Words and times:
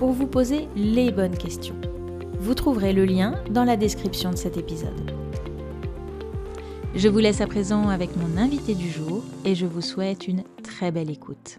pour 0.00 0.12
vous 0.12 0.26
poser 0.26 0.66
les 0.76 1.12
bonnes 1.12 1.36
questions. 1.36 1.78
Vous 2.38 2.54
trouverez 2.54 2.94
le 2.94 3.04
lien 3.04 3.34
dans 3.50 3.64
la 3.64 3.76
description 3.76 4.30
de 4.30 4.36
cet 4.36 4.56
épisode. 4.56 5.14
Je 6.94 7.06
vous 7.06 7.18
laisse 7.18 7.42
à 7.42 7.46
présent 7.46 7.90
avec 7.90 8.16
mon 8.16 8.38
invité 8.38 8.74
du 8.74 8.88
jour 8.88 9.22
et 9.44 9.54
je 9.54 9.66
vous 9.66 9.82
souhaite 9.82 10.26
une 10.26 10.42
très 10.62 10.90
belle 10.90 11.10
écoute. 11.10 11.58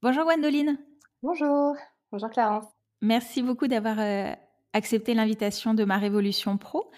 Bonjour 0.00 0.22
Gwendoline. 0.26 0.78
Bonjour. 1.24 1.74
Bonjour 2.12 2.30
Clarence. 2.30 2.66
Merci 3.02 3.42
beaucoup 3.42 3.66
d'avoir 3.66 3.98
euh, 3.98 4.32
accepté 4.74 5.14
l'invitation 5.14 5.74
de 5.74 5.82
ma 5.82 5.98
Révolution 5.98 6.56
Pro. 6.56 6.88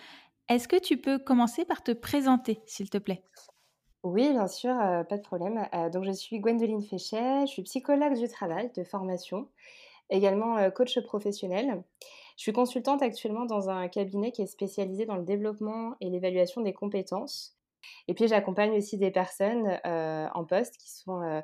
Est-ce 0.50 0.68
que 0.68 0.78
tu 0.78 0.98
peux 0.98 1.18
commencer 1.18 1.64
par 1.64 1.82
te 1.82 1.92
présenter, 1.92 2.60
s'il 2.66 2.90
te 2.90 2.98
plaît? 2.98 3.24
Oui, 4.02 4.30
bien 4.30 4.48
sûr, 4.48 4.74
pas 5.08 5.16
de 5.16 5.22
problème. 5.22 5.66
donc 5.92 6.04
je 6.04 6.12
suis 6.12 6.40
Gwendoline 6.40 6.82
Féchet, 6.82 7.42
je 7.42 7.52
suis 7.52 7.62
psychologue 7.62 8.16
du 8.18 8.28
travail 8.28 8.70
de 8.74 8.82
formation, 8.82 9.48
également, 10.08 10.70
coach 10.70 10.98
professionnel. 11.00 11.82
Je 12.36 12.42
suis 12.42 12.52
consultante 12.52 13.02
actuellement 13.02 13.44
dans 13.44 13.68
un 13.68 13.88
cabinet 13.88 14.32
qui 14.32 14.40
est 14.40 14.46
spécialisé 14.46 15.04
dans 15.04 15.16
le 15.16 15.24
développement 15.24 15.94
et 16.00 16.08
l'évaluation 16.08 16.62
des 16.62 16.72
compétences. 16.72 17.58
Et 18.08 18.14
puis 18.14 18.28
j'accompagne 18.28 18.72
aussi 18.72 18.98
des 18.98 19.10
personnes, 19.10 19.78
en 19.84 20.44
poste 20.44 20.76
qui 20.78 20.90
sont, 20.90 21.42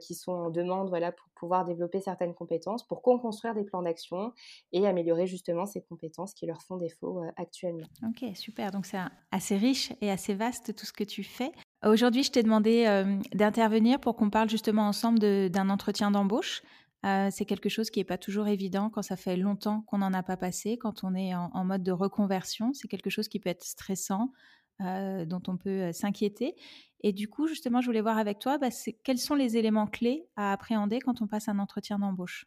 qui 0.00 0.14
sont 0.14 0.32
en 0.32 0.50
demande, 0.50 0.88
voilà, 0.88 1.12
pour 1.12 1.28
pouvoir 1.34 1.64
développer 1.64 2.00
certaines 2.00 2.34
compétences, 2.34 2.86
pour 2.86 3.02
co-construire 3.02 3.54
des 3.54 3.64
plans 3.64 3.82
d'action 3.82 4.32
et 4.72 4.86
améliorer 4.86 5.26
justement 5.26 5.66
ces 5.66 5.82
compétences 5.82 6.34
qui 6.34 6.46
leur 6.46 6.62
font 6.62 6.76
défaut, 6.76 7.22
actuellement. 7.36 7.86
OK, 8.06 8.24
super. 8.34 8.70
Donc 8.70 8.86
c'est 8.86 8.98
assez 9.30 9.56
riche 9.56 9.92
et 10.00 10.10
assez 10.10 10.34
vaste 10.34 10.74
tout 10.74 10.86
ce 10.86 10.92
que 10.92 11.04
tu 11.04 11.22
fais. 11.22 11.52
Aujourd'hui, 11.84 12.22
je 12.22 12.30
t'ai 12.30 12.42
demandé 12.42 12.86
euh, 12.86 13.18
d'intervenir 13.34 14.00
pour 14.00 14.16
qu'on 14.16 14.30
parle 14.30 14.48
justement 14.48 14.88
ensemble 14.88 15.18
d'un 15.18 15.68
entretien 15.68 16.10
d'embauche. 16.10 16.62
Euh, 17.04 17.28
c'est 17.30 17.44
quelque 17.44 17.68
chose 17.68 17.90
qui 17.90 18.00
n'est 18.00 18.04
pas 18.04 18.16
toujours 18.16 18.48
évident 18.48 18.88
quand 18.88 19.02
ça 19.02 19.16
fait 19.16 19.36
longtemps 19.36 19.82
qu'on 19.82 19.98
n'en 19.98 20.14
a 20.14 20.22
pas 20.22 20.38
passé, 20.38 20.78
quand 20.78 21.04
on 21.04 21.14
est 21.14 21.34
en, 21.34 21.64
mode 21.64 21.82
de 21.82 21.92
reconversion. 21.92 22.72
C'est 22.72 22.88
quelque 22.88 23.10
chose 23.10 23.28
qui 23.28 23.38
peut 23.38 23.50
être 23.50 23.64
stressant, 23.64 24.32
euh, 24.80 25.26
dont 25.26 25.42
on 25.46 25.58
peut 25.58 25.92
s'inquiéter. 25.92 26.54
Et 27.02 27.12
du 27.12 27.28
coup, 27.28 27.46
justement, 27.46 27.82
je 27.82 27.86
voulais 27.86 28.00
voir 28.00 28.16
avec 28.16 28.38
toi, 28.38 28.56
bah, 28.56 28.68
quels 29.02 29.18
sont 29.18 29.34
les 29.34 29.58
éléments 29.58 29.86
clés 29.86 30.26
à 30.36 30.52
appréhender 30.52 31.00
quand 31.00 31.20
on 31.20 31.26
passe 31.26 31.48
un 31.48 31.58
entretien 31.58 31.98
d'embauche? 31.98 32.46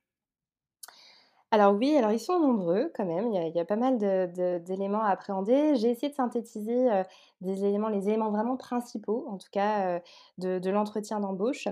Alors 1.52 1.74
oui, 1.74 1.96
alors 1.96 2.12
ils 2.12 2.20
sont 2.20 2.40
nombreux 2.40 2.92
quand 2.96 3.06
même, 3.06 3.32
il 3.34 3.56
y 3.56 3.60
a 3.60 3.66
pas 3.66 3.78
mal 3.78 3.98
d'éléments 3.98 5.02
à 5.02 5.10
appréhender. 5.10 5.76
J'ai 5.76 5.92
essayé 5.92 6.10
de 6.10 6.16
synthétiser, 6.16 6.90
éléments 7.42 7.90
les 7.90 8.10
éléments 8.10 8.32
vraiment 8.32 8.58
principaux, 8.58 9.26
en 9.30 9.38
tout 9.38 9.48
cas, 9.52 10.02
de 10.38 10.70
l'entretien 10.70 11.20
d'embauche. 11.20 11.68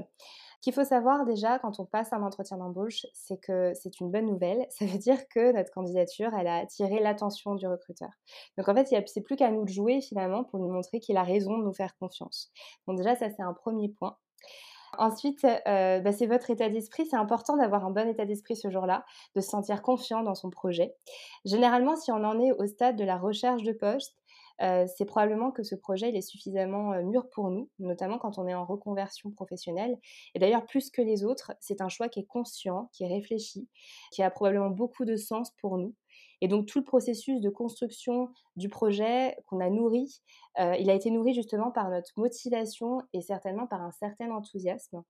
Qu'il 0.66 0.74
faut 0.74 0.84
savoir 0.84 1.26
déjà 1.26 1.60
quand 1.60 1.80
on 1.80 1.86
passe 1.86 2.12
un 2.12 2.24
entretien 2.24 2.58
d'embauche, 2.58 3.06
c'est 3.14 3.38
que 3.38 3.74
c'est 3.76 4.00
une 4.00 4.10
bonne 4.10 4.26
nouvelle. 4.26 4.66
Ça 4.72 4.86
veut 4.88 4.98
dire 4.98 5.28
que 5.28 5.52
notre 5.52 5.72
candidature, 5.72 6.34
elle 6.34 6.48
a 6.48 6.56
attiré 6.56 7.00
l'attention 7.00 7.54
du 7.54 7.68
recruteur. 7.68 8.10
Donc 8.58 8.68
en 8.68 8.74
fait, 8.74 8.88
c'est 9.06 9.22
plus 9.22 9.36
qu'à 9.36 9.52
nous 9.52 9.64
de 9.64 9.70
jouer 9.70 10.02
finalement 10.02 10.44
pour 10.44 10.60
nous 10.60 10.72
montrer 10.72 11.00
qu'il 11.00 11.18
a 11.18 11.24
raison 11.24 11.60
de 11.60 11.64
nous 11.64 11.74
faire 11.74 11.96
confiance. 12.00 12.52
Donc 12.88 12.98
déjà, 12.98 13.16
ça 13.16 13.30
c'est 13.30 13.44
un 13.44 13.54
premier 13.54 13.90
point. 13.90 14.18
Ensuite, 15.00 15.44
euh, 15.46 16.00
bah, 16.00 16.12
c'est 16.12 16.28
votre 16.28 16.50
état 16.50 16.70
d'esprit. 16.70 17.06
C'est 17.06 17.16
important 17.16 17.58
d'avoir 17.58 17.86
un 17.86 17.92
bon 17.92 18.08
état 18.08 18.26
d'esprit 18.26 18.56
ce 18.56 18.70
jour-là, 18.70 19.06
de 19.36 19.42
se 19.42 19.50
sentir 19.50 19.82
confiant 19.82 20.24
dans 20.24 20.36
son 20.36 20.50
projet. 20.50 20.96
Généralement, 21.46 21.96
si 21.96 22.12
on 22.12 22.24
en 22.24 22.40
est 22.40 22.52
au 22.52 22.66
stade 22.68 22.96
de 22.96 23.04
la 23.04 23.18
recherche 23.18 23.64
de 23.64 23.72
poste, 23.74 24.16
euh, 24.62 24.86
c'est 24.96 25.06
probablement 25.06 25.52
que 25.52 25.64
ce 25.64 25.76
projet 25.76 26.10
est 26.16 26.22
suffisamment 26.22 26.94
euh, 26.94 27.02
mûr 27.04 27.30
pour 27.30 27.50
nous, 27.52 27.70
notamment 27.80 28.18
quand 28.18 28.38
on 28.38 28.48
est 28.48 28.54
en 28.54 28.66
reconversion 28.66 29.30
professionnelle. 29.32 29.98
Et 30.34 30.40
d'ailleurs, 30.40 30.66
plus 30.66 30.90
que 30.90 31.02
les 31.02 31.26
autres, 31.26 31.52
c'est 31.60 31.82
un 31.82 31.90
choix 31.90 32.08
qui 32.08 32.22
est 32.22 32.26
conscient, 32.26 32.90
qui 32.94 33.04
est 33.04 33.08
réfléchi, 33.08 33.68
qui 34.12 34.24
a 34.24 34.32
probablement 34.32 34.70
beaucoup 34.70 35.04
de 35.04 35.18
sens 35.18 35.52
pour 35.60 35.78
nous. 35.78 35.94
Et 36.42 36.48
donc 36.48 36.66
tout 36.66 36.80
le 36.80 36.86
processus 36.86 37.42
de 37.42 37.50
construction 37.50 38.30
du 38.56 38.70
projet 38.70 39.38
qu'on 39.48 39.60
a 39.60 39.70
nourri, 39.70 40.22
euh, 40.60 40.76
il 40.80 40.90
a 40.90 40.94
été 40.94 41.10
nourri 41.12 41.34
justement 41.34 41.72
par 41.72 41.90
notre 41.90 42.12
motivation 42.18 43.02
et 43.14 43.22
certainement 43.22 43.68
par 43.68 43.82
un 43.82 43.92
certain 43.92 44.32
enthousiasme. 44.32 45.04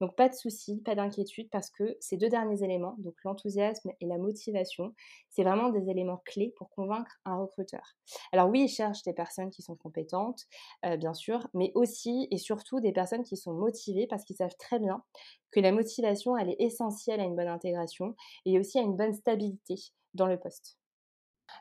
Donc 0.00 0.14
pas 0.16 0.28
de 0.28 0.34
souci, 0.34 0.80
pas 0.82 0.94
d'inquiétude 0.94 1.48
parce 1.50 1.70
que 1.70 1.96
ces 2.00 2.16
deux 2.16 2.28
derniers 2.28 2.62
éléments, 2.62 2.94
donc 2.98 3.14
l'enthousiasme 3.24 3.90
et 4.00 4.06
la 4.06 4.18
motivation, 4.18 4.94
c'est 5.30 5.42
vraiment 5.42 5.70
des 5.70 5.88
éléments 5.88 6.22
clés 6.24 6.52
pour 6.56 6.70
convaincre 6.70 7.18
un 7.24 7.36
recruteur. 7.36 7.96
Alors 8.32 8.48
oui, 8.48 8.64
il 8.64 8.68
cherche 8.68 9.02
des 9.02 9.12
personnes 9.12 9.50
qui 9.50 9.62
sont 9.62 9.76
compétentes, 9.76 10.42
euh, 10.84 10.96
bien 10.96 11.14
sûr, 11.14 11.48
mais 11.54 11.72
aussi 11.74 12.28
et 12.30 12.38
surtout 12.38 12.80
des 12.80 12.92
personnes 12.92 13.24
qui 13.24 13.36
sont 13.36 13.54
motivées 13.54 14.06
parce 14.06 14.24
qu'ils 14.24 14.36
savent 14.36 14.56
très 14.58 14.78
bien 14.78 15.02
que 15.50 15.60
la 15.60 15.72
motivation, 15.72 16.36
elle 16.36 16.50
est 16.50 16.60
essentielle 16.60 17.20
à 17.20 17.24
une 17.24 17.36
bonne 17.36 17.48
intégration 17.48 18.14
et 18.46 18.58
aussi 18.58 18.78
à 18.78 18.82
une 18.82 18.96
bonne 18.96 19.14
stabilité 19.14 19.76
dans 20.14 20.26
le 20.26 20.38
poste. 20.38 20.78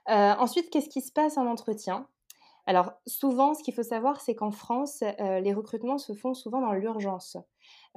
Euh, 0.09 0.33
ensuite, 0.37 0.69
qu'est-ce 0.69 0.89
qui 0.89 1.01
se 1.01 1.11
passe 1.11 1.37
en 1.37 1.47
entretien? 1.47 2.07
Alors 2.67 2.93
souvent, 3.07 3.53
ce 3.53 3.63
qu'il 3.63 3.73
faut 3.73 3.83
savoir, 3.83 4.21
c'est 4.21 4.35
qu'en 4.35 4.51
France, 4.51 5.03
euh, 5.19 5.39
les 5.39 5.53
recrutements 5.53 5.97
se 5.97 6.13
font 6.13 6.33
souvent 6.33 6.61
dans 6.61 6.73
l'urgence, 6.73 7.37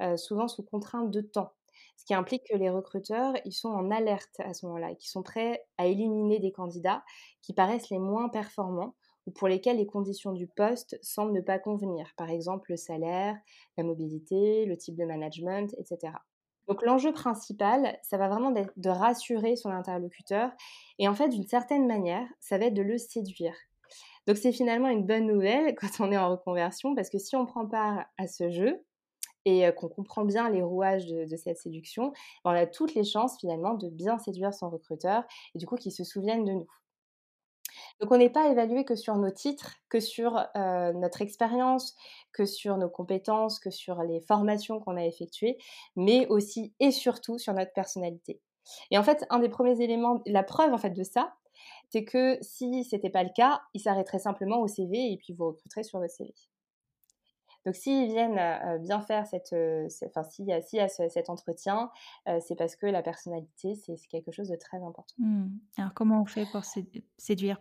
euh, 0.01 0.17
souvent 0.17 0.47
sous 0.47 0.63
contrainte 0.63 1.11
de 1.11 1.21
temps. 1.21 1.51
Ce 1.97 2.05
qui 2.05 2.13
implique 2.13 2.43
que 2.49 2.57
les 2.57 2.69
recruteurs, 2.69 3.33
ils 3.45 3.53
sont 3.53 3.69
en 3.69 3.91
alerte 3.91 4.39
à 4.39 4.53
ce 4.53 4.65
moment-là 4.65 4.91
et 4.91 4.97
qui 4.97 5.09
sont 5.09 5.23
prêts 5.23 5.65
à 5.77 5.85
éliminer 5.85 6.39
des 6.39 6.51
candidats 6.51 7.03
qui 7.41 7.53
paraissent 7.53 7.89
les 7.89 7.99
moins 7.99 8.29
performants 8.29 8.95
ou 9.27 9.31
pour 9.31 9.47
lesquels 9.47 9.77
les 9.77 9.87
conditions 9.87 10.33
du 10.33 10.47
poste 10.47 10.99
semblent 11.01 11.33
ne 11.33 11.41
pas 11.41 11.59
convenir. 11.59 12.13
Par 12.15 12.29
exemple, 12.29 12.71
le 12.71 12.77
salaire, 12.77 13.37
la 13.77 13.83
mobilité, 13.83 14.65
le 14.65 14.77
type 14.77 14.95
de 14.95 15.05
management, 15.05 15.73
etc. 15.77 16.13
Donc 16.67 16.83
l'enjeu 16.83 17.11
principal, 17.11 17.97
ça 18.01 18.17
va 18.17 18.27
vraiment 18.27 18.55
être 18.55 18.73
de 18.77 18.89
rassurer 18.89 19.55
son 19.55 19.69
interlocuteur 19.69 20.51
et 20.99 21.07
en 21.07 21.13
fait 21.13 21.29
d'une 21.29 21.47
certaine 21.47 21.87
manière, 21.87 22.27
ça 22.39 22.57
va 22.57 22.65
être 22.65 22.73
de 22.73 22.81
le 22.81 22.97
séduire. 22.97 23.55
Donc 24.27 24.37
c'est 24.37 24.51
finalement 24.51 24.89
une 24.89 25.05
bonne 25.05 25.27
nouvelle 25.27 25.75
quand 25.79 25.99
on 25.99 26.11
est 26.11 26.17
en 26.17 26.29
reconversion 26.29 26.95
parce 26.95 27.09
que 27.09 27.19
si 27.19 27.35
on 27.35 27.45
prend 27.45 27.67
part 27.67 28.05
à 28.17 28.27
ce 28.27 28.49
jeu 28.49 28.83
et 29.47 29.69
qu'on 29.77 29.89
comprend 29.89 30.25
bien 30.25 30.49
les 30.49 30.63
rouages 30.63 31.05
de, 31.05 31.35
cette 31.37 31.59
séduction, 31.59 32.13
on 32.45 32.49
a 32.49 32.65
toutes 32.65 32.95
les 32.95 33.03
chances 33.03 33.39
finalement 33.39 33.75
de 33.75 33.89
bien 33.89 34.17
séduire 34.17 34.51
son 34.51 34.71
recruteur 34.71 35.23
et 35.53 35.59
du 35.59 35.67
coup 35.67 35.75
qu'il 35.75 35.91
se 35.91 36.03
souvienne 36.03 36.45
de 36.45 36.53
nous. 36.53 36.67
Donc 38.01 38.11
on 38.11 38.17
n'est 38.17 38.29
pas 38.29 38.49
évalué 38.49 38.83
que 38.83 38.95
sur 38.95 39.15
nos 39.15 39.31
titres, 39.31 39.75
que 39.89 39.99
sur 39.99 40.45
notre 40.55 41.21
expérience, 41.21 41.95
que 42.33 42.45
sur 42.45 42.77
nos 42.77 42.89
compétences, 42.89 43.59
que 43.59 43.69
sur 43.69 44.03
les 44.03 44.19
formations 44.21 44.79
qu'on 44.79 44.97
a 44.97 45.05
effectuées, 45.05 45.57
mais 45.95 46.27
aussi 46.27 46.73
et 46.79 46.91
surtout 46.91 47.37
sur 47.37 47.53
notre 47.53 47.73
personnalité. 47.73 48.41
Et 48.91 48.97
en 48.97 49.03
fait, 49.03 49.25
un 49.29 49.39
des 49.39 49.49
premiers 49.49 49.81
éléments, 49.81 50.21
la 50.25 50.43
preuve 50.43 50.73
en 50.73 50.77
fait 50.77 50.89
de 50.89 51.03
ça, 51.03 51.35
c'est 51.89 52.03
que 52.03 52.37
si 52.41 52.83
c'était 52.83 53.09
pas 53.09 53.23
le 53.23 53.29
cas, 53.33 53.61
il 53.73 53.79
s'arrêterait 53.79 54.19
simplement 54.19 54.59
au 54.59 54.67
CV 54.67 55.11
et 55.13 55.17
puis 55.17 55.33
vous 55.33 55.47
recruterez 55.47 55.83
sur 55.83 55.99
le 55.99 56.07
CV. 56.07 56.33
Donc 57.65 57.75
s'ils 57.75 58.07
viennent 58.07 58.79
bien 58.83 59.01
faire 59.01 59.25
cette, 59.25 59.55
enfin 60.05 60.23
s'il 60.23 60.45
y 60.45 60.53
a 60.53 60.89
cet 60.89 61.29
entretien, 61.29 61.89
c'est 62.41 62.55
parce 62.55 62.75
que 62.75 62.85
la 62.85 63.01
personnalité 63.01 63.73
c'est 63.75 63.95
quelque 64.09 64.31
chose 64.31 64.49
de 64.49 64.55
très 64.55 64.83
important. 64.83 65.15
Mmh. 65.17 65.47
Alors 65.77 65.93
comment 65.95 66.21
on 66.21 66.25
fait 66.25 66.45
pour 66.51 66.63
séduire 67.17 67.59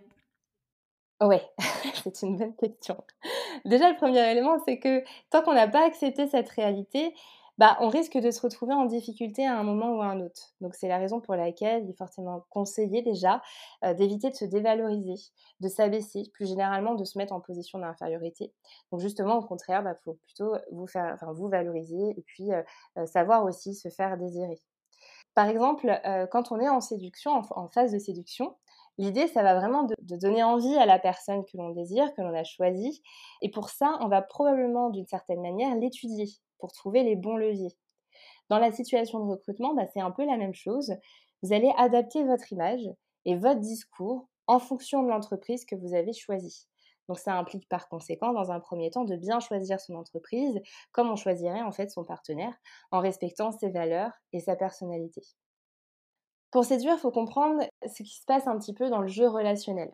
Ouais, 1.21 1.43
c'est 2.03 2.23
une 2.23 2.37
bonne 2.37 2.55
question. 2.57 2.97
Déjà, 3.65 3.91
le 3.91 3.97
premier 3.97 4.31
élément, 4.31 4.59
c'est 4.67 4.79
que 4.79 5.03
tant 5.31 5.43
qu'on 5.43 5.55
n'a 5.55 5.69
pas 5.69 5.87
accepté 5.87 6.27
cette 6.27 6.49
réalité, 6.51 7.15
bah, 7.57 7.77
on 7.81 7.89
risque 7.89 8.19
de 8.19 8.33
se 8.33 8.41
retrouver 8.41 8.75
en 8.75 8.85
difficulté 8.85 9.47
à 9.47 9.57
un 9.57 9.63
moment 9.63 9.93
ou 9.97 10.03
à 10.03 10.07
un 10.07 10.21
autre. 10.21 10.55
Donc, 10.61 10.75
c'est 10.75 10.89
la 10.89 10.99
raison 10.99 11.21
pour 11.21 11.37
laquelle 11.37 11.85
il 11.85 11.91
est 11.91 11.97
fortement 11.97 12.45
conseillé 12.51 13.03
déjà 13.03 13.41
euh, 13.85 13.95
d'éviter 13.95 14.31
de 14.31 14.35
se 14.35 14.45
dévaloriser, 14.45 15.15
de 15.61 15.69
s'abaisser, 15.69 16.25
plus 16.33 16.49
généralement 16.49 16.95
de 16.97 17.05
se 17.05 17.17
mettre 17.17 17.33
en 17.33 17.41
position 17.41 17.79
d'infériorité. 17.79 18.53
Donc, 18.91 19.01
justement, 19.01 19.37
au 19.37 19.43
contraire, 19.47 19.81
il 19.83 19.85
bah, 19.85 19.95
faut 20.05 20.15
plutôt 20.15 20.57
vous, 20.73 20.89
faire, 20.89 21.13
enfin, 21.15 21.33
vous 21.33 21.49
valoriser 21.49 22.15
et 22.17 22.23
puis 22.27 22.53
euh, 22.53 22.63
euh, 22.99 23.07
savoir 23.07 23.45
aussi 23.45 23.75
se 23.75 23.89
faire 23.89 24.17
désirer. 24.17 24.61
Par 25.35 25.49
exemple, 25.49 26.01
quand 26.31 26.53
on 26.53 26.61
est 26.61 26.69
en 26.69 26.81
séduction, 26.81 27.43
en 27.51 27.69
phase 27.69 27.91
de 27.91 27.99
séduction, 27.99 28.55
L'idée, 28.99 29.27
ça 29.27 29.43
va 29.43 29.55
vraiment 29.55 29.85
de, 29.85 30.17
donner 30.17 30.45
envie 30.45 30.77
à 30.77 30.87
la 30.87 30.99
personne 30.99 31.45
que 31.45 31.57
l'on 31.57 31.71
désire, 31.71 32.15
que 32.15 32.23
l'on 32.23 32.35
a 32.35 32.45
choisie. 32.45 33.03
Et 33.43 33.51
pour 33.51 33.71
ça, 33.71 33.99
on 34.01 34.09
va 34.09 34.23
probablement, 34.23 34.91
d'une 34.91 35.07
certaine 35.07 35.43
manière, 35.43 35.75
l'étudier 35.75 36.27
pour 36.59 36.73
trouver 36.73 37.03
les 37.03 37.17
bons 37.17 37.37
leviers. 37.37 37.77
Dans 38.51 38.59
la 38.59 38.71
situation 38.71 39.19
de 39.25 39.31
recrutement, 39.31 39.75
bah, 39.75 39.87
c'est 39.93 40.01
un 40.01 40.11
peu 40.11 40.25
la 40.25 40.37
même 40.37 40.55
chose. 40.55 40.95
vous 41.43 41.53
allez 41.53 41.73
adapter 41.77 42.25
votre 42.25 42.53
image 42.53 42.89
et 43.25 43.37
votre 43.37 43.61
discours 43.61 44.29
en 44.47 44.59
fonction 44.59 45.03
de 45.03 45.09
l'entreprise 45.09 45.65
que 45.65 45.75
vous 45.75 45.95
avez 45.95 46.13
choisie. 46.13 46.67
Donc 47.09 47.19
ça 47.19 47.35
implique 47.35 47.69
par 47.69 47.89
conséquent, 47.89 48.33
dans 48.33 48.51
un 48.51 48.61
premier 48.61 48.91
temps, 48.91 49.05
de 49.05 49.17
bien 49.17 49.41
choisir 49.41 49.81
son 49.81 49.95
entreprise, 49.95 50.61
comme 50.93 51.11
on 51.11 51.17
choisirait 51.17 51.63
en 51.63 51.73
fait 51.73 51.91
son 51.91 52.05
partenaire, 52.05 52.55
en 52.91 53.01
respectant 53.01 53.53
ses 53.53 53.71
valeurs 53.71 54.13
et 54.33 54.41
sa 54.41 54.57
personnalité. 54.57 55.23
Pour 56.55 56.65
séduire, 56.65 56.95
il 56.95 57.01
faut 57.01 57.11
comprendre 57.11 57.65
ce 57.85 58.05
qui 58.05 58.15
se 58.15 58.25
passe 58.27 58.47
un 58.47 58.57
petit 58.57 58.75
peu 58.75 58.89
dans 58.89 59.01
le 59.01 59.09
jeu 59.09 59.27
relationnel. 59.27 59.93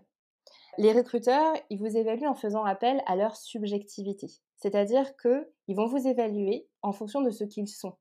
Les 0.77 0.93
recruteurs, 0.93 1.55
ils 1.71 1.79
vous 1.79 1.97
évaluent 1.97 2.29
en 2.29 2.35
faisant 2.35 2.67
appel 2.67 3.03
à 3.07 3.17
leur 3.17 3.35
subjectivité. 3.35 4.27
C'est-à-dire 4.57 5.17
qu'ils 5.17 5.75
vont 5.75 5.87
vous 5.87 6.07
évaluer 6.07 6.69
en 6.83 6.93
fonction 6.93 7.23
de 7.23 7.31
ce 7.31 7.45
qu'ils 7.45 7.67
sont. 7.67 7.97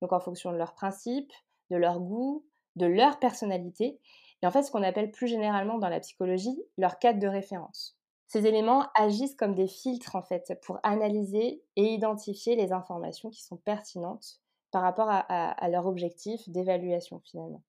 Donc 0.00 0.12
en 0.12 0.20
fonction 0.20 0.52
de 0.52 0.56
leurs 0.56 0.74
principes, 0.74 1.32
de 1.70 1.76
leur 1.76 1.98
goût, 1.98 2.46
de 2.76 2.86
leur 2.86 3.18
personnalité, 3.18 3.98
et 4.42 4.46
en 4.46 4.52
fait 4.52 4.62
ce 4.62 4.70
qu'on 4.70 4.84
appelle 4.84 5.10
plus 5.10 5.26
généralement 5.26 5.78
dans 5.78 5.88
la 5.88 5.98
psychologie 5.98 6.62
leur 6.78 7.00
cadre 7.00 7.18
de 7.18 7.26
référence. 7.26 7.98
Ces 8.28 8.46
éléments 8.46 8.86
agissent 8.94 9.34
comme 9.34 9.56
des 9.56 9.66
filtres 9.66 10.14
en 10.14 10.22
fait 10.22 10.56
pour 10.62 10.78
analyser 10.84 11.64
et 11.74 11.94
identifier 11.94 12.54
les 12.54 12.70
informations 12.70 13.30
qui 13.30 13.42
sont 13.42 13.56
pertinentes 13.56 14.38
par 14.70 14.82
rapport 14.82 15.08
à, 15.10 15.68
leur 15.68 15.86
objectif 15.86 16.48
d'évaluation 16.48 17.20
finalement. 17.24 17.64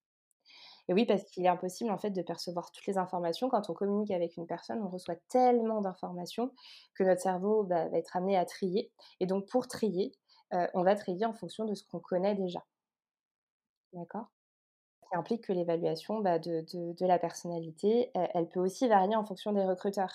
Et 0.87 0.93
oui, 0.93 1.05
parce 1.05 1.23
qu'il 1.25 1.45
est 1.45 1.49
impossible 1.49 1.89
en 1.89 1.97
fait 1.97 2.11
de 2.11 2.21
percevoir 2.21 2.71
toutes 2.71 2.85
les 2.85 2.97
informations. 2.97 3.49
Quand 3.49 3.69
on 3.69 3.73
communique 3.73 4.11
avec 4.11 4.37
une 4.37 4.45
personne, 4.45 4.81
on 4.83 4.89
reçoit 4.89 5.15
tellement 5.29 5.81
d'informations 5.81 6.51
que 6.93 7.03
notre 7.03 7.21
cerveau 7.21 7.63
bah, 7.63 7.87
va 7.89 7.97
être 7.97 8.15
amené 8.15 8.37
à 8.37 8.45
trier. 8.45 8.91
Et 9.19 9.25
donc 9.25 9.47
pour 9.47 9.67
trier, 9.67 10.13
euh, 10.53 10.67
on 10.73 10.83
va 10.83 10.95
trier 10.95 11.25
en 11.25 11.33
fonction 11.33 11.65
de 11.65 11.73
ce 11.73 11.83
qu'on 11.83 11.99
connaît 11.99 12.35
déjà. 12.35 12.63
D'accord? 13.93 14.27
Qui 15.09 15.15
implique 15.17 15.45
que 15.45 15.53
l'évaluation 15.53 16.19
bah, 16.19 16.37
de, 16.39 17.05
la 17.05 17.19
personnalité, 17.19 18.11
elle, 18.13 18.49
peut 18.49 18.59
aussi 18.59 18.87
varier 18.87 19.15
en 19.15 19.25
fonction 19.25 19.53
des 19.53 19.63
recruteurs. 19.63 20.13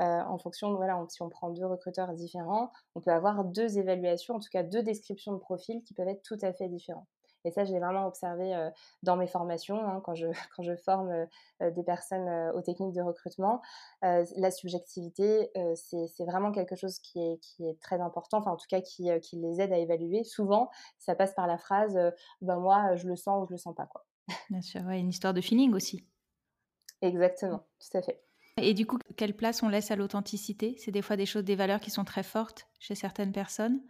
Euh, 0.00 0.22
en 0.22 0.38
fonction, 0.38 0.74
voilà, 0.74 1.04
si 1.08 1.20
on 1.22 1.28
prend 1.28 1.50
deux 1.50 1.66
recruteurs 1.66 2.12
différents, 2.14 2.72
on 2.94 3.00
peut 3.00 3.10
avoir 3.10 3.44
deux 3.44 3.78
évaluations, 3.78 4.36
en 4.36 4.40
tout 4.40 4.48
cas 4.50 4.62
deux 4.62 4.82
descriptions 4.82 5.32
de 5.32 5.38
profil 5.38 5.82
qui 5.82 5.94
peuvent 5.94 6.08
être 6.08 6.22
tout 6.22 6.38
à 6.42 6.52
fait 6.52 6.68
différentes. 6.68 7.08
Et 7.44 7.50
ça, 7.50 7.64
je 7.64 7.72
l'ai 7.72 7.80
vraiment 7.80 8.06
observé 8.06 8.54
euh, 8.54 8.70
dans 9.02 9.16
mes 9.16 9.26
formations, 9.26 9.80
hein, 9.86 10.00
quand, 10.04 10.14
je, 10.14 10.26
quand 10.56 10.62
je 10.62 10.76
forme 10.76 11.10
euh, 11.62 11.70
des 11.70 11.82
personnes 11.82 12.50
aux 12.54 12.62
techniques 12.62 12.94
de 12.94 13.02
recrutement. 13.02 13.60
la 14.02 14.50
subjectivité, 14.50 15.50
c'est 15.74 16.24
vraiment 16.24 16.52
quelque 16.52 16.76
chose 16.76 16.98
qui 16.98 17.20
est, 17.20 17.38
qui 17.38 17.66
est 17.68 17.80
très 17.80 18.00
important, 18.00 18.38
enfin 18.38 18.52
en 18.52 18.56
tout 18.56 18.66
cas 18.68 18.80
qui, 18.80 19.08
qui 19.20 19.36
les 19.36 19.60
aide 19.60 19.72
à 19.72 19.78
évaluer. 19.78 20.24
Souvent, 20.24 20.70
ça 20.98 21.14
passe 21.14 21.34
par 21.34 21.46
la 21.46 21.58
phrase 21.58 21.98
ben 22.40 22.58
moi, 22.58 22.96
je 22.96 23.06
le 23.06 23.16
sens 23.16 23.42
ou 23.42 23.46
je 23.46 23.52
le 23.52 23.58
sens 23.58 23.74
pas». 23.74 23.86
Quoi. 23.90 24.04
Bien 24.50 24.62
sûr, 24.62 24.82
ouais, 24.82 24.98
une 24.98 25.08
histoire 25.08 25.34
de 25.34 25.40
feeling 25.40 25.74
aussi. 25.74 26.06
Exactement, 27.02 27.66
tout 27.78 27.98
à 27.98 28.02
fait. 28.02 28.22
Et 28.56 28.74
du 28.74 28.86
coup, 28.86 28.98
quelle 29.16 29.34
place 29.34 29.62
on 29.62 29.68
laisse 29.68 29.90
à 29.90 29.96
l'authenticité? 29.96 30.76
C'est 30.78 30.90
des 30.90 31.02
fois 31.02 31.16
des 31.16 31.26
choses, 31.26 31.44
des 31.44 31.56
valeurs 31.56 31.80
qui 31.80 31.90
sont 31.90 32.04
très 32.04 32.22
fortes 32.22 32.66
chez 32.78 32.94
certaines 32.94 33.32
personnes? 33.32 33.80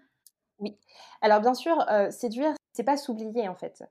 Oui. 0.59 0.79
Alors 1.23 1.41
bien 1.41 1.55
sûr, 1.55 1.77
euh, 1.91 2.11
séduire, 2.11 2.55
c'est 2.73 2.85
pas 2.85 2.97
s'oublier 2.97 3.49
en 3.49 3.55
fait. 3.55 3.85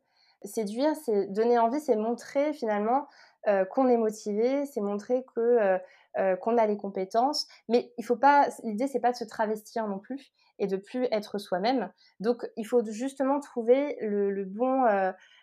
Séduire, 0.45 0.95
c'est 1.03 1.27
donner 1.27 1.59
envie, 1.59 1.81
c'est 1.81 1.97
montrer 1.97 2.53
finalement 2.53 3.07
euh, 3.47 3.65
qu'on 3.65 3.87
est 3.89 3.97
motivé, 3.97 4.65
c'est 4.65 4.81
montrer 4.81 5.25
que 5.35 5.39
euh, 5.39 5.77
euh, 6.17 6.35
qu'on 6.37 6.57
a 6.57 6.65
les 6.65 6.77
compétences. 6.77 7.47
Mais 7.67 7.91
il 7.97 8.05
faut 8.05 8.15
pas. 8.15 8.47
L'idée, 8.63 8.87
c'est 8.87 8.99
pas 8.99 9.11
de 9.11 9.17
se 9.17 9.25
travestir 9.25 9.87
non 9.87 9.99
plus 9.99 10.31
et 10.59 10.67
de 10.67 10.77
plus 10.77 11.07
être 11.11 11.37
soi-même. 11.37 11.91
Donc, 12.19 12.45
il 12.57 12.65
faut 12.65 12.83
justement 12.85 13.39
trouver 13.39 13.97
le, 14.01 14.45
bon. 14.45 14.83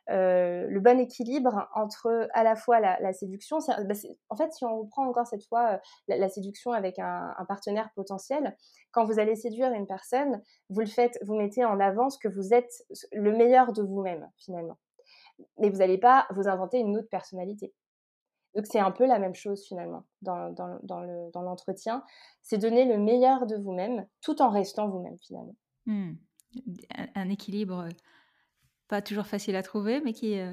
le 0.09 0.79
bon 0.81 1.01
équilibre 1.01 1.69
entre 1.75 2.29
à 2.33 2.45
la 2.45 2.55
fois 2.55 2.81
la, 2.81 3.13
séduction, 3.13 3.59
bah, 3.67 3.95
en 4.29 4.37
fait, 4.37 4.53
si 4.53 4.65
on 4.65 4.81
reprend 4.81 5.07
encore 5.07 5.27
cette 5.27 5.45
fois 5.47 5.81
la, 6.09 6.29
séduction 6.29 6.73
avec 6.73 6.99
un, 6.99 7.35
un, 7.37 7.45
partenaire 7.45 7.91
potentiel, 7.95 8.57
quand 8.93 9.05
vous 9.05 9.19
allez 9.19 9.37
séduire 9.37 9.73
une 9.73 9.87
personne, 9.87 10.43
vous 10.71 10.81
le 10.81 10.87
faites, 10.87 11.19
vous 11.23 11.35
mettez 11.35 11.65
en 11.65 11.81
avant 11.81 12.11
ce 12.11 12.19
que 12.19 12.29
vous 12.29 12.55
êtes 12.55 12.85
le 13.13 13.37
meilleur 13.37 13.73
de 13.73 13.83
vous-même 13.83 14.31
finalement. 14.37 14.79
Mais 15.59 15.71
vous 15.71 15.79
n'allez 15.79 15.99
pas 15.99 16.27
vous 16.31 16.49
inventer 16.49 16.79
une 16.79 16.97
autre 16.97 17.09
personnalité. 17.11 17.75
Donc 18.57 18.65
c'est 18.67 18.81
un 18.81 18.91
peu 18.91 19.07
la 19.07 19.19
même 19.19 19.35
chose 19.35 19.63
finalement 19.67 20.05
dans, 20.23 20.51
dans, 20.83 21.43
l'entretien. 21.43 22.03
C'est 22.41 22.57
donner 22.57 22.87
le 22.87 22.97
meilleur 22.97 23.47
de 23.47 23.57
vous-même 23.57 24.07
tout 24.23 24.41
en 24.41 24.49
restant 24.49 24.89
vous-même 24.89 25.19
finalement. 25.21 25.55
Mmh. 25.85 26.13
Un, 27.15 27.29
équilibre 27.29 27.81
euh, 27.81 27.91
pas 28.89 29.03
toujours 29.03 29.27
facile 29.27 29.57
à 29.57 29.63
trouver, 29.63 30.01
mais 30.01 30.15
qui... 30.15 30.41
Euh 30.41 30.53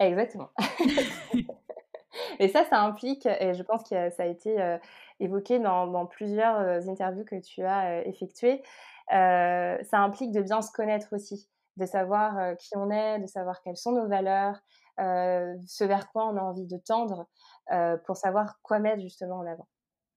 Exactement. 0.00 0.50
et 2.40 2.48
ça, 2.48 2.64
ça 2.64 2.82
implique, 2.82 3.26
et 3.26 3.54
je 3.54 3.62
pense 3.62 3.82
que 3.84 4.10
ça 4.10 4.24
a 4.24 4.26
été 4.26 4.60
euh, 4.60 4.78
évoqué 5.20 5.60
dans, 5.60 6.06
plusieurs 6.06 6.88
interviews 6.88 7.24
que 7.24 7.40
tu 7.40 7.62
as 7.62 8.06
effectuées, 8.06 8.62
ça 9.10 9.98
implique 9.98 10.30
de 10.30 10.40
bien 10.40 10.62
se 10.62 10.70
connaître 10.70 11.16
aussi, 11.16 11.48
de 11.76 11.84
savoir 11.84 12.56
qui 12.56 12.76
on 12.76 12.90
est, 12.90 13.18
de 13.18 13.26
savoir 13.26 13.60
quelles 13.60 13.76
sont 13.76 13.90
nos 13.90 14.06
valeurs, 14.06 14.60
euh, 14.98 15.54
ce 15.66 15.84
vers 15.84 16.10
quoi 16.10 16.28
on 16.28 16.36
a 16.36 16.40
envie 16.40 16.66
de 16.66 16.76
tendre 16.76 17.28
euh, 17.72 17.96
pour 18.06 18.16
savoir 18.16 18.60
quoi 18.62 18.78
mettre 18.78 19.00
justement 19.00 19.38
en 19.38 19.46
avant. 19.46 19.68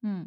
Mmh. 0.02 0.24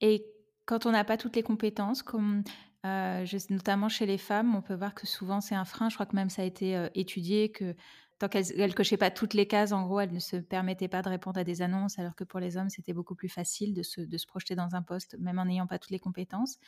Et 0.00 0.26
quand 0.66 0.86
on 0.86 0.92
n'a 0.92 1.04
pas 1.04 1.16
toutes 1.16 1.36
les 1.36 1.42
compétences, 1.42 2.02
comme 2.02 2.44
euh, 2.86 3.26
notamment 3.50 3.88
chez 3.88 4.06
les 4.06 4.18
femmes, 4.18 4.54
on 4.54 4.62
peut 4.62 4.74
voir 4.74 4.94
que 4.94 5.06
souvent 5.06 5.40
c'est 5.40 5.54
un 5.54 5.64
frein. 5.64 5.88
Je 5.88 5.96
crois 5.96 6.06
que 6.06 6.14
même 6.14 6.30
ça 6.30 6.42
a 6.42 6.44
été 6.44 6.88
étudié 6.94 7.50
que 7.50 7.74
tant 8.18 8.28
qu'elles 8.28 8.54
ne 8.56 8.72
cochaient 8.72 8.98
pas 8.98 9.10
toutes 9.10 9.34
les 9.34 9.46
cases, 9.46 9.72
en 9.72 9.84
gros, 9.86 9.98
elles 9.98 10.12
ne 10.12 10.20
se 10.20 10.36
permettaient 10.36 10.88
pas 10.88 11.02
de 11.02 11.08
répondre 11.08 11.40
à 11.40 11.44
des 11.44 11.62
annonces, 11.62 11.98
alors 11.98 12.14
que 12.14 12.22
pour 12.22 12.38
les 12.38 12.56
hommes, 12.58 12.68
c'était 12.68 12.92
beaucoup 12.92 13.14
plus 13.14 13.30
facile 13.30 13.74
de 13.74 13.82
se, 13.82 14.02
de 14.02 14.18
se, 14.18 14.26
projeter 14.26 14.54
dans 14.54 14.74
un 14.74 14.82
poste, 14.82 15.16
même 15.18 15.38
en 15.38 15.46
n'ayant 15.46 15.66
pas 15.66 15.78
toutes 15.78 15.90
les 15.90 15.98
compétences. 15.98 16.58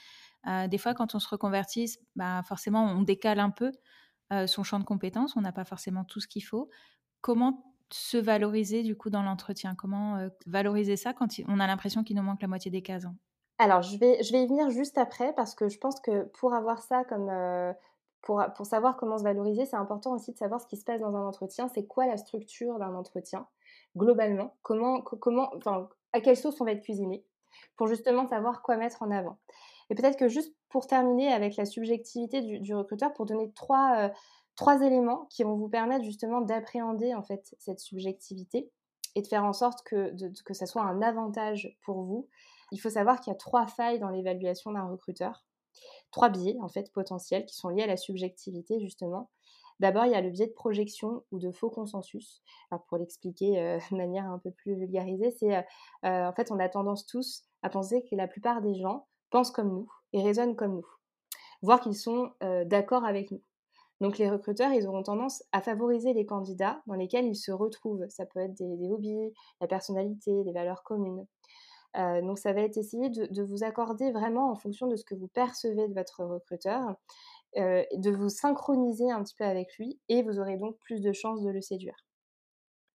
des 0.47 0.79
fois, 0.79 0.95
quand 0.95 1.15
on 1.15 1.19
se 1.19 1.29
reconvertit, 1.29 1.99
bah, 2.17 2.43
forcément, 2.43 2.85
on 2.85 3.03
décale 3.03 3.39
un 3.39 3.51
peu 3.51 3.71
euh, 4.33 4.47
son 4.47 4.63
champ 4.63 4.79
de 4.79 4.85
compétences, 4.85 5.37
on 5.37 5.41
n'a 5.41 5.53
pas 5.53 5.65
forcément 5.65 6.05
tout 6.05 6.21
ce 6.21 6.29
qu'il 6.29 6.45
faut. 6.45 6.69
Comment 7.21 7.65
se 7.91 8.17
valoriser 8.17 8.83
du 8.83 8.97
coup 8.97 9.11
dans 9.11 9.23
l'entretien? 9.23 9.75
Comment 9.75 10.17
euh, 10.17 10.29
valoriser 10.47 10.97
ça 10.97 11.13
quand 11.13 11.29
on 11.49 11.61
a 11.61 11.67
l'impression 11.67 12.03
qu'il 12.03 12.17
nous 12.17 12.23
manque 12.23 12.43
la 12.43 12.49
moitié 12.49 12.71
des 12.71 12.83
cases 12.83 13.05
hein? 13.05 13.15
Alors, 13.59 13.83
je 13.83 13.97
vais, 13.97 14.23
je 14.23 14.33
vais 14.33 14.43
y 14.43 14.47
venir 14.47 14.71
juste 14.71 14.99
après 14.99 15.33
parce 15.35 15.55
que 15.55 15.69
je 15.69 15.79
pense 15.79 16.01
que 16.01 16.25
pour 16.41 16.55
avoir 16.55 16.83
ça 16.83 17.05
comme... 17.05 17.29
Euh, 17.31 17.73
pour, 18.23 18.43
pour, 18.57 18.67
savoir 18.67 18.97
comment 18.97 19.19
se 19.19 19.25
valoriser, 19.25 19.67
c'est 19.67 19.77
important 19.77 20.13
aussi 20.13 20.33
de 20.33 20.37
savoir 20.37 20.61
ce 20.61 20.67
qui 20.67 20.77
se 20.77 20.85
passe 20.85 21.01
dans 21.01 21.15
un 21.15 21.27
entretien. 21.27 21.69
C'est 21.69 21.87
quoi 21.87 22.07
la 22.07 22.17
structure 22.17 22.79
d'un 22.79 22.95
entretien 22.95 23.47
globalement? 23.97 24.57
Comment, 24.63 25.01
comment, 25.03 25.51
à 26.13 26.21
quelle 26.21 26.37
sauce 26.37 26.61
on 26.61 26.65
va 26.65 26.73
être 26.73 26.83
cuisiné? 26.83 27.25
Pour 27.77 27.89
justement 27.89 28.27
savoir 28.29 28.63
quoi 28.63 28.77
mettre 28.77 29.03
en 29.03 29.11
avant. 29.11 29.39
Et 29.91 29.95
peut-être 29.95 30.19
que 30.19 30.29
juste 30.29 30.55
pour 30.69 30.87
terminer 30.87 31.33
avec 31.33 31.57
la 31.57 31.65
subjectivité 31.65 32.41
du, 32.41 32.75
recruteur, 32.75 33.13
pour 33.13 33.27
donner 33.27 33.53
trois, 33.53 33.97
euh, 33.99 34.09
trois 34.57 34.81
éléments 34.83 35.27
qui 35.31 35.43
vont 35.43 35.57
vous 35.57 35.69
permettre 35.69 36.05
justement 36.05 36.41
d'appréhender 36.41 37.15
en 37.15 37.23
fait 37.23 37.55
cette 37.59 37.81
subjectivité 37.81 38.71
et 39.15 39.23
de 39.23 39.27
faire 39.27 39.45
en 39.45 39.53
sorte 39.53 39.83
que, 39.85 40.15
que 40.45 40.55
ça 40.55 40.67
soit 40.67 40.83
un 40.83 41.03
avantage 41.03 41.77
pour 41.85 42.03
vous. 42.03 42.29
Il 42.71 42.81
faut 42.81 42.91
savoir 42.91 43.21
qu'il 43.21 43.31
y 43.31 43.35
a 43.35 43.39
trois 43.39 43.67
failles 43.67 43.99
dans 43.99 44.09
l'évaluation 44.09 44.73
d'un 44.73 44.89
recruteur, 44.89 45.45
trois 46.11 46.31
biais 46.31 46.57
en 46.63 46.69
fait 46.69 46.91
potentiels 46.93 47.45
qui 47.45 47.55
sont 47.55 47.69
liés 47.69 47.83
à 47.83 47.87
la 47.87 47.99
subjectivité 47.99 48.81
justement. 48.81 49.31
D'abord, 49.81 50.07
il 50.07 50.13
y 50.13 50.15
a 50.15 50.21
le 50.21 50.31
biais 50.31 50.47
de 50.47 50.53
projection 50.53 51.25
ou 51.33 51.41
de 51.41 51.51
faux 51.51 51.69
consensus. 51.69 52.43
Alors, 52.71 52.85
pour 52.85 52.99
l'expliquer 52.99 53.59
euh, 53.59 53.79
de 53.91 53.97
manière 53.97 54.31
un 54.31 54.39
peu 54.39 54.53
plus 54.53 54.77
vulgarisée, 54.77 55.33
c'est 55.33 55.57
euh, 55.57 55.63
en 56.03 56.33
fait, 56.33 56.53
on 56.53 56.59
a 56.61 56.69
tendance 56.69 57.05
tous 57.05 57.45
à 57.63 57.69
penser 57.69 58.05
que 58.09 58.15
la 58.15 58.29
plupart 58.29 58.63
des 58.63 58.75
gens 58.77 59.07
pensent 59.33 59.51
comme 59.51 59.71
nous 59.71 59.89
et 60.13 60.23
raisonnent 60.23 60.55
comme 60.55 60.77
nous, 60.77 60.87
voire 61.63 61.81
qu'ils 61.81 61.97
sont 61.97 62.31
euh, 62.45 62.65
d'accord 62.65 63.05
avec 63.05 63.33
nous. 63.33 63.43
Donc 64.01 64.19
les 64.19 64.29
recruteurs, 64.29 64.73
ils 64.73 64.87
auront 64.87 65.03
tendance 65.03 65.45
à 65.53 65.63
favoriser 65.63 66.13
les 66.13 66.27
candidats 66.27 66.83
dans 66.87 66.95
lesquels 66.95 67.27
ils 67.27 67.37
se 67.37 67.53
retrouvent. 67.53 68.05
Ça 68.09 68.27
peut 68.27 68.41
être 68.41 68.55
des, 68.55 68.91
hobbies, 68.91 69.33
la 69.61 69.69
personnalité, 69.69 70.43
des 70.45 70.53
valeurs 70.53 70.83
communes. 70.83 71.25
Euh, 71.97 72.21
donc 72.21 72.39
ça 72.39 72.53
va 72.53 72.63
être 72.63 72.77
essayer 72.77 73.11
de, 73.11 73.43
vous 73.43 73.65
accorder 73.65 74.11
vraiment 74.11 74.51
en 74.51 74.57
fonction 74.57 74.87
de 74.89 74.97
ce 74.97 75.05
que 75.05 75.15
vous 75.15 75.29
percevez 75.29 75.89
de 75.89 75.95
votre 75.95 76.25
recruteur, 76.25 76.97
euh, 77.59 77.85
de 77.95 78.11
vous 78.11 78.29
synchroniser 78.29 79.11
un 79.11 79.23
petit 79.23 79.37
peu 79.37 79.45
avec 79.45 79.77
lui 79.79 80.01
et 80.09 80.23
vous 80.23 80.41
aurez 80.41 80.57
donc 80.57 80.77
plus 80.79 81.01
de 81.01 81.13
chances 81.13 81.43
de 81.43 81.51
le 81.51 81.61
séduire. 81.61 81.97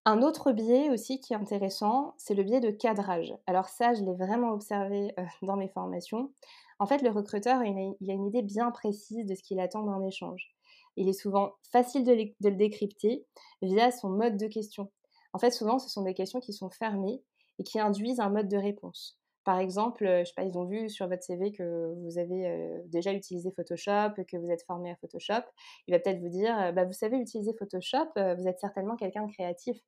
Un 0.08 0.22
autre 0.22 0.52
biais 0.52 0.88
aussi 0.88 1.20
qui 1.20 1.34
est 1.34 1.36
intéressant, 1.36 2.14
c'est 2.16 2.32
le 2.32 2.42
biais 2.42 2.60
de 2.60 2.70
cadrage. 2.70 3.34
Alors 3.46 3.68
ça, 3.68 3.92
je 3.92 4.02
l'ai 4.02 4.14
vraiment 4.14 4.52
observé 4.52 5.12
euh, 5.18 5.24
dans 5.42 5.54
mes 5.54 5.68
formations. 5.68 6.32
En 6.78 6.86
fait, 6.86 7.02
le 7.02 7.10
recruteur, 7.10 7.60
a, 7.60 7.64
une 7.66 8.26
idée 8.26 8.40
bien 8.40 8.70
précise 8.70 9.26
de 9.26 9.34
ce 9.34 9.42
qu'il 9.42 9.60
attend 9.60 9.82
d'un 9.82 10.02
échange. 10.06 10.48
Il 10.96 11.10
est 11.10 11.12
souvent 11.12 11.52
facile 11.70 12.04
de, 12.04 12.14
le 12.48 12.56
décrypter 12.56 13.26
via 13.60 13.90
son 13.90 14.08
mode 14.08 14.38
de 14.38 14.46
question. 14.46 14.90
En 15.34 15.38
fait, 15.38 15.50
souvent, 15.50 15.78
ce 15.78 15.90
sont 15.90 16.04
des 16.04 16.14
questions 16.14 16.40
qui 16.40 16.54
sont 16.54 16.70
fermées 16.70 17.22
et 17.58 17.62
qui 17.62 17.78
induisent 17.78 18.20
un 18.20 18.30
mode 18.30 18.48
de 18.48 18.56
réponse. 18.56 19.20
Par 19.48 19.60
exemple, 19.60 20.04
je 20.06 20.24
sais 20.26 20.34
pas, 20.36 20.42
ils 20.42 20.58
ont 20.58 20.66
vu 20.66 20.90
sur 20.90 21.08
votre 21.08 21.22
CV 21.22 21.52
que 21.52 21.94
vous 22.02 22.18
avez 22.18 22.82
déjà 22.84 23.14
utilisé 23.14 23.50
Photoshop, 23.50 24.10
que 24.28 24.36
vous 24.36 24.50
êtes 24.50 24.62
formé 24.66 24.90
à 24.90 24.96
Photoshop. 24.96 25.40
Il 25.86 25.94
va 25.94 26.00
peut-être 26.00 26.20
vous 26.20 26.28
dire, 26.28 26.74
bah, 26.74 26.84
vous 26.84 26.92
savez 26.92 27.16
utiliser 27.16 27.54
Photoshop, 27.58 28.10
vous 28.14 28.46
êtes 28.46 28.58
certainement 28.60 28.94
quelqu'un 28.94 29.24
de 29.24 29.32
créatif. 29.32 29.78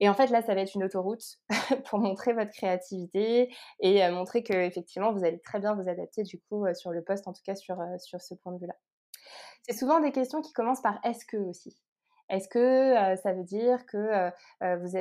Et 0.00 0.08
en 0.08 0.14
fait, 0.14 0.28
là, 0.28 0.40
ça 0.40 0.54
va 0.54 0.62
être 0.62 0.74
une 0.74 0.84
autoroute 0.84 1.22
pour 1.84 1.98
montrer 1.98 2.32
votre 2.32 2.50
créativité 2.50 3.54
et 3.80 4.08
montrer 4.08 4.42
que 4.42 4.54
effectivement, 4.54 5.12
vous 5.12 5.22
allez 5.22 5.40
très 5.40 5.60
bien 5.60 5.74
vous 5.74 5.86
adapter 5.86 6.22
du 6.22 6.40
coup 6.40 6.64
sur 6.72 6.90
le 6.90 7.04
poste, 7.04 7.28
en 7.28 7.34
tout 7.34 7.42
cas 7.44 7.56
sur, 7.56 7.76
sur 7.98 8.22
ce 8.22 8.36
point 8.36 8.54
de 8.54 8.58
vue-là. 8.58 8.76
C'est 9.64 9.76
souvent 9.76 10.00
des 10.00 10.12
questions 10.12 10.40
qui 10.40 10.54
commencent 10.54 10.80
par 10.80 10.98
est-ce 11.04 11.26
que 11.26 11.36
aussi? 11.36 11.78
Est-ce 12.28 12.48
que 12.48 13.16
ça 13.22 13.32
veut 13.32 13.44
dire 13.44 13.86
que 13.86 14.30
vous, 14.60 14.96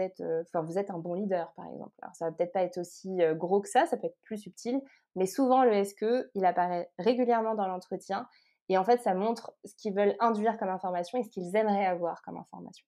êtes, 0.00 0.90
un 0.90 0.98
bon 0.98 1.14
leader, 1.14 1.52
par 1.54 1.66
exemple? 1.66 1.92
Alors, 2.02 2.14
ça 2.16 2.26
va 2.26 2.32
peut-être 2.32 2.52
pas 2.52 2.62
être 2.62 2.78
aussi 2.78 3.18
gros 3.34 3.60
que 3.60 3.68
ça, 3.68 3.86
ça 3.86 3.96
peut 3.96 4.06
être 4.06 4.18
plus 4.22 4.38
subtil, 4.38 4.80
mais 5.14 5.26
souvent 5.26 5.64
le 5.64 5.72
est-ce 5.72 6.30
il 6.34 6.44
apparaît 6.44 6.90
régulièrement 6.98 7.54
dans 7.54 7.68
l'entretien, 7.68 8.28
et 8.68 8.78
en 8.78 8.84
fait, 8.84 9.02
ça 9.02 9.14
montre 9.14 9.54
ce 9.64 9.74
qu'ils 9.74 9.94
veulent 9.94 10.16
induire 10.20 10.56
comme 10.56 10.70
information 10.70 11.18
et 11.18 11.22
ce 11.22 11.28
qu'ils 11.28 11.54
aimeraient 11.54 11.86
avoir 11.86 12.22
comme 12.22 12.38
information. 12.38 12.86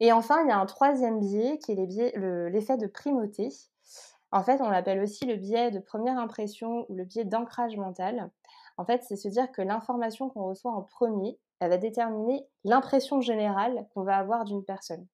Et 0.00 0.12
enfin, 0.12 0.42
il 0.44 0.48
y 0.48 0.52
a 0.52 0.58
un 0.58 0.66
troisième 0.66 1.20
biais 1.20 1.58
qui 1.58 1.72
est 1.72 2.48
l'effet 2.48 2.78
de 2.78 2.86
primauté. 2.86 3.50
En 4.32 4.42
fait, 4.42 4.62
on 4.62 4.70
l'appelle 4.70 5.02
aussi 5.02 5.26
le 5.26 5.36
biais 5.36 5.70
de 5.70 5.78
première 5.78 6.18
impression 6.18 6.86
ou 6.88 6.94
le 6.94 7.04
biais 7.04 7.26
d'ancrage 7.26 7.76
mental. 7.76 8.30
En 8.78 8.86
fait, 8.86 9.02
c'est 9.04 9.16
se 9.16 9.28
dire 9.28 9.52
que 9.52 9.60
l'information 9.60 10.30
qu'on 10.30 10.44
reçoit 10.44 10.72
en 10.72 10.82
premier, 10.82 11.38
elle 11.60 11.70
va 11.70 11.78
déterminer 11.78 12.46
l'impression 12.64 13.20
générale 13.20 13.86
qu'on 13.94 14.02
va 14.02 14.16
avoir 14.16 14.44
d'une 14.44 14.64
personne. 14.64 15.06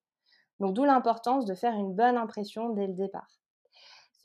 Donc 0.59 0.73
d'où 0.73 0.85
l'importance 0.85 1.45
de 1.45 1.53
faire 1.53 1.73
une 1.73 1.93
bonne 1.93 2.17
impression 2.17 2.69
dès 2.69 2.87
le 2.87 2.93
départ. 2.93 3.39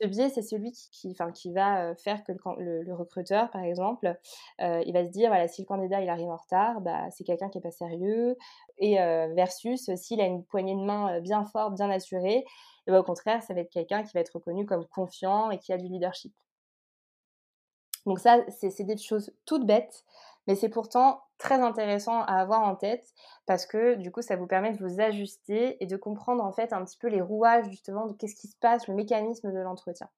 Ce 0.01 0.07
biais, 0.07 0.29
c'est 0.29 0.41
celui 0.41 0.71
qui, 0.71 1.13
va 1.53 1.95
faire 1.95 2.23
que 2.23 2.31
le, 2.57 2.93
recruteur, 2.95 3.51
par 3.51 3.61
exemple, 3.61 4.17
il 4.59 4.91
va 4.91 5.05
se 5.05 5.11
dire, 5.11 5.29
voilà, 5.29 5.47
si 5.47 5.61
le 5.61 5.67
candidat 5.67 5.97
arrive 5.97 6.29
en 6.29 6.37
retard, 6.37 6.81
bah, 6.81 7.09
c'est 7.11 7.23
quelqu'un 7.23 7.47
qui 7.49 7.59
n'est 7.59 7.61
pas 7.61 7.71
sérieux, 7.71 8.35
et 8.79 8.95
versus 8.95 9.93
s'il 9.95 10.19
a 10.19 10.25
une 10.25 10.43
poignée 10.43 10.75
de 10.75 10.81
main 10.81 11.21
bien 11.21 11.45
forte, 11.45 11.75
bien 11.75 11.91
assurée, 11.91 12.43
bah, 12.87 12.99
au 12.99 13.03
contraire, 13.03 13.43
ça 13.43 13.53
va 13.53 13.61
être 13.61 13.69
quelqu'un 13.69 14.03
qui 14.03 14.13
va 14.13 14.21
être 14.21 14.33
reconnu 14.33 14.65
comme 14.65 14.85
confiant 14.87 15.51
et 15.51 15.59
qui 15.59 15.71
a 15.71 15.77
du 15.77 15.87
leadership. 15.87 16.33
Donc 18.05 18.19
ça, 18.19 18.43
c'est 18.49 18.83
des 18.83 18.97
choses 18.97 19.31
toutes 19.45 19.65
bêtes, 19.65 20.03
mais 20.47 20.55
c'est 20.55 20.69
pourtant 20.69 21.23
très 21.37 21.61
intéressant 21.61 22.21
à 22.21 22.35
avoir 22.35 22.61
en 22.61 22.75
tête 22.75 23.13
parce 23.45 23.65
que 23.65 23.95
du 23.95 24.11
coup, 24.11 24.21
ça 24.21 24.35
vous 24.35 24.47
permet 24.47 24.71
de 24.71 24.85
vous 24.85 25.01
ajuster 25.01 25.81
et 25.83 25.87
de 25.87 25.97
comprendre 25.97 26.43
en 26.43 26.51
fait 26.51 26.73
un 26.73 26.83
petit 26.83 26.97
peu 26.97 27.07
les 27.07 27.21
rouages 27.21 27.69
justement 27.69 28.07
de 28.07 28.13
qu'est-ce 28.13 28.35
qui 28.35 28.47
se 28.47 28.57
passe, 28.57 28.87
le 28.87 28.95
mécanisme 28.95 29.51
de 29.51 29.59
l'entretien. 29.59 30.09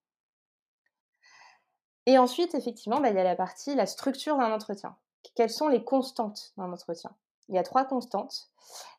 Et 2.06 2.18
ensuite, 2.18 2.54
effectivement, 2.54 3.00
bah, 3.00 3.10
il 3.10 3.16
y 3.16 3.20
a 3.20 3.24
la 3.24 3.36
partie, 3.36 3.74
la 3.76 3.88
structure 3.88 4.38
d'un 4.38 4.52
entretien. 4.52 4.96
Quelles 5.36 5.50
sont 5.50 5.68
les 5.68 5.84
constantes 5.84 6.54
d'un 6.58 6.72
entretien? 6.72 7.16
Il 7.50 7.56
y 7.56 7.58
a 7.58 7.64
trois 7.64 7.86
constantes. 7.86 8.50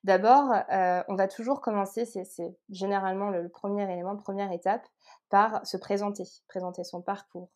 D'abord, 0.04 0.52
euh, 0.72 1.02
on 1.08 1.14
va 1.14 1.28
toujours 1.28 1.60
commencer, 1.60 2.04
c'est 2.04 2.56
généralement 2.70 3.30
le, 3.30 3.48
premier 3.48 3.90
élément, 3.92 4.16
première 4.16 4.52
étape, 4.52 4.86
par 5.28 5.66
se 5.66 5.76
présenter, 5.76 6.24
présenter 6.48 6.84
son 6.84 7.02
parcours, 7.02 7.48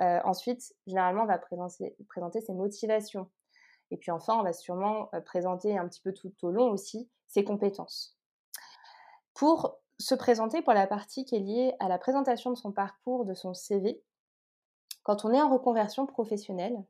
euh, 0.00 0.20
ensuite, 0.24 0.74
généralement, 0.86 1.22
on 1.22 1.26
va 1.26 1.38
présenter, 1.38 1.96
présenter 2.08 2.40
ses 2.40 2.52
motivations. 2.52 3.30
Et 3.90 3.96
puis 3.96 4.10
enfin, 4.10 4.38
on 4.38 4.42
va 4.42 4.52
sûrement 4.52 5.08
euh, 5.14 5.20
présenter 5.20 5.78
un 5.78 5.88
petit 5.88 6.00
peu 6.00 6.12
tout 6.12 6.32
au 6.42 6.50
long 6.50 6.70
aussi 6.70 7.08
ses 7.28 7.44
compétences. 7.44 8.16
Pour 9.34 9.78
se 9.98 10.14
présenter 10.14 10.62
pour 10.62 10.74
la 10.74 10.86
partie 10.86 11.24
qui 11.24 11.36
est 11.36 11.40
liée 11.40 11.74
à 11.80 11.88
la 11.88 11.98
présentation 11.98 12.50
de 12.50 12.56
son 12.56 12.72
parcours, 12.72 13.24
de 13.24 13.34
son 13.34 13.54
CV, 13.54 14.02
quand 15.02 15.24
on 15.24 15.32
est 15.32 15.40
en 15.40 15.48
reconversion 15.48 16.06
professionnelle, 16.06 16.84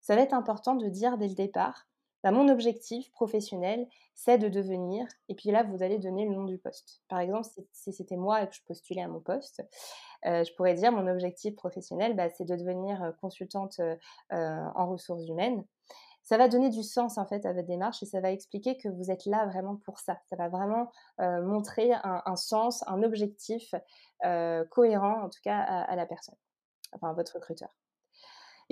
ça 0.00 0.14
va 0.14 0.22
être 0.22 0.34
important 0.34 0.74
de 0.74 0.88
dire 0.88 1.16
dès 1.16 1.28
le 1.28 1.34
départ 1.34 1.86
bah, 2.22 2.30
mon 2.30 2.48
objectif 2.48 3.10
professionnel, 3.12 3.88
c'est 4.14 4.38
de 4.38 4.48
devenir, 4.48 5.06
et 5.28 5.34
puis 5.34 5.50
là, 5.50 5.62
vous 5.64 5.82
allez 5.82 5.98
donner 5.98 6.24
le 6.24 6.34
nom 6.34 6.44
du 6.44 6.58
poste. 6.58 7.02
Par 7.08 7.18
exemple, 7.18 7.48
si 7.72 7.92
c'était 7.92 8.16
moi 8.16 8.42
et 8.42 8.48
que 8.48 8.54
je 8.54 8.62
postulais 8.64 9.02
à 9.02 9.08
mon 9.08 9.20
poste, 9.20 9.62
euh, 10.26 10.44
je 10.44 10.54
pourrais 10.54 10.74
dire 10.74 10.92
mon 10.92 11.08
objectif 11.08 11.56
professionnel, 11.56 12.14
bah, 12.14 12.30
c'est 12.30 12.44
de 12.44 12.54
devenir 12.54 13.02
euh, 13.02 13.12
consultante 13.20 13.80
euh, 13.80 13.96
en 14.30 14.86
ressources 14.88 15.26
humaines. 15.26 15.64
Ça 16.22 16.38
va 16.38 16.46
donner 16.46 16.70
du 16.70 16.84
sens 16.84 17.18
en 17.18 17.26
fait 17.26 17.44
à 17.46 17.52
votre 17.52 17.66
démarche 17.66 18.02
et 18.04 18.06
ça 18.06 18.20
va 18.20 18.30
expliquer 18.30 18.76
que 18.76 18.88
vous 18.88 19.10
êtes 19.10 19.26
là 19.26 19.44
vraiment 19.46 19.74
pour 19.84 19.98
ça. 19.98 20.20
Ça 20.30 20.36
va 20.36 20.48
vraiment 20.48 20.88
montrer 21.18 21.90
un, 22.04 22.36
sens, 22.36 22.84
un 22.86 23.02
objectif 23.02 23.74
cohérent 24.70 25.20
en 25.20 25.28
tout 25.28 25.40
cas 25.42 25.58
à, 25.58 25.82
à 25.82 25.96
la 25.96 26.06
personne, 26.06 26.36
enfin 26.92 27.10
à 27.10 27.12
votre 27.12 27.34
recruteur. 27.34 27.74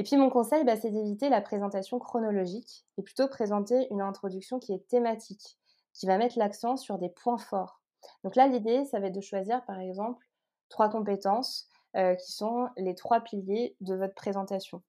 Et 0.00 0.02
puis 0.02 0.16
mon 0.16 0.30
conseil, 0.30 0.64
bah, 0.64 0.76
c'est 0.76 0.88
d'éviter 0.88 1.28
la 1.28 1.42
présentation 1.42 1.99
chronologique 1.99 2.87
et 2.97 3.02
plutôt 3.02 3.28
présenter 3.28 3.87
une 3.90 4.00
introduction 4.00 4.59
qui 4.59 4.73
est 4.73 4.88
thématique, 4.88 5.59
qui 5.92 6.07
va 6.07 6.16
mettre 6.16 6.38
l'accent 6.38 6.78
sur 6.78 6.97
des 6.97 7.11
points 7.11 7.37
forts. 7.37 7.83
Donc 8.25 8.35
là, 8.35 8.47
l'idée, 8.47 8.87
ça 8.87 8.99
va 8.99 9.09
être 9.09 9.14
de 9.14 9.21
choisir 9.21 9.62
par 9.66 9.78
exemple 9.78 10.26
trois 10.71 10.88
compétences 10.88 11.69
euh, 11.97 12.14
qui 12.14 12.33
sont 12.33 12.71
les 12.78 12.95
trois 12.95 13.21
piliers 13.21 13.76
de 13.83 13.95
votre 13.95 14.14
présentation. 14.14 14.80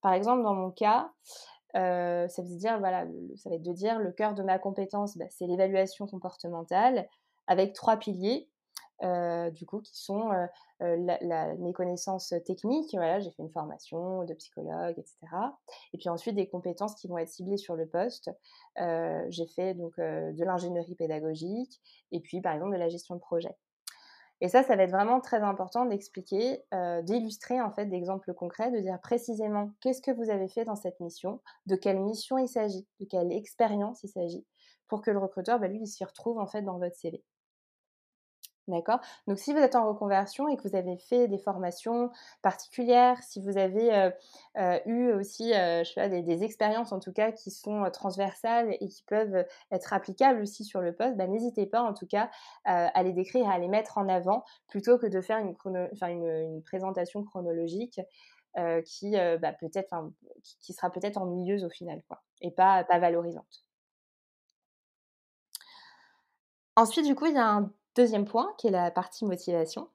Par 0.00 0.14
exemple, 0.14 0.42
dans 0.42 0.54
mon 0.54 0.70
cas, 0.70 1.10
euh, 1.76 2.26
ça, 2.26 2.40
dire, 2.40 2.78
voilà, 2.78 3.04
ça 3.36 3.50
va 3.50 3.56
être 3.56 3.62
de 3.62 3.74
dire 3.74 3.98
le 3.98 4.10
cœur 4.10 4.32
de 4.32 4.42
ma 4.42 4.58
compétence, 4.58 5.18
bah, 5.18 5.26
c'est 5.28 5.46
l'évaluation 5.46 6.06
comportementale 6.06 7.06
avec 7.46 7.74
trois 7.74 7.98
piliers 7.98 8.48
euh, 9.02 9.50
du 9.50 9.66
coup, 9.66 9.80
qui 9.80 9.98
sont 9.98 10.30
euh, 10.32 10.46
euh, 10.82 11.56
mes 11.58 11.72
connaissances 11.72 12.32
techniques. 12.44 12.90
Voilà, 12.94 13.20
j'ai 13.20 13.30
fait 13.30 13.42
une 13.42 13.50
formation 13.50 14.24
de 14.24 14.34
psychologue, 14.34 14.98
etc. 14.98 15.16
Et 15.92 15.98
puis 15.98 16.08
ensuite 16.08 16.34
des 16.34 16.48
compétences 16.48 16.94
qui 16.94 17.08
vont 17.08 17.18
être 17.18 17.28
ciblées 17.28 17.58
sur 17.58 17.76
le 17.76 17.86
poste. 17.86 18.30
j'ai 18.76 19.46
fait 19.46 19.74
donc 19.74 19.98
de 19.98 20.44
l'ingénierie 20.44 20.94
pédagogique 20.94 21.80
et 22.12 22.20
puis 22.20 22.40
par 22.40 22.54
exemple 22.54 22.72
de 22.72 22.78
la 22.78 22.88
gestion 22.88 23.14
de 23.14 23.20
projet. 23.20 23.54
Et 24.42 24.48
ça, 24.48 24.62
ça 24.62 24.76
va 24.76 24.82
être 24.82 24.90
vraiment 24.90 25.20
très 25.20 25.40
important 25.40 25.86
d'expliquer, 25.86 26.62
d'illustrer 27.02 27.60
en 27.60 27.70
fait 27.72 27.86
d'exemples 27.86 28.34
concrets, 28.34 28.70
de 28.70 28.80
dire 28.80 28.98
précisément 29.00 29.70
qu'est-ce 29.80 30.02
que 30.02 30.10
vous 30.10 30.30
avez 30.30 30.48
fait 30.48 30.64
dans 30.64 30.76
cette 30.76 31.00
mission, 31.00 31.40
de 31.64 31.74
quelle 31.74 32.00
mission 32.00 32.36
il 32.36 32.48
s'agit, 32.48 32.86
de 33.00 33.06
quelle 33.06 33.32
expérience 33.32 34.02
il 34.02 34.08
s'agit, 34.08 34.46
pour 34.88 35.00
que 35.00 35.10
le 35.10 35.18
recruteur, 35.18 35.58
bah, 35.58 35.68
lui, 35.68 35.80
il 35.80 35.86
s'y 35.86 36.04
retrouve 36.04 36.38
en 36.38 36.46
fait 36.46 36.62
dans 36.62 36.78
votre 36.78 36.96
CV. 36.96 37.24
D'accord? 38.68 38.98
Donc, 39.28 39.38
si 39.38 39.52
vous 39.52 39.60
êtes 39.60 39.76
en 39.76 39.86
reconversion 39.86 40.48
et 40.48 40.56
que 40.56 40.66
vous 40.66 40.74
avez 40.74 40.96
fait 40.96 41.28
des 41.28 41.38
formations 41.38 42.10
particulières, 42.42 43.22
si 43.22 43.40
vous 43.40 43.58
avez 43.58 44.10
eu 44.86 45.12
aussi 45.12 45.52
je 45.52 45.84
sais 45.84 46.08
des, 46.08 46.42
expériences 46.42 46.92
en 46.92 46.98
tout 46.98 47.12
cas 47.12 47.30
qui 47.30 47.50
sont 47.50 47.88
transversales 47.92 48.76
et 48.80 48.88
qui 48.88 49.04
peuvent 49.04 49.46
être 49.70 49.92
applicables 49.92 50.40
aussi 50.40 50.64
sur 50.64 50.80
le 50.80 50.92
poste, 50.92 51.16
bah, 51.16 51.28
n'hésitez 51.28 51.66
pas 51.66 51.82
en 51.82 51.94
tout 51.94 52.06
cas 52.06 52.28
à 52.64 53.02
les 53.04 53.12
décrire, 53.12 53.48
à 53.48 53.58
les 53.58 53.68
mettre 53.68 53.98
en 53.98 54.08
avant 54.08 54.44
plutôt 54.68 54.98
que 54.98 55.06
de 55.06 55.20
faire 55.20 55.38
une, 55.38 55.54
une, 56.02 56.62
présentation 56.62 57.22
chronologique 57.22 58.00
qui, 58.84 59.12
bah, 59.12 59.52
peut-être, 59.52 59.94
qui, 60.60 60.72
sera 60.72 60.90
peut-être 60.90 61.18
ennuyeuse 61.18 61.64
au 61.64 61.70
final 61.70 62.02
quoi, 62.08 62.22
et 62.40 62.50
pas, 62.50 62.82
pas 62.84 62.98
valorisante. 62.98 63.66
Ensuite, 66.76 67.06
du 67.06 67.14
coup, 67.14 67.24
il 67.26 67.34
y 67.34 67.38
a 67.38 67.48
un 67.48 67.72
Deuxième 67.96 68.26
point, 68.26 68.52
qui 68.58 68.66
est 68.66 68.70
la 68.70 68.90
partie 68.90 69.24
motivation. 69.24 69.88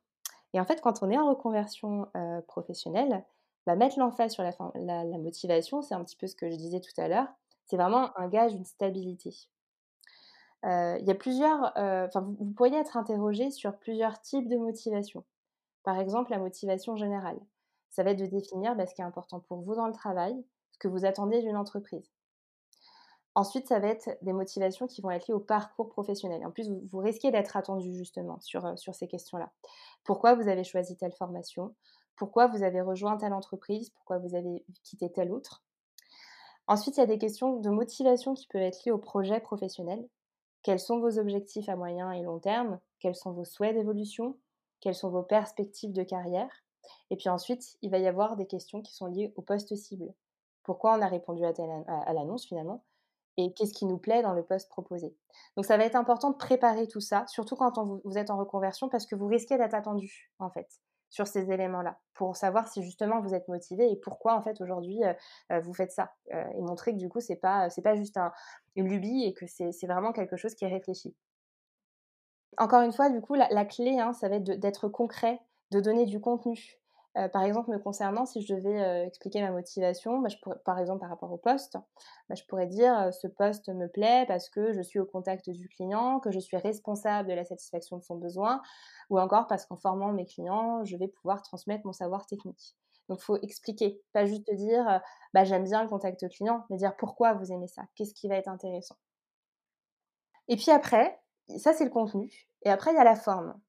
Et 0.53 0.59
en 0.59 0.65
fait, 0.65 0.81
quand 0.81 1.03
on 1.03 1.09
est 1.11 1.17
en 1.19 1.29
reconversion 1.29 2.07
euh, 2.17 2.41
professionnelle, 2.41 3.23
bah, 3.67 3.75
mettre 3.75 3.99
l'emphase 3.99 4.33
sur 4.33 4.43
la, 4.43 5.05
motivation, 5.19 5.83
c'est 5.83 5.93
un 5.93 6.03
petit 6.03 6.15
peu 6.15 6.25
ce 6.25 6.35
que 6.35 6.49
je 6.49 6.55
disais 6.55 6.79
tout 6.79 6.99
à 6.99 7.07
l'heure, 7.07 7.27
c'est 7.67 7.77
vraiment 7.77 8.09
un 8.17 8.27
gage 8.27 8.53
d'une 8.53 8.65
stabilité. 8.65 9.35
Euh, 10.65 10.97
il 10.99 11.07
y 11.07 11.11
a 11.11 11.15
plusieurs, 11.15 11.77
euh, 11.77 12.07
vous, 12.15 12.35
vous, 12.39 12.53
pourriez 12.53 12.77
être 12.77 12.97
interrogé 12.97 13.51
sur 13.51 13.77
plusieurs 13.77 14.19
types 14.19 14.49
de 14.49 14.57
motivation. 14.57 15.23
Par 15.83 15.99
exemple, 15.99 16.31
la 16.31 16.39
motivation 16.39 16.95
générale. 16.95 17.39
Ça 17.89 18.03
va 18.03 18.11
être 18.11 18.19
de 18.19 18.25
définir 18.25 18.75
bah, 18.75 18.87
ce 18.87 18.95
qui 18.95 19.01
est 19.01 19.05
important 19.05 19.41
pour 19.41 19.61
vous 19.61 19.75
dans 19.75 19.87
le 19.87 19.93
travail, 19.93 20.43
ce 20.71 20.79
que 20.79 20.87
vous 20.87 21.05
attendez 21.05 21.41
d'une 21.41 21.55
entreprise. 21.57 22.11
Ensuite, 23.33 23.67
ça 23.67 23.79
va 23.79 23.87
être 23.87 24.09
des 24.21 24.33
motivations 24.33 24.87
qui 24.87 25.01
vont 25.01 25.11
être 25.11 25.27
liées 25.27 25.33
au 25.33 25.39
parcours 25.39 25.87
professionnel. 25.87 26.45
En 26.45 26.51
plus, 26.51 26.69
vous, 26.69 26.99
risquez 26.99 27.31
d'être 27.31 27.55
attendu 27.55 27.95
justement 27.95 28.39
sur, 28.41 28.65
euh, 28.65 28.75
sur 28.75 28.93
ces 28.93 29.07
questions-là. 29.07 29.51
Pourquoi 30.03 30.35
vous 30.35 30.49
avez 30.49 30.65
choisi 30.65 30.97
telle 30.97 31.13
formation? 31.13 31.73
Pourquoi 32.17 32.47
vous 32.47 32.61
avez 32.61 32.81
rejoint 32.81 33.15
telle 33.17 33.33
entreprise? 33.33 33.89
Pourquoi 33.91 34.17
vous 34.17 34.35
avez 34.35 34.65
quitté 34.83 35.09
telle 35.09 35.31
autre? 35.31 35.63
Ensuite, 36.67 36.97
il 36.97 36.99
y 36.99 37.03
a 37.03 37.07
des 37.07 37.17
questions 37.17 37.57
de 37.57 37.69
motivation 37.69 38.33
qui 38.33 38.47
peuvent 38.47 38.61
être 38.61 38.83
liées 38.85 38.91
au 38.91 38.97
projet 38.97 39.39
professionnel. 39.39 40.05
Quels 40.61 40.79
sont 40.79 40.99
vos 40.99 41.17
objectifs 41.17 41.69
à 41.69 41.77
moyen 41.77 42.11
et 42.11 42.21
long 42.21 42.39
terme? 42.39 42.79
Quels 42.99 43.15
sont 43.15 43.31
vos 43.31 43.45
souhaits 43.45 43.75
d'évolution? 43.75 44.37
Quelles 44.81 44.95
sont 44.95 45.09
vos 45.09 45.23
perspectives 45.23 45.93
de 45.93 46.03
carrière? 46.03 46.51
Et 47.09 47.15
puis 47.15 47.29
ensuite, 47.29 47.77
il 47.81 47.89
va 47.89 47.97
y 47.97 48.07
avoir 48.07 48.35
des 48.35 48.45
questions 48.45 48.81
qui 48.81 48.93
sont 48.93 49.07
liées 49.07 49.33
au 49.37 49.41
poste 49.41 49.75
cible. 49.75 50.13
Pourquoi 50.63 50.97
on 50.97 51.01
a 51.01 51.07
répondu 51.07 51.43
à, 51.45 51.53
à 51.87 52.13
l'annonce 52.13 52.45
finalement? 52.45 52.83
Et 53.37 53.53
qu'est-ce 53.53 53.73
qui 53.73 53.85
nous 53.85 53.97
plaît 53.97 54.21
dans 54.21 54.33
le 54.33 54.43
poste 54.43 54.69
proposé. 54.69 55.15
Donc 55.55 55.65
ça 55.65 55.77
va 55.77 55.85
être 55.85 55.95
important 55.95 56.31
de 56.31 56.37
préparer 56.37 56.87
tout 56.87 56.99
ça, 56.99 57.25
surtout 57.27 57.55
quand 57.55 57.73
vous 58.03 58.17
êtes 58.17 58.29
en 58.29 58.37
reconversion, 58.37 58.89
parce 58.89 59.05
que 59.05 59.15
vous 59.15 59.27
risquez 59.27 59.57
d'être 59.57 59.73
attendu 59.73 60.31
en 60.39 60.49
fait 60.49 60.67
sur 61.09 61.27
ces 61.27 61.51
éléments-là, 61.51 61.99
pour 62.13 62.37
savoir 62.37 62.67
si 62.69 62.81
justement 62.83 63.19
vous 63.19 63.35
êtes 63.35 63.47
motivé 63.49 63.91
et 63.91 63.97
pourquoi 63.97 64.33
en 64.33 64.41
fait 64.41 64.61
aujourd'hui 64.61 65.03
euh, 65.03 65.13
euh, 65.51 65.59
vous 65.59 65.73
faites 65.73 65.91
ça, 65.91 66.13
euh, 66.33 66.43
et 66.55 66.61
montrer 66.61 66.93
que 66.93 66.97
du 66.97 67.09
coup 67.09 67.19
c'est 67.19 67.35
pas 67.35 67.67
pas 67.83 67.95
juste 67.95 68.17
une 68.75 68.87
lubie 68.87 69.25
et 69.25 69.33
que 69.33 69.45
c'est 69.45 69.87
vraiment 69.87 70.13
quelque 70.13 70.37
chose 70.37 70.55
qui 70.55 70.63
est 70.63 70.69
réfléchi. 70.69 71.13
Encore 72.57 72.81
une 72.81 72.91
fois, 72.91 73.09
du 73.09 73.21
coup, 73.21 73.33
la, 73.33 73.65
clé, 73.65 73.97
hein, 73.97 74.11
ça 74.13 74.27
va 74.27 74.35
être 74.35 74.43
d'être 74.43 74.89
concret, 74.89 75.39
de 75.71 75.79
donner 75.79 76.05
du 76.05 76.19
contenu. 76.19 76.80
Euh, 77.17 77.27
par 77.27 77.43
exemple, 77.43 77.69
me 77.71 77.77
concernant, 77.77 78.25
si 78.25 78.41
je 78.41 78.55
devais 78.55 78.81
euh, 78.81 79.05
expliquer 79.05 79.41
ma 79.41 79.51
motivation, 79.51 80.19
bah, 80.19 80.29
par 80.63 80.79
exemple 80.79 81.01
par 81.01 81.09
rapport 81.09 81.31
au 81.31 81.37
poste, 81.37 81.77
bah, 82.29 82.35
je 82.35 82.43
pourrais 82.45 82.67
dire 82.67 82.97
euh, 82.97 83.11
ce 83.11 83.27
poste 83.27 83.67
me 83.67 83.87
plaît 83.87 84.23
parce 84.27 84.49
que 84.49 84.71
je 84.71 84.81
suis 84.81 84.99
au 84.99 85.05
contact 85.05 85.49
du 85.49 85.67
client, 85.67 86.21
que 86.21 86.31
je 86.31 86.39
suis 86.39 86.55
responsable 86.55 87.27
de 87.27 87.33
la 87.33 87.43
satisfaction 87.43 87.97
de 87.97 88.03
son 88.03 88.15
besoin, 88.15 88.61
ou 89.09 89.19
encore 89.19 89.47
parce 89.47 89.65
qu'en 89.65 89.75
formant 89.75 90.13
mes 90.13 90.25
clients, 90.25 90.85
je 90.85 90.95
vais 90.95 91.09
pouvoir 91.09 91.41
transmettre 91.41 91.85
mon 91.85 91.91
savoir 91.91 92.25
technique. 92.27 92.77
Donc, 93.09 93.19
il 93.19 93.25
faut 93.25 93.37
expliquer, 93.41 94.01
pas 94.13 94.25
juste 94.25 94.49
dire 94.53 95.01
bah, 95.33 95.43
j'aime 95.43 95.65
bien 95.65 95.83
le 95.83 95.89
contact 95.89 96.29
client, 96.29 96.63
mais 96.69 96.77
dire 96.77 96.95
pourquoi 96.95 97.33
vous 97.33 97.51
aimez 97.51 97.67
ça, 97.67 97.83
qu'est-ce 97.95 98.13
qui 98.13 98.29
va 98.29 98.35
être 98.35 98.47
intéressant. 98.47 98.95
Et 100.47 100.55
puis 100.55 100.71
après, 100.71 101.19
ça 101.57 101.73
c'est 101.73 101.83
le 101.83 101.89
contenu, 101.89 102.47
et 102.63 102.69
après 102.69 102.91
il 102.91 102.95
y 102.95 102.99
a 102.99 103.03
la 103.03 103.15
forme 103.15 103.59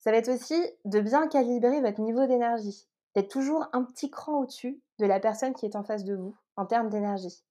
ça 0.00 0.10
va 0.10 0.16
être 0.16 0.30
aussi 0.30 0.60
de 0.84 1.00
bien 1.00 1.28
calibrer 1.28 1.80
votre 1.80 2.00
niveau 2.00 2.26
d'énergie, 2.26 2.88
d'être 3.14 3.30
toujours 3.30 3.68
un 3.72 3.84
petit 3.84 4.10
cran 4.10 4.40
au-dessus 4.40 4.80
de 4.98 5.06
la 5.06 5.20
personne 5.20 5.54
qui 5.54 5.66
est 5.66 5.76
en 5.76 5.84
face 5.84 6.04
de 6.04 6.16
vous 6.16 6.36
en 6.56 6.66
termes 6.66 6.88
d'énergie. 6.88 7.44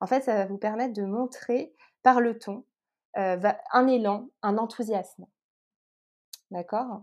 En 0.00 0.06
fait, 0.06 0.22
ça 0.22 0.34
va 0.34 0.46
vous 0.46 0.58
permettre 0.58 0.94
de 0.94 1.04
montrer 1.04 1.74
par 2.02 2.20
le 2.20 2.38
ton 2.38 2.64
euh, 3.18 3.38
un 3.72 3.86
élan, 3.86 4.28
un 4.42 4.58
enthousiasme. 4.58 5.26
D'accord? 6.50 7.02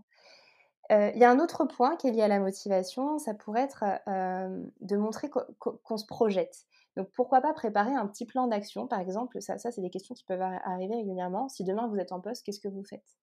Euh, 0.92 1.10
Il 1.14 1.20
y 1.20 1.24
a 1.24 1.30
un 1.30 1.38
autre 1.38 1.64
point 1.64 1.96
qui 1.96 2.08
est 2.08 2.12
lié 2.12 2.22
à 2.22 2.28
la 2.28 2.40
motivation, 2.40 3.18
ça 3.18 3.34
pourrait 3.34 3.62
être 3.62 3.84
euh, 4.08 4.64
de 4.80 4.96
montrer 4.96 5.30
qu'on 5.30 5.96
se 5.96 6.06
projette. 6.06 6.66
Donc 6.96 7.08
pourquoi 7.12 7.40
pas 7.40 7.52
préparer 7.54 7.94
un 7.94 8.06
petit 8.06 8.26
plan 8.26 8.48
d'action, 8.48 8.86
par 8.88 9.00
exemple, 9.00 9.40
ça, 9.40 9.58
ça 9.58 9.70
c'est 9.70 9.80
des 9.80 9.90
questions 9.90 10.14
qui 10.14 10.24
peuvent 10.24 10.42
arriver 10.42 10.96
régulièrement. 10.96 11.48
Si 11.48 11.64
demain 11.64 11.86
vous 11.86 11.96
êtes 11.96 12.12
en 12.12 12.20
poste, 12.20 12.44
qu'est-ce 12.44 12.60
que 12.60 12.68
vous 12.68 12.84
faites? 12.84 13.16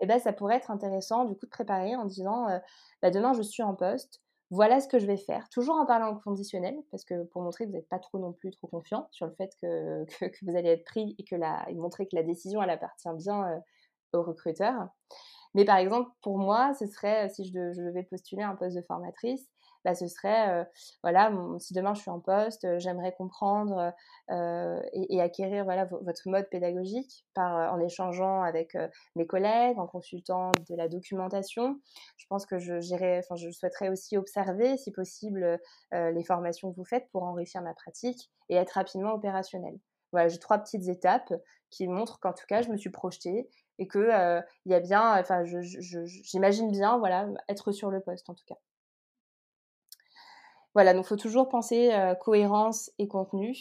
Eh 0.00 0.06
ben, 0.06 0.18
ça 0.18 0.32
pourrait 0.32 0.56
être 0.56 0.70
intéressant 0.70 1.24
du 1.24 1.34
coup 1.34 1.46
de 1.46 1.50
préparer 1.50 1.96
en 1.96 2.04
disant 2.04 2.46
bah, 3.02 3.10
demain 3.10 3.32
je 3.32 3.42
suis 3.42 3.62
en 3.62 3.74
poste, 3.74 4.20
voilà 4.50 4.80
ce 4.80 4.88
que 4.88 4.98
je 4.98 5.06
vais 5.06 5.16
faire, 5.16 5.48
toujours 5.48 5.76
en 5.76 5.86
parlant 5.86 6.12
au 6.12 6.16
conditionnel, 6.16 6.76
parce 6.90 7.04
que 7.04 7.24
pour 7.24 7.42
montrer 7.42 7.64
que 7.64 7.70
vous 7.70 7.76
n'êtes 7.76 7.88
pas 7.88 7.98
trop 7.98 8.18
non 8.18 8.32
plus 8.32 8.50
trop 8.50 8.66
confiant 8.66 9.08
sur 9.10 9.26
le 9.26 9.32
fait 9.32 9.50
que, 9.62 10.04
que, 10.04 10.44
vous 10.44 10.56
allez 10.56 10.70
être 10.70 10.84
pris 10.84 11.14
et 11.18 11.24
que 11.24 11.36
la, 11.36 11.64
et 11.68 11.74
montrer 11.74 12.06
que 12.06 12.16
la 12.16 12.22
décision 12.22 12.62
elle 12.62 12.70
appartient 12.70 13.08
bien 13.16 13.62
au 14.12 14.22
recruteur. 14.22 14.88
Mais 15.54 15.64
par 15.64 15.76
exemple, 15.76 16.10
pour 16.22 16.38
moi, 16.38 16.74
ce 16.74 16.86
serait, 16.86 17.28
si 17.28 17.44
je, 17.44 17.72
je 17.72 17.82
devais 17.82 18.02
postuler 18.02 18.42
un 18.42 18.56
poste 18.56 18.76
de 18.76 18.82
formatrice, 18.82 19.48
bah, 19.84 19.94
ce 19.94 20.06
serait, 20.06 20.66
voilà, 21.02 21.30
si 21.58 21.74
demain 21.74 21.94
je 21.94 22.00
suis 22.00 22.10
en 22.10 22.20
poste, 22.20 22.66
j'aimerais 22.78 23.12
comprendre 23.12 23.92
et, 24.30 25.20
acquérir 25.20 25.64
voilà, 25.64 25.84
votre 25.84 26.28
mode 26.28 26.48
pédagogique 26.50 27.26
par, 27.34 27.72
en 27.72 27.80
échangeant 27.80 28.42
avec 28.42 28.76
mes 29.16 29.26
collègues, 29.26 29.78
en 29.78 29.86
consultant 29.86 30.52
de 30.68 30.74
la 30.74 30.88
documentation. 30.88 31.80
Je 32.16 32.26
pense 32.28 32.46
que 32.46 32.58
je, 32.58 32.80
je 32.80 33.50
souhaiterais 33.50 33.88
aussi 33.88 34.16
observer, 34.16 34.76
si 34.76 34.90
possible, 34.90 35.60
les 35.92 36.24
formations 36.24 36.70
que 36.70 36.76
vous 36.76 36.84
faites 36.84 37.08
pour 37.10 37.24
enrichir 37.24 37.62
ma 37.62 37.74
pratique 37.74 38.30
et 38.48 38.56
être 38.56 38.72
rapidement 38.72 39.12
opérationnel. 39.12 39.78
Voilà, 40.12 40.28
j'ai 40.28 40.38
trois 40.38 40.58
petites 40.58 40.86
étapes 40.88 41.34
qui 41.70 41.88
montrent 41.88 42.20
qu'en 42.20 42.32
tout 42.32 42.46
cas, 42.46 42.62
je 42.62 42.68
me 42.68 42.76
suis 42.76 42.90
projetée 42.90 43.48
et 43.78 43.88
que 43.88 44.40
y 44.66 44.74
a 44.74 44.80
bien, 44.80 45.18
enfin, 45.18 45.42
j'imagine 45.44 46.70
bien, 46.70 46.98
voilà, 46.98 47.28
être 47.48 47.72
sur 47.72 47.90
le 47.90 48.00
poste 48.00 48.30
en 48.30 48.34
tout 48.34 48.44
cas. 48.46 48.56
Voilà, 50.74 50.92
donc 50.92 51.04
il 51.04 51.08
faut 51.08 51.16
toujours 51.16 51.48
penser 51.48 51.90
cohérence 52.20 52.90
et 52.98 53.08
contenu. 53.08 53.56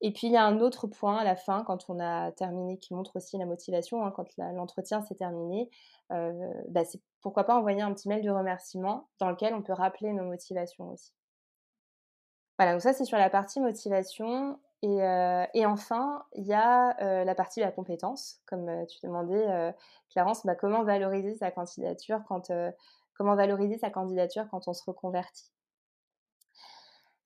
Et 0.00 0.12
puis 0.12 0.28
il 0.28 0.32
y 0.32 0.36
a 0.36 0.44
un 0.44 0.60
autre 0.60 0.86
point 0.86 1.16
à 1.16 1.24
la 1.24 1.36
fin, 1.36 1.64
quand 1.64 1.86
on 1.88 1.98
a 2.00 2.30
terminé, 2.32 2.78
qui 2.78 2.94
montre 2.94 3.16
aussi 3.16 3.36
la 3.36 3.46
motivation, 3.46 4.04
hein, 4.04 4.12
quand 4.14 4.26
l'entretien 4.36 5.02
s'est 5.02 5.16
terminé, 5.16 5.70
bah, 6.10 6.84
c'est 6.84 7.00
pourquoi 7.20 7.44
pas 7.44 7.58
envoyer 7.58 7.82
un 7.82 7.92
petit 7.92 8.08
mail 8.08 8.22
de 8.24 8.30
remerciement 8.30 9.08
dans 9.18 9.28
lequel 9.28 9.54
on 9.54 9.62
peut 9.62 9.72
rappeler 9.72 10.12
nos 10.12 10.24
motivations 10.24 10.90
aussi. 10.90 11.12
Voilà, 12.58 12.72
donc 12.72 12.82
ça 12.82 12.92
c'est 12.92 13.04
sur 13.04 13.18
la 13.18 13.28
partie 13.28 13.60
motivation. 13.60 14.58
Et, 14.82 15.66
enfin, 15.66 16.24
il 16.34 16.46
y 16.46 16.54
a 16.54 17.24
la 17.24 17.34
partie 17.34 17.58
de 17.60 17.64
la 17.64 17.72
compétence, 17.72 18.40
comme 18.46 18.86
tu 18.86 18.98
demandais, 19.02 19.74
Clarence, 20.10 20.46
bah, 20.46 20.54
comment 20.54 20.84
valoriser 20.84 21.34
sa 21.34 21.50
candidature 21.50 22.22
quand 22.28 22.52
comment 23.14 23.34
valoriser 23.34 23.78
sa 23.78 23.90
candidature 23.90 24.46
quand 24.50 24.68
on 24.68 24.72
se 24.72 24.84
reconvertit? 24.86 25.50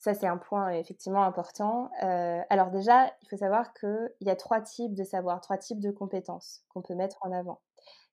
Ça, 0.03 0.15
c'est 0.15 0.27
un 0.27 0.37
point 0.37 0.71
effectivement 0.71 1.23
important. 1.23 1.89
Euh, 2.03 2.41
alors 2.51 2.73
déjà, 2.73 3.07
il 3.23 3.29
faut 3.29 3.37
savoir 3.37 3.73
qu'il 3.73 4.11
y 4.21 4.31
a 4.31 4.35
trois 4.35 4.61
types 4.61 4.95
de 4.95 5.05
savoir, 5.05 5.41
trois 5.41 5.59
types 5.59 5.79
de 5.79 5.93
compétences 5.93 6.65
qu'on 6.71 6.83
peut 6.83 6.97
mettre 6.97 7.19
en 7.21 7.31
avant. 7.31 7.61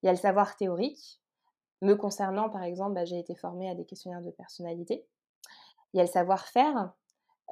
Il 0.04 0.06
y 0.06 0.10
a 0.10 0.12
le 0.12 0.18
savoir 0.20 0.56
théorique. 0.56 1.20
Me 1.82 1.96
concernant, 1.96 2.48
par 2.52 2.62
exemple, 2.62 2.94
bah, 2.94 3.06
j'ai 3.06 3.18
été 3.18 3.34
formée 3.34 3.72
à 3.72 3.74
des 3.74 3.86
questionnaires 3.86 4.22
de 4.22 4.30
personnalité. 4.30 5.08
Il 5.94 5.98
y 5.98 6.00
a 6.00 6.04
le 6.04 6.10
savoir-faire, 6.12 6.94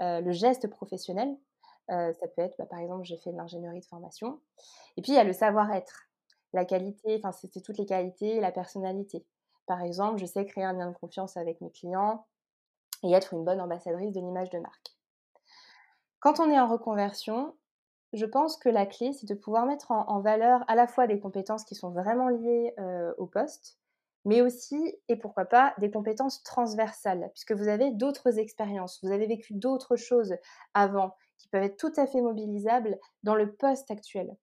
euh, 0.01 0.21
le 0.21 0.31
geste 0.33 0.67
professionnel. 0.67 1.35
Euh, 1.89 2.13
ça 2.13 2.27
peut 2.27 2.43
être, 2.43 2.57
bah, 2.59 2.67
par 2.67 2.77
exemple, 2.77 3.05
j'ai 3.05 3.17
fait 3.17 3.31
de 3.31 3.37
l'ingénierie 3.37 3.79
de 3.79 3.85
formation. 3.85 4.39
Et 4.97 5.01
puis, 5.01 5.13
il 5.13 5.15
y 5.15 5.19
a 5.19 5.23
le 5.23 5.33
savoir-être, 5.33 6.11
la 6.53 6.63
qualité, 6.63 7.15
enfin, 7.17 7.31
c'est 7.31 7.49
toutes 7.63 7.79
les 7.79 7.87
qualités, 7.87 8.39
la 8.39 8.51
personnalité. 8.51 9.25
Par 9.65 9.81
exemple, 9.81 10.19
je 10.19 10.27
sais 10.27 10.45
créer 10.45 10.63
un 10.63 10.73
lien 10.73 10.91
de 10.91 10.95
confiance 10.95 11.37
avec 11.37 11.59
mes 11.59 11.71
clients, 11.71 12.27
et 13.03 13.11
être 13.11 13.33
une 13.33 13.43
bonne 13.43 13.61
ambassadrice 13.61 14.11
de 14.11 14.19
l'image 14.19 14.49
de 14.49 14.59
marque. 14.59 14.95
Quand 16.19 16.39
on 16.39 16.49
est 16.49 16.59
en 16.59 16.67
reconversion, 16.67 17.55
je 18.13 18.25
pense 18.25 18.57
que 18.57 18.69
la 18.69 18.85
clé, 18.85 19.13
c'est 19.13 19.27
de 19.27 19.35
pouvoir 19.35 19.65
mettre 19.65 19.91
en, 19.91 20.19
valeur 20.21 20.63
à 20.67 20.75
la 20.75 20.87
fois 20.87 21.07
des 21.07 21.19
compétences 21.19 21.65
qui 21.65 21.75
sont 21.75 21.91
vraiment 21.91 22.29
liées 22.29 22.73
euh, 22.79 23.13
au 23.17 23.27
poste, 23.27 23.77
mais 24.25 24.41
aussi, 24.41 24.95
et 25.07 25.15
pourquoi 25.15 25.45
pas, 25.45 25.73
des 25.77 25.91
compétences 25.91 26.43
transversales, 26.43 27.29
puisque 27.33 27.53
vous 27.53 27.67
avez 27.67 27.91
d'autres 27.91 28.39
expériences, 28.39 28.99
vous 29.03 29.11
avez 29.11 29.27
vécu 29.27 29.53
d'autres 29.53 29.95
choses 29.95 30.35
avant 30.73 31.15
qui 31.37 31.47
peuvent 31.49 31.63
être 31.63 31.77
tout 31.77 31.93
à 31.97 32.07
fait 32.07 32.21
mobilisables 32.21 32.97
dans 33.23 33.35
le 33.35 33.53
poste 33.53 33.91
actuel. 33.91 34.35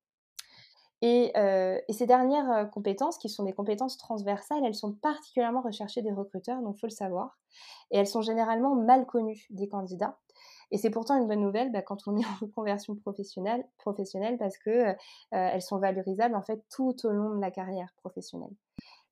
Euh, 1.04 1.78
et, 1.88 1.92
ces 1.92 2.06
dernières 2.06 2.50
euh, 2.50 2.64
compétences, 2.64 3.18
qui 3.18 3.28
sont 3.28 3.44
des 3.44 3.52
compétences 3.52 3.98
transversales, 3.98 4.64
elles 4.64 4.74
sont 4.74 4.92
particulièrement 4.92 5.60
recherchées 5.60 6.02
des 6.02 6.12
recruteurs, 6.12 6.62
donc 6.62 6.76
il 6.76 6.80
faut 6.80 6.86
le 6.86 6.92
savoir. 6.92 7.38
Et 7.90 7.98
elles 7.98 8.06
sont 8.06 8.22
généralement 8.22 8.74
mal 8.74 9.06
connues 9.06 9.46
des 9.50 9.68
candidats. 9.68 10.18
Et 10.70 10.78
c'est 10.78 10.90
pourtant 10.90 11.16
une 11.20 11.28
bonne 11.28 11.42
nouvelle 11.42 11.70
bah, 11.72 11.82
quand 11.82 12.08
on 12.08 12.16
est 12.16 12.24
en 12.26 12.34
reconversion 12.40 12.94
professionnelle, 12.96 13.64
professionnelle 13.78 14.38
parce 14.38 14.56
qu'elles 14.58 14.96
euh, 15.34 15.60
sont 15.60 15.78
valorisables 15.78 16.34
en 16.34 16.42
fait 16.42 16.64
tout 16.70 16.94
au 17.04 17.10
long 17.10 17.34
de 17.34 17.40
la 17.40 17.50
carrière 17.50 17.92
professionnelle. 17.96 18.54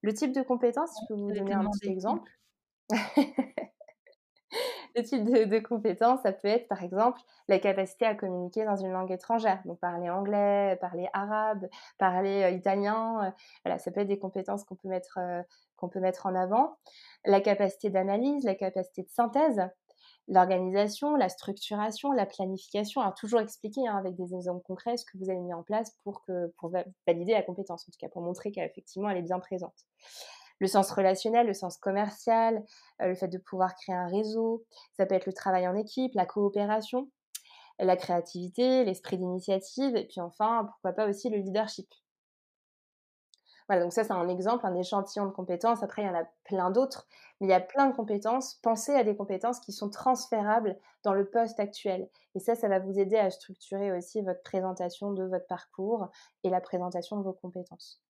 Le 0.00 0.14
type 0.14 0.32
de 0.32 0.42
compétences, 0.42 0.90
je 1.02 1.14
peux 1.14 1.20
vous 1.20 1.32
donner 1.32 1.52
un 1.52 1.64
petit 1.64 1.88
exemple. 1.88 2.30
le 4.96 5.02
type 5.02 5.24
de, 5.24 5.58
compétences, 5.58 6.20
ça 6.22 6.32
peut 6.32 6.48
être 6.48 6.68
par 6.68 6.82
exemple 6.82 7.20
la 7.48 7.58
capacité 7.58 8.04
à 8.04 8.14
communiquer 8.14 8.64
dans 8.64 8.76
une 8.76 8.92
langue 8.92 9.10
étrangère, 9.10 9.60
donc 9.64 9.78
parler 9.80 10.10
anglais, 10.10 10.76
parler 10.80 11.08
arabe, 11.12 11.68
parler 11.98 12.42
euh, 12.42 12.50
italien. 12.50 13.24
Euh, 13.24 13.30
voilà, 13.64 13.78
ça 13.78 13.90
peut 13.90 14.00
être 14.00 14.08
des 14.08 14.18
compétences 14.18 14.64
qu'on 14.64 14.76
peut 14.76 14.88
mettre 14.88 15.18
euh, 15.18 15.42
qu'on 15.76 15.88
peut 15.88 16.00
mettre 16.00 16.26
en 16.26 16.34
avant. 16.34 16.76
La 17.24 17.40
capacité 17.40 17.90
d'analyse, 17.90 18.44
la 18.44 18.54
capacité 18.54 19.02
de 19.02 19.10
synthèse, 19.10 19.62
l'organisation, 20.28 21.16
la 21.16 21.28
structuration, 21.28 22.12
la 22.12 22.26
planification. 22.26 23.00
Alors 23.00 23.14
toujours 23.14 23.40
expliquer 23.40 23.86
hein, 23.88 23.96
avec 23.96 24.14
des 24.14 24.34
exemples 24.34 24.62
concrets 24.62 24.96
ce 24.96 25.04
que 25.04 25.18
vous 25.18 25.30
avez 25.30 25.40
mis 25.40 25.54
en 25.54 25.62
place 25.62 25.96
pour 26.04 26.22
que 26.22 26.48
pour 26.58 26.70
valider 27.06 27.32
la 27.32 27.42
compétence, 27.42 27.88
en 27.88 27.92
tout 27.92 27.98
cas 27.98 28.08
pour 28.08 28.22
montrer 28.22 28.52
qu'effectivement 28.52 29.08
elle 29.08 29.18
est 29.18 29.22
bien 29.22 29.40
présente 29.40 29.86
le 30.62 30.68
sens 30.68 30.92
relationnel, 30.92 31.48
le 31.48 31.54
sens 31.54 31.76
commercial, 31.76 32.64
euh, 33.02 33.08
le 33.08 33.14
fait 33.16 33.28
de 33.28 33.38
pouvoir 33.38 33.74
créer 33.74 33.96
un 33.96 34.06
réseau. 34.06 34.64
Ça 34.96 35.06
peut 35.06 35.16
être 35.16 35.26
le 35.26 35.32
travail 35.32 35.66
en 35.66 35.74
équipe, 35.74 36.14
la 36.14 36.24
coopération, 36.24 37.10
la 37.80 37.96
créativité, 37.96 38.84
l'esprit 38.84 39.18
d'initiative, 39.18 39.96
et 39.96 40.06
puis 40.06 40.20
enfin, 40.20 40.66
pourquoi 40.70 40.92
pas 40.92 41.08
aussi 41.08 41.30
le 41.30 41.38
leadership. 41.38 41.88
Voilà, 43.68 43.82
donc 43.82 43.92
ça 43.92 44.04
c'est 44.04 44.12
un 44.12 44.28
exemple, 44.28 44.64
un 44.64 44.74
échantillon 44.76 45.26
de 45.26 45.32
compétences. 45.32 45.82
Après, 45.82 46.02
il 46.02 46.06
y 46.06 46.08
en 46.08 46.14
a 46.14 46.26
plein 46.44 46.70
d'autres, 46.70 47.08
mais 47.40 47.48
il 47.48 47.50
y 47.50 47.54
a 47.54 47.60
plein 47.60 47.88
de 47.88 47.96
compétences. 47.96 48.54
Pensez 48.62 48.92
à 48.94 49.02
des 49.02 49.16
compétences 49.16 49.58
qui 49.58 49.72
sont 49.72 49.90
transférables 49.90 50.78
dans 51.02 51.14
le 51.14 51.28
poste 51.28 51.58
actuel. 51.58 52.08
Et 52.36 52.40
ça, 52.40 52.54
ça 52.54 52.68
va 52.68 52.78
vous 52.78 53.00
aider 53.00 53.16
à 53.16 53.30
structurer 53.30 53.90
aussi 53.92 54.20
votre 54.22 54.42
présentation 54.42 55.12
de 55.12 55.24
votre 55.24 55.46
parcours 55.46 56.08
et 56.44 56.50
la 56.50 56.60
présentation 56.60 57.16
de 57.16 57.22
vos 57.24 57.32
compétences. 57.32 58.00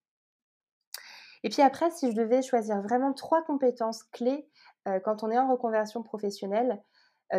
Et 1.45 1.49
puis 1.49 1.63
après, 1.63 1.91
si 1.91 2.11
je 2.11 2.17
devais 2.17 2.43
choisir 2.43 2.81
vraiment 2.83 3.13
trois 3.13 3.43
compétences 3.45 4.05
clés 4.05 4.49
euh, 4.89 5.01
quand 5.01 5.23
on 5.23 5.31
est 5.31 5.39
en 5.39 5.51
reconversion 5.51 6.03
professionnelle, 6.03 6.83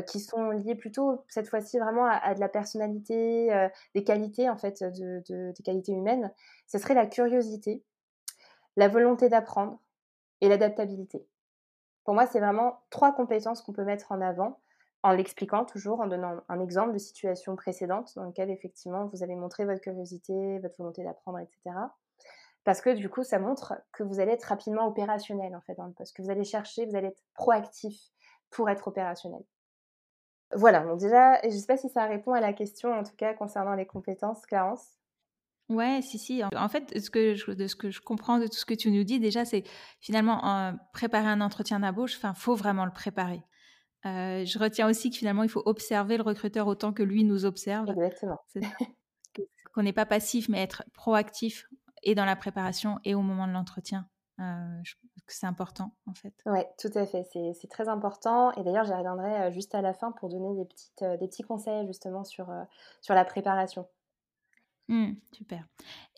qui 0.08 0.20
sont 0.20 0.50
liées 0.50 0.74
plutôt, 0.74 1.24
cette 1.30 1.48
fois-ci, 1.48 1.78
vraiment 1.78 2.08
à, 2.08 2.34
de 2.34 2.40
la 2.40 2.50
personnalité, 2.50 3.70
des 3.94 4.04
qualités, 4.04 4.50
en 4.50 4.58
fait, 4.58 4.84
des 4.84 5.64
qualités 5.64 5.92
humaines, 5.92 6.34
ce 6.66 6.80
serait 6.80 6.96
la 6.96 7.06
curiosité, 7.06 7.84
la 8.76 8.88
volonté 8.88 9.30
d'apprendre 9.30 9.80
et 10.42 10.50
l'adaptabilité. 10.50 11.28
Pour 12.04 12.14
moi, 12.14 12.28
c'est 12.28 12.40
vraiment 12.40 12.82
trois 12.90 13.14
compétences 13.14 13.62
qu'on 13.62 13.74
peut 13.74 13.86
mettre 13.86 14.12
en 14.12 14.20
avant 14.20 14.60
en 15.04 15.12
l'expliquant 15.12 15.66
toujours, 15.66 16.00
en 16.00 16.08
donnant 16.08 16.38
un 16.48 16.60
exemple 16.62 16.94
de 16.94 16.98
situation 16.98 17.56
précédente 17.56 18.14
dans 18.16 18.24
lequel 18.24 18.50
effectivement 18.50 19.06
vous 19.08 19.22
avez 19.22 19.36
montré 19.36 19.66
votre 19.66 19.82
curiosité, 19.82 20.60
votre 20.60 20.78
volonté 20.78 21.04
d'apprendre, 21.04 21.40
etc. 21.40 21.76
Parce 22.64 22.82
que 22.82 22.92
du 22.92 23.10
coup, 23.10 23.24
ça 23.24 23.40
montre 23.40 23.74
que 23.92 24.04
vous 24.04 24.20
allez 24.20 24.32
être 24.32 24.46
rapidement 24.46 24.88
opérationnel 24.88 25.56
en 25.56 25.62
fait 25.62 25.76
dans 25.76 25.86
le 25.86 25.94
poste, 25.94 26.16
que 26.16 26.22
vous 26.22 26.30
allez 26.30 26.46
chercher, 26.46 26.86
vous 26.86 26.96
allez 26.96 27.08
être 27.08 27.24
proactif 27.34 28.00
pour 28.50 28.70
être 28.70 28.88
opérationnel. 28.88 29.42
Voilà, 30.56 30.82
donc 30.82 31.00
déjà, 31.00 31.42
je 31.42 31.48
ne 31.48 31.52
sais 31.52 31.66
pas 31.66 31.78
si 31.78 31.90
ça 31.90 32.06
répond 32.06 32.34
à 32.34 32.40
la 32.40 32.54
question 32.54 32.94
en 32.94 33.04
tout 33.04 33.16
cas 33.18 33.34
concernant 33.34 33.74
les 33.74 33.88
compétences, 33.88 34.46
Clarence. 34.46 34.98
Ouais, 35.70 36.02
si, 36.02 36.20
si. 36.20 36.44
En 36.44 36.70
fait, 36.70 37.00
ce 37.00 37.10
que 37.10 37.34
je, 37.34 37.52
de 37.52 37.68
ce 37.68 37.76
que 37.76 37.90
je 37.90 38.02
comprends 38.02 38.38
de 38.38 38.48
tout 38.48 38.58
ce 38.58 38.66
que 38.66 38.74
tu 38.74 38.92
nous 38.92 39.04
dis, 39.04 39.20
déjà, 39.20 39.46
c'est 39.46 39.64
finalement 40.02 40.74
préparer 40.94 41.28
un 41.28 41.42
entretien 41.42 41.80
d'embauche. 41.80 42.18
Enfin, 42.18 42.34
faut 42.34 42.56
vraiment 42.56 42.86
le 42.86 42.92
préparer. 42.92 43.42
Euh, 44.06 44.44
je 44.44 44.60
retiens 44.60 44.90
aussi 44.90 45.10
que 45.10 45.18
finalement, 45.18 45.44
il 45.44 45.50
faut 45.50 45.64
observer 45.66 46.18
le 46.18 46.24
recruteur 46.24 46.68
autant 46.68 46.92
que 46.92 47.02
lui 47.02 47.24
nous 47.24 47.46
observe. 47.46 47.90
Exactement. 47.90 48.40
Qu'on 49.74 49.84
n'est 49.84 49.94
pas 49.94 50.06
passif, 50.06 50.50
mais 50.50 50.62
être 50.62 50.84
proactif 50.94 51.68
et 52.04 52.16
dans 52.16 52.26
la 52.26 52.36
préparation 52.36 53.00
et 53.04 53.16
au 53.16 53.22
moment 53.22 53.48
de 53.48 53.54
l'entretien. 53.54 54.08
Euh, 54.40 54.80
je 54.84 54.96
pense 54.96 55.24
que 55.26 55.34
c'est 55.34 55.46
important 55.46 55.92
en 56.08 56.14
fait. 56.14 56.34
Oui, 56.46 56.60
tout 56.80 56.92
à 56.96 57.06
fait, 57.06 57.24
c'est 57.32 57.70
très 57.70 57.88
important. 57.88 58.52
Et 58.54 58.64
d'ailleurs, 58.64 58.86
j'y 58.86 58.94
reviendrai 58.94 59.42
euh, 59.42 59.52
juste 59.52 59.76
à 59.76 59.82
la 59.82 59.94
fin 59.94 60.12
pour 60.12 60.30
donner 60.30 60.56
des, 60.56 60.66
petites, 60.66 61.04
des 61.20 61.28
petits 61.28 61.44
conseils 61.44 61.86
justement 61.88 62.24
sur, 62.24 62.52
sur 63.02 63.14
la 63.14 63.26
préparation. 63.26 63.88
Mmh, 64.90 65.14
super. 65.32 65.66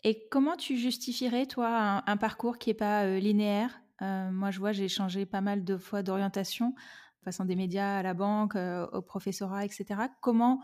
Et 0.02 0.26
comment 0.28 0.56
tu 0.56 0.76
justifierais, 0.76 1.46
toi, 1.46 2.02
un, 2.06 2.16
parcours 2.16 2.58
qui 2.58 2.70
n'est 2.70 2.74
pas 2.74 3.06
linéaire? 3.06 3.80
Moi, 4.00 4.50
je 4.50 4.58
vois, 4.58 4.72
j'ai 4.72 4.88
changé 4.88 5.24
pas 5.24 5.40
mal 5.40 5.64
de 5.64 5.76
fois 5.76 6.02
d'orientation, 6.02 6.74
passant 7.24 7.44
des 7.44 7.54
médias 7.54 7.98
à 7.98 8.02
la 8.02 8.12
banque, 8.12 8.56
au 8.56 9.02
professorat, 9.02 9.64
etc. 9.64 10.00
Comment 10.20 10.60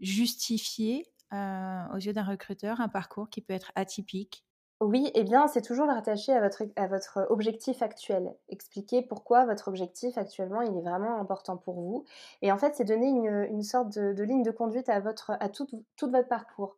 justifier, 0.00 1.04
aux 1.32 1.96
yeux 1.96 2.12
d'un 2.12 2.24
recruteur, 2.24 2.80
un 2.80 2.88
parcours 2.88 3.30
qui 3.30 3.40
peut 3.40 3.54
être 3.54 3.70
atypique 3.76 4.44
oui, 4.80 5.10
eh 5.14 5.24
bien, 5.24 5.48
c'est 5.48 5.62
toujours 5.62 5.86
le 5.86 5.92
rattacher 5.92 6.32
à 6.32 6.86
votre, 6.86 7.26
objectif 7.30 7.82
actuel. 7.82 8.32
Expliquer 8.48 9.02
pourquoi 9.02 9.44
votre 9.44 9.66
objectif 9.66 10.16
actuellement, 10.16 10.62
il 10.62 10.76
est 10.76 10.82
vraiment 10.82 11.20
important 11.20 11.56
pour 11.56 11.74
vous. 11.74 12.04
Et 12.42 12.52
en 12.52 12.58
fait, 12.58 12.76
c'est 12.76 12.84
donner 12.84 13.08
une, 13.08 13.62
sorte 13.62 13.98
de, 13.98 14.22
ligne 14.22 14.44
de 14.44 14.52
conduite 14.52 14.88
à, 14.88 15.00
votre, 15.00 15.32
à 15.40 15.48
tout, 15.48 15.66
votre 16.00 16.28
parcours. 16.28 16.76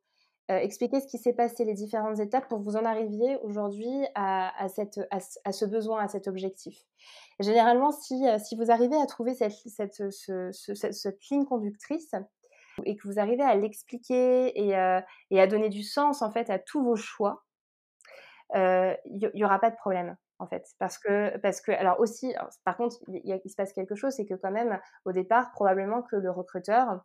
Euh, 0.50 0.56
expliquer 0.56 1.00
ce 1.00 1.06
qui 1.08 1.18
s'est 1.18 1.34
passé, 1.34 1.66
les 1.66 1.74
différentes 1.74 2.18
étapes 2.20 2.48
pour 2.48 2.58
que 2.58 2.64
vous 2.64 2.76
en 2.76 2.86
arriviez 2.86 3.36
aujourd'hui 3.42 4.06
à, 4.14 4.66
ce 4.68 5.64
besoin, 5.66 6.02
à 6.02 6.08
cet 6.08 6.26
objectif. 6.26 6.86
généralement, 7.38 7.92
si, 7.92 8.26
euh, 8.26 8.38
vous 8.56 8.70
arrivez 8.70 8.96
à 8.96 9.04
trouver 9.04 9.34
cette, 9.34 10.02
cette, 10.10 11.28
ligne 11.30 11.44
conductrice 11.44 12.14
et 12.84 12.96
que 12.96 13.06
vous 13.06 13.20
arrivez 13.20 13.42
à 13.42 13.54
l'expliquer 13.56 14.58
et, 14.58 14.74
euh, 14.74 15.00
et, 15.30 15.38
à 15.38 15.46
donner 15.46 15.68
du 15.68 15.82
sens 15.82 16.22
en 16.22 16.30
fait 16.30 16.48
à 16.48 16.58
tous 16.58 16.82
vos 16.82 16.96
choix, 16.96 17.44
il 18.54 19.30
n'y 19.34 19.44
aura 19.44 19.58
pas 19.58 19.70
de 19.70 19.76
problème 19.76 20.16
en 20.38 20.46
fait. 20.46 20.66
Parce 20.78 20.98
que, 20.98 21.36
parce 21.38 21.60
que 21.60 21.70
alors 21.72 22.00
aussi, 22.00 22.34
par 22.64 22.76
contre, 22.76 22.96
il, 23.08 23.40
il, 23.44 23.50
se 23.50 23.56
passe 23.56 23.72
quelque 23.72 23.94
chose, 23.94 24.14
c'est 24.14 24.26
que 24.26 24.34
quand 24.34 24.50
même, 24.50 24.80
au 25.04 25.12
départ, 25.12 25.50
probablement 25.52 26.02
que 26.02 26.16
le 26.16 26.30
recruteur, 26.30 27.02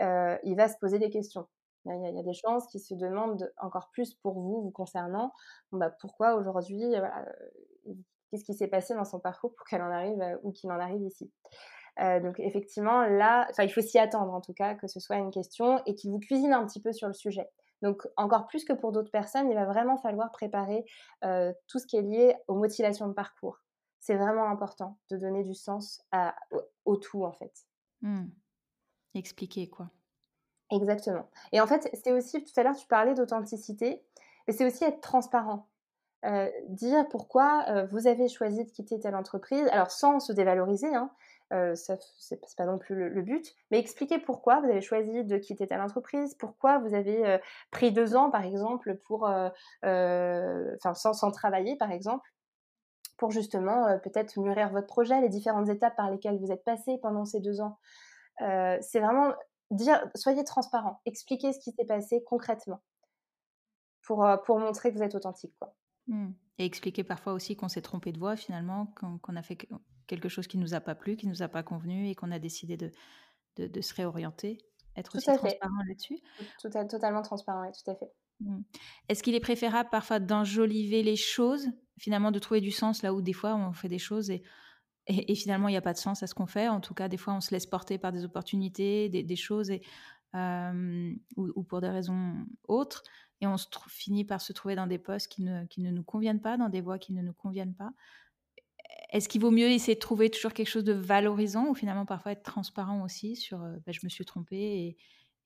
il 0.00 0.54
va 0.56 0.68
se 0.68 0.78
poser 0.78 0.98
des 0.98 1.10
questions. 1.10 1.46
Il 1.94 2.16
y, 2.16 2.18
a, 2.18 2.22
des 2.22 2.34
chances 2.34 2.66
qui 2.68 2.80
se 2.80 2.94
demandent 2.94 3.52
encore 3.58 3.90
plus 3.92 4.14
pour 4.14 4.34
vous, 4.34 4.62
vous 4.62 4.70
concernant. 4.70 5.32
bah, 5.72 5.90
pourquoi 6.00 6.34
aujourd'hui, 6.34 6.82
euh, 6.82 7.00
euh, 7.86 7.92
qu'est-ce 8.30 8.44
qui 8.44 8.54
s'est 8.54 8.66
passé 8.66 8.94
dans 8.94 9.04
son 9.04 9.20
parcours 9.20 9.54
pour 9.54 9.66
qu'elle 9.66 9.82
en 9.82 9.90
arrive 9.90 10.20
euh, 10.20 10.36
ou 10.42 10.52
qu'il 10.52 10.70
en 10.70 10.80
arrive 10.80 11.02
ici? 11.02 11.30
Donc 11.98 12.38
effectivement, 12.40 13.06
là, 13.06 13.48
il 13.58 13.70
faut 13.70 13.80
s'y 13.80 13.98
attendre 13.98 14.30
en 14.34 14.42
tout 14.42 14.52
cas 14.52 14.74
que 14.74 14.86
ce 14.86 15.00
soit 15.00 15.16
une 15.16 15.30
question 15.30 15.80
et 15.86 15.94
qu'il 15.94 16.10
vous 16.10 16.18
cuisine 16.18 16.52
un 16.52 16.66
petit 16.66 16.82
peu 16.82 16.92
sur 16.92 17.08
le 17.08 17.14
sujet. 17.14 17.48
Donc 17.82 18.06
encore 18.16 18.46
plus 18.46 18.64
que 18.64 18.72
pour 18.72 18.92
d'autres 18.92 19.10
personnes, 19.10 19.50
il 19.50 19.54
va 19.54 19.66
vraiment 19.66 19.96
falloir 19.98 20.30
préparer 20.30 20.84
tout 21.22 21.78
ce 21.78 21.86
qui 21.86 21.96
est 21.96 22.02
lié 22.02 22.36
aux 22.48 22.54
motivations 22.54 23.08
de 23.08 23.12
parcours. 23.12 23.60
C'est 24.00 24.16
vraiment 24.16 24.48
important 24.48 24.98
de 25.10 25.16
donner 25.16 25.42
du 25.42 25.54
sens 25.54 26.02
à, 26.12 26.34
au, 26.84 26.96
tout 26.96 27.24
en 27.24 27.32
fait. 27.32 27.66
Mmh. 28.02 28.26
Expliquer 29.14 29.68
quoi. 29.68 29.90
Exactement. 30.70 31.28
Et 31.52 31.60
en 31.60 31.66
fait, 31.66 31.88
c'est 31.92 32.12
aussi, 32.12 32.42
tout 32.44 32.52
à 32.56 32.62
l'heure, 32.62 32.76
tu 32.76 32.86
parlais 32.86 33.14
d'authenticité, 33.14 34.04
mais 34.46 34.54
c'est 34.54 34.66
aussi 34.66 34.84
être 34.84 35.00
transparent. 35.00 35.68
Euh, 36.24 36.50
dire 36.68 37.08
pourquoi 37.08 37.66
euh, 37.68 37.86
vous 37.92 38.06
avez 38.08 38.28
choisi 38.28 38.64
de 38.64 38.70
quitter 38.70 38.98
telle 38.98 39.14
entreprise, 39.14 39.66
alors 39.70 39.90
sans 39.90 40.18
se 40.18 40.32
dévaloriser, 40.32 40.92
hein, 40.92 41.10
euh, 41.52 41.74
c'est 41.74 42.40
pas 42.56 42.66
non 42.66 42.78
plus 42.78 43.08
le, 43.08 43.22
but, 43.22 43.54
mais 43.70 43.78
expliquer 43.78 44.18
pourquoi 44.18 44.60
vous 44.60 44.66
avez 44.66 44.80
choisi 44.80 45.24
de 45.24 45.36
quitter 45.38 45.66
telle 45.66 45.80
entreprise, 45.80 46.34
pourquoi 46.34 46.78
vous 46.78 46.94
avez 46.94 47.38
pris 47.70 47.92
deux 47.92 48.16
ans 48.16 48.30
par 48.30 48.44
exemple 48.44 48.96
pour, 49.06 49.22
enfin 49.22 50.94
sans, 50.94 51.12
sans, 51.12 51.30
travailler 51.30 51.76
par 51.76 51.92
exemple, 51.92 52.28
pour 53.16 53.30
justement 53.30 53.98
peut-être 54.00 54.38
mûrir 54.38 54.70
votre 54.70 54.88
projet, 54.88 55.20
les 55.20 55.28
différentes 55.28 55.68
étapes 55.68 55.96
par 55.96 56.10
lesquelles 56.10 56.38
vous 56.38 56.50
êtes 56.50 56.64
passé 56.64 56.98
pendant 57.00 57.24
ces 57.24 57.40
deux 57.40 57.60
ans. 57.60 57.78
c'est 58.38 59.00
vraiment 59.00 59.32
dire, 59.70 60.00
soyez 60.14 60.44
transparent, 60.44 61.00
expliquez 61.06 61.52
ce 61.52 61.58
qui 61.58 61.72
s'est 61.72 61.84
passé 61.84 62.22
concrètement 62.24 62.82
pour, 64.02 64.24
euh, 64.24 64.36
pour 64.36 64.58
montrer 64.58 64.92
que 64.92 64.98
vous 64.98 65.02
êtes 65.02 65.14
authentique. 65.14 65.54
Quoi. 65.58 65.74
Mmh. 66.06 66.30
Et 66.58 66.64
expliquer 66.64 67.04
parfois 67.04 67.32
aussi 67.32 67.56
qu'on 67.56 67.68
s'est 67.68 67.82
trompé 67.82 68.12
de 68.12 68.18
voie 68.18 68.36
finalement, 68.36 68.94
qu'on 68.94 69.36
a 69.36 69.42
fait 69.42 69.58
quelque 70.06 70.28
chose 70.28 70.46
qui 70.46 70.58
ne 70.58 70.62
nous 70.62 70.74
a 70.74 70.80
pas 70.80 70.94
plu, 70.94 71.16
qui 71.16 71.26
ne 71.26 71.32
nous 71.32 71.42
a 71.42 71.48
pas 71.48 71.62
convenu 71.62 72.08
et 72.08 72.14
qu'on 72.14 72.30
a 72.30 72.38
décidé 72.38 72.76
de, 72.76 72.90
de, 73.56 73.80
se 73.80 73.94
réorienter. 73.94 74.58
Être 74.96 75.16
aussi 75.16 75.26
transparent 75.26 75.82
là-dessus. 75.88 76.18
Tout, 76.60 76.70
totalement 76.88 77.22
transparent, 77.22 77.62
oui, 77.66 77.72
tout 77.72 77.90
à 77.90 77.94
fait. 77.94 78.10
Mmh. 78.40 78.60
Est-ce 79.08 79.22
qu'il 79.22 79.34
est 79.34 79.40
préférable 79.40 79.88
parfois 79.90 80.20
d'enjoliver 80.20 81.02
les 81.02 81.16
choses, 81.16 81.66
finalement 81.98 82.30
de 82.30 82.38
trouver 82.38 82.60
du 82.60 82.70
sens 82.70 83.02
là 83.02 83.14
où 83.14 83.22
des 83.22 83.32
fois 83.32 83.54
on 83.54 83.72
fait 83.72 83.88
des 83.88 83.98
choses 83.98 84.30
et 84.30 84.42
et, 85.08 85.36
finalement, 85.36 85.68
il 85.68 85.72
n'y 85.72 85.78
a 85.78 85.82
pas 85.82 85.92
de 85.92 85.98
sens 85.98 86.22
à 86.24 86.26
ce 86.26 86.34
qu'on 86.34 86.46
fait? 86.46 86.68
En 86.68 86.80
tout 86.80 86.92
cas, 86.92 87.08
des 87.08 87.16
fois, 87.16 87.34
on 87.34 87.40
se 87.40 87.52
laisse 87.52 87.66
porter 87.66 87.96
par 87.96 88.10
des 88.10 88.24
opportunités, 88.24 89.08
des, 89.08 89.36
choses, 89.36 89.70
et, 89.70 89.82
ou, 91.36 91.62
pour 91.62 91.80
des 91.80 91.88
raisons 91.88 92.34
autres. 92.66 93.04
Et 93.40 93.46
on 93.46 93.56
se 93.56 93.68
finit 93.88 94.24
par 94.24 94.40
se 94.40 94.52
trouver 94.52 94.74
dans 94.74 94.88
des 94.88 94.98
postes 94.98 95.30
qui 95.30 95.42
ne, 95.42 95.64
qui 95.66 95.80
ne 95.80 95.90
nous 95.92 96.02
conviennent 96.02 96.40
pas, 96.40 96.56
dans 96.56 96.68
des 96.68 96.80
voies 96.80 96.98
qui 96.98 97.12
ne 97.12 97.22
nous 97.22 97.34
conviennent 97.34 97.74
pas. 97.74 97.92
Est-ce 99.12 99.28
qu'il 99.28 99.40
vaut 99.40 99.50
mieux 99.50 99.70
essayer 99.70 99.94
de 99.94 100.00
trouver 100.00 100.30
toujours 100.30 100.52
quelque 100.52 100.68
chose 100.68 100.84
de 100.84 100.92
valorisant 100.92 101.68
ou 101.68 101.74
finalement 101.74 102.06
parfois 102.06 102.32
être 102.32 102.42
transparent 102.42 103.02
aussi 103.02 103.36
sur 103.36 103.58
bah, 103.58 103.92
je 103.92 104.00
me 104.04 104.08
suis 104.08 104.24
trompée 104.24 104.96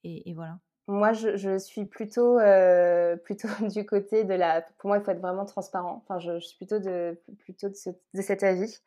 et, 0.03 0.35
voilà? 0.35 0.59
Moi, 0.89 1.13
je, 1.13 1.59
suis 1.59 1.85
plutôt, 1.85 2.39
plutôt 3.25 3.49
du 3.69 3.87
côté 3.87 4.25
de 4.25 4.35
la. 4.35 4.63
Pour 4.79 4.89
moi, 4.89 4.99
il 4.99 5.05
faut 5.05 5.11
être 5.11 5.21
vraiment 5.21 5.45
transparent. 5.45 6.03
Enfin, 6.03 6.19
je, 6.19 6.41
suis 6.41 6.57
plutôt 6.57 6.79
de, 6.79 7.21
plutôt 7.45 7.69
de, 7.69 7.75
de 8.15 8.23
cet 8.23 8.43
avis. 8.43 8.81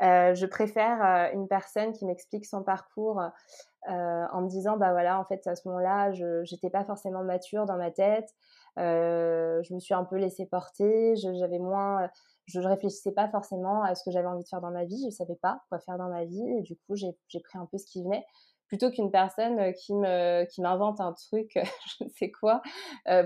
Euh, 0.00 0.34
je 0.34 0.46
préfère 0.46 1.04
euh, 1.04 1.34
une 1.34 1.48
personne 1.48 1.92
qui 1.92 2.06
m'explique 2.06 2.46
son 2.46 2.62
parcours 2.62 3.20
euh, 3.20 4.26
en 4.32 4.40
me 4.40 4.48
disant, 4.48 4.76
bah 4.76 4.92
voilà, 4.92 5.18
en 5.18 5.24
fait, 5.24 5.46
à 5.46 5.54
ce 5.54 5.68
moment-là, 5.68 6.12
je 6.12 6.40
n'étais 6.50 6.70
pas 6.70 6.84
forcément 6.84 7.22
mature 7.22 7.66
dans 7.66 7.76
ma 7.76 7.90
tête. 7.90 8.34
je 8.76 9.74
me 9.74 9.80
suis 9.80 9.94
un 9.94 10.04
peu 10.04 10.16
laissée 10.16 10.46
porter. 10.46 11.14
J'avais 11.16 11.58
moins 11.58 12.08
je 12.52 12.60
ne 12.60 12.66
réfléchissais 12.66 13.12
pas 13.12 13.28
forcément 13.28 13.82
à 13.82 13.94
ce 13.94 14.04
que 14.04 14.10
j'avais 14.10 14.28
envie 14.28 14.44
de 14.44 14.48
faire 14.48 14.60
dans 14.60 14.70
ma 14.70 14.84
vie, 14.84 15.00
je 15.00 15.06
ne 15.06 15.10
savais 15.10 15.36
pas 15.36 15.62
quoi 15.68 15.78
faire 15.78 15.98
dans 15.98 16.08
ma 16.08 16.24
vie, 16.24 16.44
et 16.58 16.62
du 16.62 16.76
coup, 16.76 16.94
j'ai 16.96 17.40
pris 17.40 17.58
un 17.58 17.66
peu 17.66 17.78
ce 17.78 17.86
qui 17.86 18.02
venait, 18.02 18.24
plutôt 18.66 18.90
qu'une 18.90 19.10
personne 19.10 19.72
qui 19.74 19.94
me 19.94 20.44
qui 20.44 20.62
m'invente 20.62 21.00
un 21.00 21.12
truc, 21.12 21.52
je 21.98 22.04
ne 22.04 22.08
sais 22.10 22.30
quoi, 22.30 22.62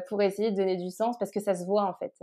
pour 0.09 0.23
essayer 0.23 0.51
de 0.51 0.57
donner 0.57 0.77
du 0.77 0.91
sens, 0.91 1.19
parce 1.19 1.31
que 1.31 1.41
ça 1.41 1.55
se 1.55 1.65
voit 1.65 1.85
en 1.85 1.95
fait. 1.95 2.15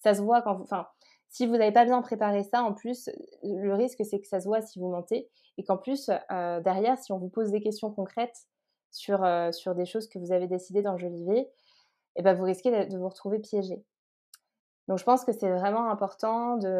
Ça 0.00 0.14
se 0.14 0.22
voit 0.22 0.42
quand 0.42 0.54
vous, 0.54 0.64
enfin, 0.64 0.86
si 1.32 1.46
vous 1.46 1.56
n'avez 1.56 1.72
pas 1.72 1.86
bien 1.86 2.00
préparé 2.02 2.42
ça, 2.42 2.62
en 2.62 2.74
plus, 2.74 3.08
le 3.42 3.72
risque, 3.74 4.04
c'est 4.04 4.20
que 4.20 4.26
ça 4.26 4.38
se 4.38 4.46
voit 4.46 4.60
si 4.60 4.78
vous 4.78 4.88
mentez 4.88 5.30
et 5.56 5.64
qu'en 5.64 5.78
plus, 5.78 6.10
euh, 6.30 6.60
derrière, 6.60 6.98
si 6.98 7.10
on 7.12 7.18
vous 7.18 7.30
pose 7.30 7.50
des 7.50 7.60
questions 7.60 7.90
concrètes 7.90 8.46
sur, 8.90 9.24
euh, 9.24 9.50
sur 9.50 9.74
des 9.74 9.86
choses 9.86 10.08
que 10.08 10.18
vous 10.18 10.32
avez 10.32 10.46
décidé 10.46 10.82
d'enjoliver, 10.82 11.48
eh 12.16 12.22
ben, 12.22 12.34
vous 12.34 12.44
risquez 12.44 12.86
de, 12.86 12.96
vous 12.98 13.08
retrouver 13.08 13.38
piégé. 13.38 13.82
Donc, 14.88 14.98
je 14.98 15.04
pense 15.04 15.24
que 15.24 15.32
c'est 15.32 15.50
vraiment 15.50 15.90
important 15.90 16.56
d'être 16.56 16.70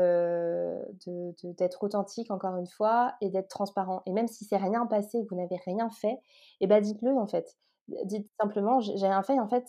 de, 1.07 1.33
de, 1.45 1.69
authentique, 1.81 2.31
encore 2.31 2.57
une 2.57 2.67
fois, 2.67 3.15
et 3.21 3.31
d'être 3.31 3.49
transparent. 3.49 4.03
Et 4.07 4.13
même 4.13 4.27
si 4.27 4.45
c'est 4.45 4.57
rien 4.57 4.87
passé, 4.87 5.25
vous 5.31 5.37
n'avez 5.37 5.57
rien 5.65 5.89
fait, 5.91 6.19
eh 6.61 6.67
ben, 6.67 6.81
dites-le, 6.81 7.17
en 7.17 7.27
fait. 7.27 7.57
Dites 8.05 8.29
simplement, 8.41 8.81
j'ai 8.81 9.07
rien 9.07 9.23
fait, 9.23 9.39
en 9.39 9.49
fait, 9.49 9.65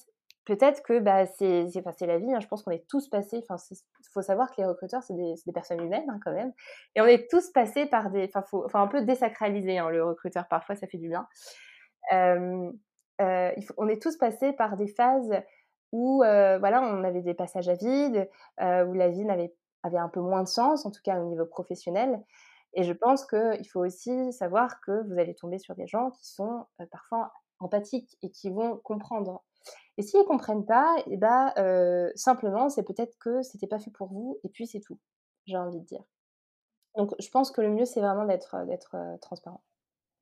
peut-être 0.46 0.82
que 0.84 1.00
bah, 1.00 1.26
c'est 1.26 1.68
la 2.02 2.18
vie. 2.18 2.34
Hein. 2.34 2.40
Je 2.40 2.48
pense 2.48 2.64
qu'on 2.64 2.72
est 2.72 2.88
tous 2.88 3.08
passés. 3.10 3.44
Il 3.50 4.10
faut 4.12 4.22
savoir 4.22 4.52
que 4.52 4.62
les 4.62 4.66
recruteurs, 4.66 5.04
c'est 5.04 5.14
des, 5.14 5.54
personnes 5.54 5.82
humaines 5.82 6.10
hein, 6.10 6.20
quand 6.24 6.34
même. 6.34 6.54
Et 6.96 7.02
on 7.02 7.06
est 7.06 7.30
tous 7.30 7.52
passés 7.52 7.86
par 7.86 8.10
des. 8.12 8.30
Enfin, 8.34 8.82
un 8.82 8.88
peu 8.88 9.04
désacraliser 9.04 9.78
hein, 9.78 9.90
le 9.90 10.04
recruteur. 10.04 10.48
Parfois, 10.48 10.76
ça 10.76 10.88
fait 10.88 10.98
du 10.98 11.10
bien. 11.10 11.28
Euh, 12.12 12.72
euh, 13.22 13.52
on 13.78 13.88
est 13.88 14.02
tous 14.02 14.18
passés 14.18 14.54
par 14.54 14.76
des 14.76 14.88
phases 14.88 15.32
où 15.94 16.18
voilà, 16.18 16.82
on 16.82 17.06
avait 17.06 17.22
des 17.22 17.34
passages 17.34 17.70
à 17.70 17.76
vide, 17.76 18.30
où 18.60 18.94
la 18.94 19.08
vie 19.08 19.26
avait, 19.30 19.98
un 19.98 20.10
peu 20.10 20.20
moins 20.20 20.44
de 20.44 20.50
sens, 20.50 20.86
en 20.86 20.92
tout 20.92 21.02
cas 21.04 21.20
au 21.22 21.30
niveau 21.30 21.46
professionnel. 21.46 22.22
Et 22.74 22.84
je 22.84 22.92
pense 22.92 23.26
qu'il 23.26 23.68
faut 23.72 23.86
aussi 23.86 24.34
savoir 24.34 24.82
que 24.82 25.08
vous 25.08 25.18
allez 25.20 25.36
tomber 25.36 25.60
sur 25.60 25.76
des 25.76 25.88
gens 25.88 26.12
qui 26.12 26.28
sont 26.28 26.66
parfois 26.92 27.32
empathiques 27.60 28.18
et 28.22 28.32
qui 28.32 28.50
vont 28.50 28.78
comprendre 28.78 29.44
et 29.98 30.02
s'ils 30.02 30.20
ne 30.20 30.26
comprennent 30.26 30.66
pas, 30.66 30.96
et 31.06 31.14
eh 31.14 31.18
ben, 31.18 31.54
simplement, 32.16 32.70
c'est 32.70 32.84
peut-être 32.84 33.18
que 33.20 33.42
c'était 33.44 33.68
pas 33.68 33.80
fait 33.80 33.92
pour 33.92 34.08
vous, 34.08 34.40
et 34.44 34.50
puis 34.50 34.66
c'est 34.66 34.80
tout, 34.80 35.00
j'ai 35.46 35.58
envie 35.58 35.80
de 35.80 35.86
dire. 35.86 36.04
Donc, 36.96 37.14
je 37.20 37.30
pense 37.30 37.52
que 37.52 37.62
le 37.62 37.70
mieux, 37.70 37.86
c'est 37.86 38.02
vraiment 38.02 38.26
d'être 38.26 38.58
transparent. 39.22 39.64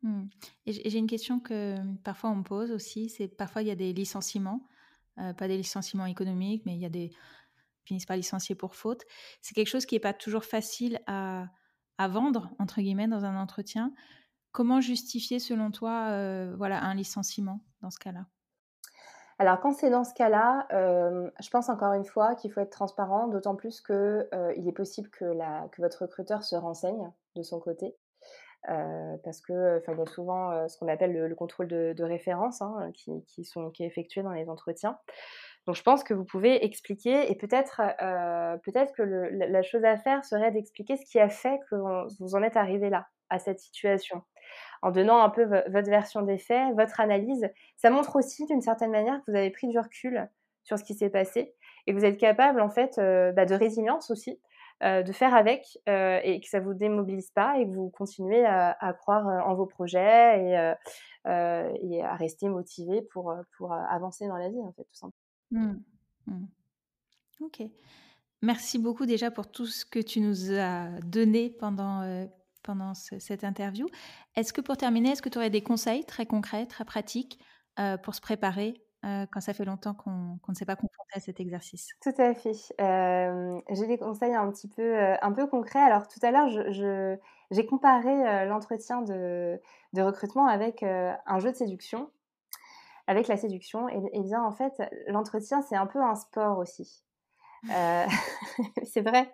Mmh. 0.03 0.23
Et 0.65 0.89
j'ai 0.89 0.97
une 0.97 1.07
question 1.07 1.39
que 1.39 1.75
parfois 2.03 2.31
on 2.31 2.36
me 2.36 2.43
pose 2.43 2.71
aussi, 2.71 3.07
c'est 3.07 3.27
parfois 3.27 3.62
il 3.62 3.67
y 3.67 3.71
a 3.71 3.75
des 3.75 3.93
licenciements, 3.93 4.62
pas 5.15 5.47
des 5.47 5.58
licenciements 5.58 6.06
économiques, 6.06 6.63
mais 6.65 6.74
il 6.74 6.80
y 6.80 6.86
a 6.86 6.89
des 6.89 7.12
finissent 7.84 8.06
par 8.06 8.17
licencier 8.17 8.56
pour 8.56 8.76
faute. 8.76 9.02
C'est 9.41 9.56
quelque 9.56 9.67
chose 9.67 9.86
qui 9.86 9.95
n'est 9.95 10.00
pas 10.00 10.13
toujours 10.13 10.45
facile 10.45 11.00
à, 11.08 11.47
à, 11.97 12.08
vendre 12.08 12.52
entre 12.60 12.80
guillemets 12.80 13.08
dans 13.08 13.26
un 13.26 13.36
entretien. 13.36 13.91
Comment 14.52 14.82
justifier 14.82 15.39
selon 15.39 15.71
toi, 15.71 16.08
voilà, 16.58 16.84
un 16.84 16.93
licenciement 16.93 17.62
dans 17.82 17.89
ce 17.89 18.00
cas-là? 18.00 18.26
Alors 19.41 19.60
quand 19.60 19.74
c'est 19.74 19.89
dans 19.89 20.04
ce 20.04 20.13
cas-là, 20.13 20.67
je 20.71 21.50
pense 21.50 21.69
encore 21.69 21.93
une 21.93 22.06
fois 22.06 22.36
qu'il 22.36 22.52
faut 22.52 22.60
être 22.60 22.69
transparent, 22.69 23.28
d'autant 23.28 23.56
plus 23.56 23.82
qu'il 23.82 24.67
est 24.67 24.76
possible 24.76 25.10
que, 25.10 25.26
votre 25.80 26.04
recruteur 26.04 26.43
se 26.43 26.56
renseigne 26.56 27.12
de 27.36 27.41
son 27.41 27.60
côté. 27.60 27.95
Parce 28.67 29.41
que 29.41 29.82
il 29.88 29.97
y 29.97 30.02
a 30.02 30.06
souvent 30.06 30.67
ce 30.67 30.78
qu'on 30.78 30.88
appelle 30.88 31.13
le, 31.13 31.36
contrôle 31.36 31.67
de, 31.67 32.04
référence 32.04 32.62
hein, 32.62 32.91
qui, 32.93 33.43
sont, 33.43 33.71
qui 33.71 33.84
est 33.84 33.88
effectué 33.88 34.24
dans 34.24 34.32
les 34.32 34.50
entretiens. 34.50 34.97
Donc 35.67 35.76
je 35.76 35.84
pense 35.84 36.04
que 36.04 36.13
vous 36.13 36.26
pouvez 36.26 36.65
expliquer 36.65 37.32
et 37.32 37.36
peut-être 37.36 37.82
peut-être 38.63 38.93
que 38.93 39.04
la 39.04 39.62
chose 39.62 39.84
à 39.84 39.97
faire 39.97 40.24
serait 40.26 40.52
d'expliquer 40.52 40.97
ce 40.97 41.06
qui 41.06 41.19
a 41.19 41.30
fait 41.30 41.60
que 41.69 41.76
vous 42.19 42.36
en 42.36 42.43
êtes 42.43 42.58
arrivé 42.58 42.89
là, 42.89 43.08
à 43.30 43.39
cette 43.39 43.60
situation 43.60 44.24
en 44.82 44.91
donnant 44.91 45.21
un 45.21 45.30
peu 45.30 45.43
votre 45.43 45.89
version 45.89 46.21
des 46.21 46.38
faits, 46.38 46.74
votre 46.76 47.00
analyse. 47.00 47.47
Ça 47.78 47.89
montre 47.89 48.15
aussi 48.15 48.45
d'une 48.45 48.62
certaine 48.62 48.91
manière 48.91 49.19
que 49.19 49.32
vous 49.32 49.38
avez 49.38 49.52
pris 49.52 49.67
du 49.67 49.80
recul 49.80 50.30
sur 50.63 50.78
ce 50.78 50.84
qui 50.84 50.93
s'est 50.93 51.10
passé 51.10 51.54
et 51.86 51.93
que 51.93 51.97
vous 51.97 52.06
êtes 52.06 52.17
capable 52.17 52.62
en 52.62 52.69
fait 52.69 52.97
euh, 52.97 53.32
bah, 53.32 53.45
de 53.45 53.56
résilience 53.56 54.12
aussi, 54.12 54.39
euh, 54.84 55.04
de 55.04 55.12
faire 55.12 55.34
avec 55.34 55.80
euh, 55.89 56.20
et 56.24 56.39
que 56.39 56.48
ça 56.48 56.60
vous 56.60 56.74
démobilise 56.74 57.32
pas 57.32 57.58
et 57.60 57.65
que 57.65 57.72
vous 57.72 57.89
continuez 57.89 58.46
à, 58.46 58.94
croire 58.94 59.26
en 59.48 59.56
vos 59.56 59.65
projets 59.65 60.78
et, 61.26 62.02
à 62.04 62.15
rester 62.15 62.50
motivé 62.50 63.02
pour, 63.02 63.34
pour 63.58 63.74
avancer 63.74 64.28
dans 64.28 64.38
la 64.38 64.50
vie 64.50 64.62
en 64.62 64.72
fait 64.74 64.84
tout 64.84 64.94
simplement. 64.94 65.13
Mmh. 65.52 65.84
Mmh. 66.28 66.46
Ok. 67.41 67.63
Merci 68.41 68.80
beaucoup 68.80 69.06
déjà 69.06 69.30
pour 69.30 69.52
tout 69.52 69.67
ce 69.67 69.86
que 69.86 70.00
tu 70.00 70.20
nous 70.20 70.52
as 70.52 70.89
donné 71.04 71.52
pendant, 71.52 72.28
pendant 72.63 72.94
cette 72.94 73.44
interview. 73.44 73.88
Est-ce 74.36 74.52
que 74.52 74.62
pour 74.62 74.78
terminer, 74.78 75.12
est-ce 75.12 75.22
que 75.22 75.30
tu 75.30 75.38
aurais 75.38 75.52
des 75.52 75.62
conseils 75.62 76.06
très 76.06 76.26
concrets, 76.26 76.65
très 76.65 76.86
pratiques 76.86 77.39
euh, 77.80 77.98
pour 77.98 78.15
se 78.15 78.22
préparer 78.22 78.74
euh, 79.05 79.25
quand 79.31 79.41
ça 79.41 79.53
fait 79.53 79.65
longtemps 79.65 79.93
qu'on 79.93 80.39
ne 80.47 80.53
s'est 80.53 80.65
pas 80.65 80.75
confronté 80.75 81.11
à 81.15 81.19
cet 81.19 81.39
exercice 81.39 81.89
Tout 82.01 82.13
à 82.17 82.33
fait. 82.33 82.73
Euh, 82.79 83.59
j'ai 83.71 83.87
des 83.87 83.97
conseils 83.97 84.35
un 84.35 84.49
petit 84.51 84.67
peu, 84.67 84.95
un 85.21 85.31
peu 85.31 85.47
concrets. 85.47 85.79
Alors 85.79 86.07
tout 86.07 86.19
à 86.23 86.31
l'heure, 86.31 86.49
j'ai 87.51 87.65
comparé 87.65 88.45
l'entretien 88.45 89.01
de, 89.01 89.59
de, 89.93 90.01
recrutement 90.01 90.47
avec 90.47 90.83
un 90.83 91.39
jeu 91.39 91.51
de 91.51 91.57
séduction, 91.57 92.09
avec 93.07 93.27
la 93.27 93.37
séduction. 93.37 93.89
Et, 93.89 94.01
et 94.13 94.21
bien 94.21 94.43
en 94.43 94.51
fait, 94.51 94.81
l'entretien, 95.07 95.61
c'est 95.61 95.75
un 95.75 95.87
peu 95.87 96.01
un 96.01 96.15
sport 96.15 96.57
aussi. 96.57 97.03
c'est 98.83 99.01
vrai 99.01 99.33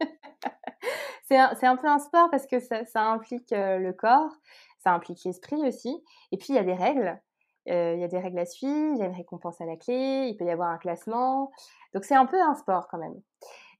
c'est 1.56 1.66
un, 1.66 1.76
peu 1.76 1.88
un 1.88 1.98
sport 1.98 2.30
parce 2.30 2.46
que 2.46 2.60
ça, 2.60 3.10
implique 3.10 3.52
euh, 3.52 3.78
le 3.78 3.92
corps, 3.92 4.32
ça 4.78 4.92
implique 4.92 5.24
l'esprit 5.24 5.66
aussi. 5.66 6.02
Et 6.30 6.36
puis, 6.36 6.48
il 6.50 6.54
y 6.56 6.58
a 6.58 6.64
des 6.64 6.74
règles. 6.74 7.20
Euh, 7.68 7.94
il 7.94 8.00
y 8.00 8.04
a 8.04 8.08
des 8.08 8.18
règles 8.18 8.38
à 8.38 8.46
suivre, 8.46 8.94
il 8.94 8.98
y 8.98 9.02
a 9.02 9.06
une 9.06 9.14
récompense 9.14 9.60
à 9.60 9.66
la 9.66 9.76
clé, 9.76 10.28
il 10.28 10.36
peut 10.36 10.44
y 10.44 10.50
avoir 10.50 10.70
un 10.70 10.78
classement. 10.78 11.50
Donc, 11.94 12.04
c'est 12.04 12.14
un 12.14 12.26
peu 12.26 12.40
un 12.40 12.54
sport 12.54 12.88
quand 12.88 12.98
même. 12.98 13.14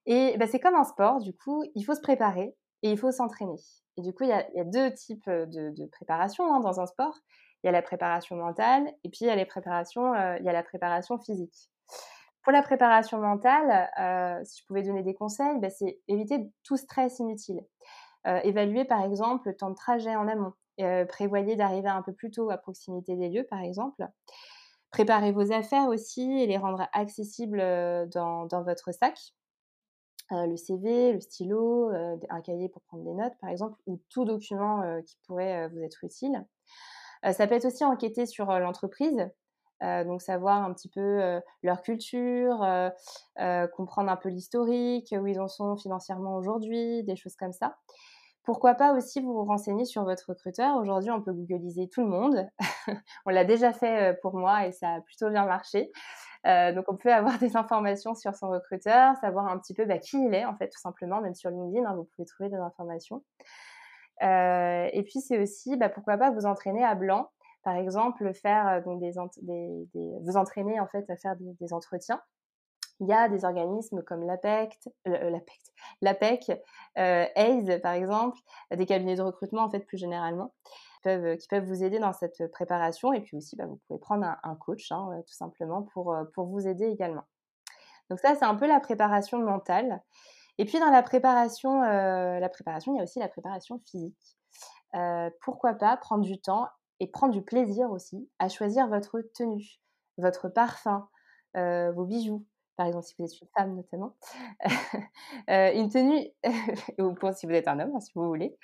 Et 0.06 0.36
bah, 0.38 0.46
c'est 0.46 0.60
comme 0.60 0.74
un 0.74 0.84
sport, 0.84 1.20
du 1.20 1.32
coup, 1.32 1.64
il 1.74 1.84
faut 1.84 1.94
se 1.94 2.00
préparer 2.00 2.54
et 2.82 2.90
il 2.90 2.98
faut 2.98 3.10
s'entraîner. 3.10 3.56
Et 3.96 4.02
du 4.02 4.12
coup, 4.12 4.24
il 4.24 4.30
y, 4.30 4.32
a, 4.32 4.64
deux 4.64 4.92
types 4.94 5.28
de, 5.28 5.86
préparation 5.86 6.52
hein, 6.52 6.60
dans 6.60 6.80
un 6.80 6.86
sport. 6.86 7.14
Il 7.62 7.66
y 7.66 7.68
a 7.68 7.72
la 7.72 7.82
préparation 7.82 8.36
mentale 8.36 8.92
et 9.04 9.08
puis 9.08 9.20
il 9.22 9.26
y 9.26 9.30
a, 9.30 9.34
euh, 9.34 10.38
y 10.40 10.48
a 10.48 10.52
la 10.52 10.62
préparation 10.62 11.18
physique. 11.18 11.70
Pour 12.42 12.52
la 12.52 12.62
préparation 12.62 13.18
mentale, 13.18 13.88
euh, 14.00 14.44
si 14.44 14.60
je 14.60 14.66
pouvais 14.66 14.82
donner 14.82 15.02
des 15.02 15.14
conseils, 15.14 15.58
bah, 15.60 15.70
c'est 15.70 16.00
éviter 16.08 16.50
tout 16.64 16.76
stress 16.76 17.20
inutile. 17.20 17.60
Euh, 18.26 18.40
évaluer 18.42 18.84
par 18.84 19.04
exemple 19.04 19.48
le 19.48 19.56
temps 19.56 19.70
de 19.70 19.76
trajet 19.76 20.16
en 20.16 20.26
amont. 20.26 20.52
Euh, 20.82 21.04
prévoyez 21.04 21.56
d'arriver 21.56 21.88
un 21.88 22.02
peu 22.02 22.12
plus 22.12 22.30
tôt 22.30 22.50
à 22.50 22.58
proximité 22.58 23.16
des 23.16 23.28
lieux 23.28 23.46
par 23.48 23.60
exemple. 23.60 24.06
Préparez 24.90 25.32
vos 25.32 25.52
affaires 25.52 25.88
aussi 25.88 26.30
et 26.42 26.46
les 26.46 26.58
rendre 26.58 26.86
accessibles 26.92 27.58
dans, 28.12 28.46
votre 28.62 28.92
sac. 28.92 29.18
le 30.30 30.54
CV, 30.56 31.14
le 31.14 31.20
stylo, 31.20 31.90
un 32.28 32.40
cahier 32.42 32.68
pour 32.68 32.82
prendre 32.82 33.02
des 33.04 33.14
notes 33.14 33.32
par 33.40 33.48
exemple, 33.48 33.80
ou 33.86 33.98
tout 34.10 34.26
document 34.26 34.82
qui 35.06 35.16
pourrait 35.26 35.68
vous 35.68 35.80
être 35.80 36.04
utile. 36.04 36.44
ça 37.22 37.46
peut 37.46 37.54
être 37.54 37.64
aussi 37.64 37.86
enquêter 37.86 38.26
sur 38.26 38.46
l'entreprise, 38.58 39.30
euh, 39.82 40.04
donc 40.04 40.22
savoir 40.22 40.62
un 40.62 40.72
petit 40.72 40.88
peu 40.88 41.00
euh, 41.00 41.40
leur 41.62 41.82
culture, 41.82 42.62
euh, 42.62 43.66
comprendre 43.68 44.10
un 44.10 44.16
peu 44.16 44.28
l'historique, 44.28 45.12
où 45.18 45.26
ils 45.26 45.40
en 45.40 45.48
sont 45.48 45.76
financièrement 45.76 46.36
aujourd'hui, 46.36 47.02
des 47.02 47.16
choses 47.16 47.34
comme 47.34 47.52
ça. 47.52 47.76
Pourquoi 48.44 48.74
pas 48.74 48.92
aussi 48.94 49.20
vous 49.20 49.44
renseigner 49.44 49.84
sur 49.84 50.04
votre 50.04 50.30
recruteur. 50.30 50.76
Aujourd'hui, 50.76 51.10
on 51.10 51.22
peut 51.22 51.32
googliser 51.32 51.88
tout 51.88 52.02
le 52.02 52.08
monde. 52.08 52.46
on 53.26 53.30
l'a 53.30 53.44
déjà 53.44 53.72
fait 53.72 54.18
pour 54.20 54.34
moi 54.34 54.66
et 54.66 54.72
ça 54.72 54.94
a 54.94 55.00
plutôt 55.00 55.30
bien 55.30 55.46
marché. 55.46 55.92
donc, 56.44 56.84
on 56.88 56.96
peut 56.96 57.12
avoir 57.12 57.38
des 57.40 57.56
informations 57.56 58.14
sur 58.14 58.34
son 58.34 58.48
recruteur, 58.48 59.16
savoir 59.16 59.46
un 59.46 59.58
petit 59.58 59.74
peu 59.74 59.84
bah, 59.84 59.98
qui 59.98 60.16
il 60.16 60.34
est, 60.34 60.44
en 60.44 60.56
fait, 60.56 60.68
tout 60.68 60.80
simplement. 60.80 61.20
Même 61.20 61.34
sur 61.34 61.50
LinkedIn, 61.50 61.88
hein, 61.88 61.94
vous 61.94 62.08
pouvez 62.16 62.26
trouver 62.26 62.50
des 62.50 62.56
informations. 62.56 63.22
et 64.20 65.02
puis, 65.04 65.20
c'est 65.20 65.38
aussi, 65.38 65.76
bah, 65.76 65.88
pourquoi 65.88 66.16
pas 66.16 66.30
vous 66.30 66.46
entraîner 66.46 66.84
à 66.84 66.94
blanc 66.94 67.28
par 67.62 67.76
exemple, 67.76 68.32
faire 68.34 68.82
donc 68.84 69.00
des, 69.00 69.12
vous 69.94 70.36
entraîner 70.36 70.80
en 70.80 70.86
fait 70.86 71.08
à 71.10 71.16
faire 71.16 71.36
des, 71.38 71.72
entretiens. 71.72 72.20
Il 73.00 73.08
y 73.08 73.12
a 73.12 73.28
des 73.28 73.44
organismes 73.44 74.02
comme 74.02 74.24
l'APEC, 74.24 74.78
l'APEC, 76.00 76.52
euh, 76.98 77.26
AISE 77.34 77.80
par 77.82 77.92
exemple, 77.92 78.38
des 78.70 78.86
cabinets 78.86 79.16
de 79.16 79.22
recrutement 79.22 79.62
en 79.62 79.70
fait 79.70 79.80
plus 79.80 79.98
généralement, 79.98 80.54
qui 80.64 81.00
peuvent, 81.02 81.36
qui 81.36 81.48
peuvent 81.48 81.64
vous 81.64 81.82
aider 81.82 81.98
dans 81.98 82.12
cette 82.12 82.50
préparation. 82.52 83.12
Et 83.12 83.20
puis 83.20 83.36
aussi, 83.36 83.56
bah, 83.56 83.66
vous 83.66 83.80
pouvez 83.86 83.98
prendre 83.98 84.26
un, 84.42 84.54
coach 84.56 84.92
hein, 84.92 85.08
tout 85.26 85.34
simplement 85.34 85.82
pour, 85.82 86.16
pour 86.34 86.46
vous 86.46 86.66
aider 86.66 86.86
également. 86.86 87.24
Donc 88.08 88.20
ça, 88.20 88.34
c'est 88.36 88.44
un 88.44 88.54
peu 88.54 88.66
la 88.66 88.78
préparation 88.78 89.38
mentale. 89.38 90.02
Et 90.58 90.64
puis 90.64 90.78
dans 90.78 90.90
la 90.90 91.02
préparation, 91.02 91.80
la 91.80 92.48
préparation, 92.48 92.94
il 92.94 92.98
y 92.98 93.00
a 93.00 93.04
aussi 93.04 93.18
la 93.18 93.28
préparation 93.28 93.80
physique. 93.90 94.36
pourquoi 95.40 95.74
pas 95.74 95.96
prendre 95.96 96.22
du 96.22 96.40
temps 96.40 96.68
et 97.02 97.08
prendre 97.08 97.32
du 97.32 97.42
plaisir 97.42 97.90
aussi 97.90 98.30
à 98.38 98.48
choisir 98.48 98.86
votre 98.86 99.20
tenue, 99.34 99.80
votre 100.18 100.48
parfum, 100.48 101.08
euh, 101.56 101.90
vos 101.90 102.04
bijoux. 102.04 102.46
Par 102.76 102.86
exemple, 102.86 103.04
si 103.04 103.14
vous 103.18 103.24
êtes 103.24 103.40
une 103.40 103.48
femme 103.56 103.76
notamment, 103.76 104.14
euh, 105.50 105.72
une 105.74 105.90
tenue, 105.90 106.26
ou 106.98 107.12
pour 107.14 107.32
si 107.32 107.46
vous 107.46 107.52
êtes 107.52 107.68
un 107.68 107.78
homme, 107.78 107.92
hein, 107.94 108.00
si 108.00 108.12
vous 108.14 108.26
voulez, 108.26 108.56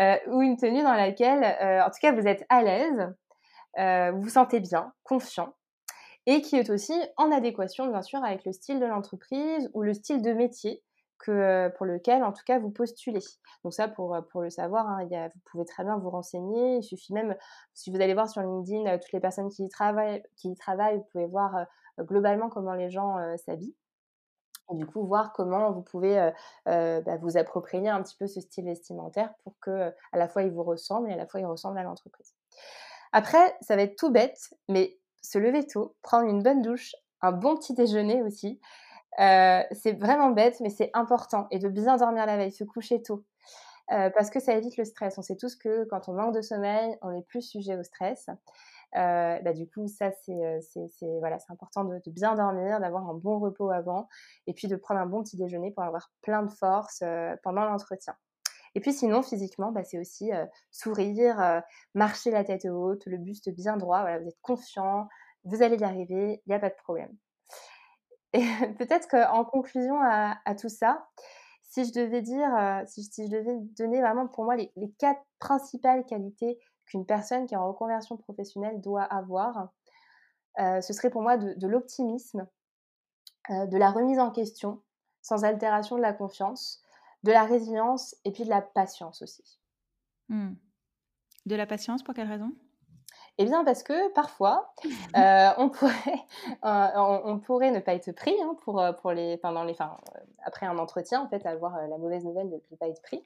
euh, 0.00 0.16
ou 0.28 0.42
une 0.42 0.56
tenue 0.56 0.82
dans 0.82 0.94
laquelle, 0.94 1.44
en 1.82 1.90
tout 1.90 1.98
cas, 2.00 2.12
vous 2.12 2.26
êtes 2.26 2.44
à 2.48 2.62
l'aise, 2.62 4.12
vous 4.14 4.22
vous 4.22 4.28
sentez 4.28 4.60
bien, 4.60 4.92
confiant, 5.04 5.54
et 6.26 6.40
qui 6.40 6.56
est 6.56 6.70
aussi 6.70 6.94
en 7.16 7.30
adéquation, 7.30 7.86
bien 7.86 8.02
sûr, 8.02 8.22
avec 8.24 8.44
le 8.44 8.52
style 8.52 8.80
de 8.80 8.86
l'entreprise 8.86 9.70
ou 9.74 9.82
le 9.82 9.94
style 9.94 10.22
de 10.22 10.32
métier 10.32 10.82
que, 11.18 11.68
pour 11.76 11.86
lequel, 11.86 12.24
en 12.24 12.32
tout 12.32 12.42
cas, 12.44 12.58
vous 12.58 12.70
postulez. 12.70 13.20
Donc 13.62 13.72
ça, 13.74 13.86
pour, 13.86 14.16
pour 14.30 14.42
le 14.42 14.50
savoir, 14.50 14.88
hein, 14.88 15.06
vous 15.08 15.40
pouvez 15.50 15.64
très 15.64 15.84
bien 15.84 15.96
vous 15.98 16.10
renseigner. 16.10 16.78
Il 16.78 16.82
suffit 16.82 17.12
même, 17.12 17.36
si 17.74 17.90
vous 17.90 18.00
allez 18.00 18.14
voir 18.14 18.28
sur 18.28 18.42
LinkedIn 18.42 18.98
toutes 18.98 19.12
les 19.12 19.20
personnes 19.20 19.50
qui 19.50 19.68
travaillent, 19.68 20.22
qui 20.36 20.50
y 20.50 20.56
travaillent 20.56 20.96
vous 20.96 21.06
pouvez 21.12 21.26
voir 21.26 21.66
globalement 22.00 22.48
comment 22.48 22.74
les 22.74 22.90
gens 22.90 23.16
s'habillent. 23.38 23.76
Et 24.70 24.76
du 24.76 24.86
coup, 24.86 25.04
voir 25.04 25.32
comment 25.32 25.70
vous 25.72 25.82
pouvez 25.82 26.30
bah, 26.66 27.16
vous 27.20 27.36
approprier 27.36 27.88
un 27.88 28.02
petit 28.02 28.16
peu 28.16 28.26
ce 28.26 28.40
style 28.40 28.64
vestimentaire 28.64 29.34
pour 29.44 29.58
que 29.60 29.92
à 30.12 30.18
la 30.18 30.28
fois 30.28 30.42
il 30.42 30.50
vous 30.50 30.62
ressemble 30.62 31.10
et 31.10 31.14
à 31.14 31.16
la 31.16 31.26
fois 31.26 31.40
il 31.40 31.46
ressemble 31.46 31.78
à 31.78 31.82
l'entreprise. 31.82 32.34
Après, 33.12 33.54
ça 33.60 33.76
va 33.76 33.82
être 33.82 33.96
tout 33.96 34.10
bête, 34.10 34.54
mais 34.68 34.98
se 35.22 35.38
lever 35.38 35.66
tôt, 35.66 35.94
prendre 36.02 36.28
une 36.28 36.42
bonne 36.42 36.62
douche, 36.62 36.94
un 37.20 37.32
bon 37.32 37.56
petit 37.56 37.74
déjeuner 37.74 38.22
aussi. 38.22 38.60
c'est 39.18 39.96
vraiment 39.98 40.30
bête, 40.30 40.60
mais 40.60 40.70
c'est 40.70 40.90
important. 40.94 41.46
Et 41.50 41.58
de 41.58 41.68
bien 41.68 41.96
dormir 41.96 42.26
la 42.26 42.36
veille, 42.36 42.52
se 42.52 42.64
coucher 42.64 43.02
tôt. 43.02 43.24
parce 43.88 44.30
que 44.30 44.40
ça 44.40 44.54
évite 44.54 44.76
le 44.76 44.84
stress. 44.84 45.18
On 45.18 45.22
sait 45.22 45.36
tous 45.36 45.56
que 45.56 45.84
quand 45.84 46.08
on 46.08 46.14
manque 46.14 46.34
de 46.34 46.40
sommeil, 46.40 46.96
on 47.02 47.12
est 47.12 47.26
plus 47.26 47.42
sujet 47.42 47.76
au 47.76 47.82
stress. 47.82 48.28
Bah, 48.94 49.52
du 49.52 49.68
coup, 49.68 49.88
ça, 49.88 50.10
c'est 50.22 51.18
voilà, 51.20 51.38
important 51.48 51.84
de, 51.84 52.00
bien 52.08 52.34
dormir, 52.34 52.80
d'avoir 52.80 53.08
un 53.08 53.14
bon 53.14 53.38
repos 53.38 53.70
avant, 53.70 54.08
et 54.46 54.52
puis 54.52 54.68
de 54.68 54.76
prendre 54.76 55.00
un 55.00 55.06
bon 55.06 55.22
petit 55.22 55.36
déjeuner 55.36 55.70
pour 55.70 55.84
avoir 55.84 56.10
plein 56.22 56.42
de 56.42 56.50
force 56.50 57.02
pendant 57.42 57.64
l'entretien. 57.64 58.14
Et 58.74 58.80
puis 58.80 58.92
sinon, 58.92 59.22
physiquement, 59.22 59.70
bah, 59.72 59.84
c'est 59.84 59.98
aussi 59.98 60.30
sourire, 60.70 61.62
marcher 61.94 62.30
la 62.30 62.44
tête 62.44 62.64
haute, 62.64 63.04
le 63.06 63.18
buste 63.18 63.50
bien 63.50 63.76
droit. 63.76 64.00
Voilà, 64.00 64.18
vous 64.18 64.28
êtes 64.28 64.40
confiant, 64.40 65.08
vous 65.44 65.62
allez 65.62 65.76
y 65.76 65.84
arriver, 65.84 66.42
il 66.46 66.48
n'y 66.48 66.54
a 66.54 66.58
pas 66.58 66.70
de 66.70 66.76
problème. 66.76 67.14
Et 68.32 68.40
peut-être 68.78 69.08
qu'en 69.08 69.44
conclusion 69.44 70.00
à, 70.02 70.54
tout 70.54 70.68
ça, 70.68 71.06
si 71.62 71.84
je 71.84 71.92
devais 71.92 72.22
dire, 72.22 72.50
si, 72.86 73.02
je 73.16 73.30
devais 73.30 73.56
donner 73.76 74.00
vraiment 74.00 74.26
pour 74.26 74.44
moi 74.44 74.56
les, 74.56 74.72
quatre 74.98 75.22
principales 75.38 76.04
qualités 76.04 76.58
qu'une 76.86 77.06
personne 77.06 77.46
qui 77.46 77.54
est 77.54 77.58
en 77.58 77.68
reconversion 77.68 78.16
professionnelle 78.16 78.80
doit 78.80 79.02
avoir, 79.02 79.68
ce 80.58 80.92
serait 80.92 81.10
pour 81.10 81.22
moi 81.22 81.36
de, 81.36 81.66
l'optimisme, 81.66 82.46
de 83.48 83.76
la 83.76 83.90
remise 83.90 84.18
en 84.18 84.30
question, 84.30 84.82
sans 85.22 85.44
altération 85.44 85.96
de 85.96 86.02
la 86.02 86.12
confiance, 86.12 86.82
de 87.22 87.32
la 87.32 87.44
résilience 87.44 88.16
et 88.24 88.32
puis 88.32 88.44
de 88.44 88.50
la 88.50 88.60
patience 88.60 89.22
aussi. 89.22 89.58
Mmh. 90.28 90.54
De 91.46 91.56
la 91.56 91.66
patience, 91.66 92.02
pour 92.02 92.14
quelle 92.14 92.28
raison? 92.28 92.52
Eh 93.38 93.44
bien, 93.44 93.64
parce 93.64 93.82
que 93.82 94.12
parfois, 94.12 94.74
euh, 95.16 95.50
on, 95.58 95.70
pourrait, 95.70 96.26
euh, 96.64 97.20
on, 97.24 97.38
pourrait 97.38 97.70
ne 97.70 97.80
pas 97.80 97.94
être 97.94 98.12
pris 98.12 98.34
hein, 98.42 98.56
pour, 98.62 98.80
euh, 98.80 98.92
pour 98.92 99.12
les, 99.12 99.36
pendant 99.38 99.64
les, 99.64 99.72
enfin, 99.72 99.96
après 100.44 100.66
un 100.66 100.78
entretien, 100.78 101.22
en 101.22 101.28
fait, 101.28 101.44
avoir 101.46 101.76
la 101.88 101.98
mauvaise 101.98 102.24
nouvelle 102.24 102.50
de 102.50 102.62
ne 102.70 102.76
pas 102.76 102.88
être 102.88 103.02
pris. 103.02 103.24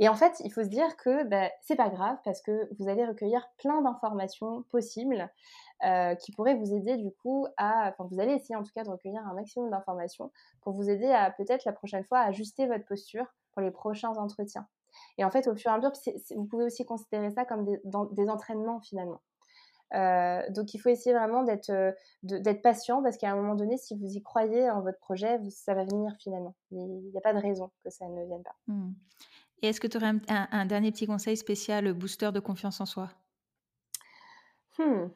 Et 0.00 0.08
en 0.08 0.14
fait, 0.14 0.40
il 0.40 0.52
faut 0.52 0.62
se 0.62 0.68
dire 0.68 0.96
que 0.96 1.24
ben, 1.24 1.48
c'est 1.60 1.76
pas 1.76 1.90
grave 1.90 2.16
parce 2.24 2.42
que 2.42 2.68
vous 2.78 2.88
allez 2.88 3.06
recueillir 3.06 3.48
plein 3.58 3.80
d'informations 3.82 4.62
possibles 4.70 5.30
qui 6.20 6.32
pourraient 6.32 6.56
vous 6.56 6.74
aider 6.74 6.98
du 6.98 7.10
coup 7.10 7.46
à, 7.56 7.88
enfin, 7.88 8.06
vous 8.10 8.20
allez 8.20 8.32
essayer 8.32 8.54
en 8.54 8.62
tout 8.62 8.72
cas 8.74 8.82
de 8.82 8.90
recueillir 8.90 9.26
un 9.26 9.32
maximum 9.32 9.70
d'informations 9.70 10.30
pour 10.60 10.74
vous 10.74 10.90
aider 10.90 11.10
à 11.10 11.30
peut-être 11.30 11.64
la 11.64 11.72
prochaine 11.72 12.04
fois 12.04 12.18
à 12.18 12.26
ajuster 12.26 12.66
votre 12.66 12.84
posture 12.84 13.24
pour 13.52 13.62
les 13.62 13.70
prochains 13.70 14.10
entretiens. 14.10 14.66
Et 15.18 15.24
en 15.24 15.30
fait, 15.30 15.46
au 15.48 15.54
fur 15.54 15.70
et 15.70 15.74
à 15.74 15.76
mesure, 15.76 15.92
vous 16.36 16.44
pouvez 16.44 16.64
aussi 16.64 16.84
considérer 16.84 17.30
ça 17.30 17.44
comme 17.44 17.64
des, 17.64 18.28
entraînements 18.28 18.80
finalement. 18.80 19.20
Euh, 19.92 20.42
donc 20.50 20.72
il 20.72 20.78
faut 20.78 20.88
essayer 20.88 21.12
vraiment 21.12 21.42
d'être 21.42 21.70
euh, 21.70 21.90
d'être 22.22 22.62
patient 22.62 23.02
parce 23.02 23.16
qu'à 23.16 23.32
un 23.32 23.34
moment 23.34 23.56
donné, 23.56 23.76
si 23.76 23.96
vous 23.96 24.06
y 24.06 24.22
croyez 24.22 24.70
en 24.70 24.82
votre 24.82 24.98
projet, 24.98 25.40
ça 25.50 25.74
va 25.74 25.84
venir 25.84 26.14
finalement. 26.20 26.54
Il 26.70 27.10
n'y 27.10 27.18
a 27.18 27.20
pas 27.20 27.34
de 27.34 27.40
raison 27.40 27.70
que 27.82 27.90
ça 27.90 28.06
ne 28.06 28.24
vienne 28.24 28.42
pas. 28.44 28.54
Mmh. 28.68 28.92
Et 29.62 29.68
est-ce 29.68 29.80
que 29.80 29.86
tu 29.86 29.96
aurais 29.96 30.12
un, 30.28 30.66
dernier 30.66 30.90
petit 30.90 31.06
conseil 31.06 31.36
spécial, 31.36 31.92
booster 31.92 32.32
de 32.32 32.40
confiance 32.40 32.80
en 32.80 32.86
soi? 32.86 33.10
Hmm 34.78 35.08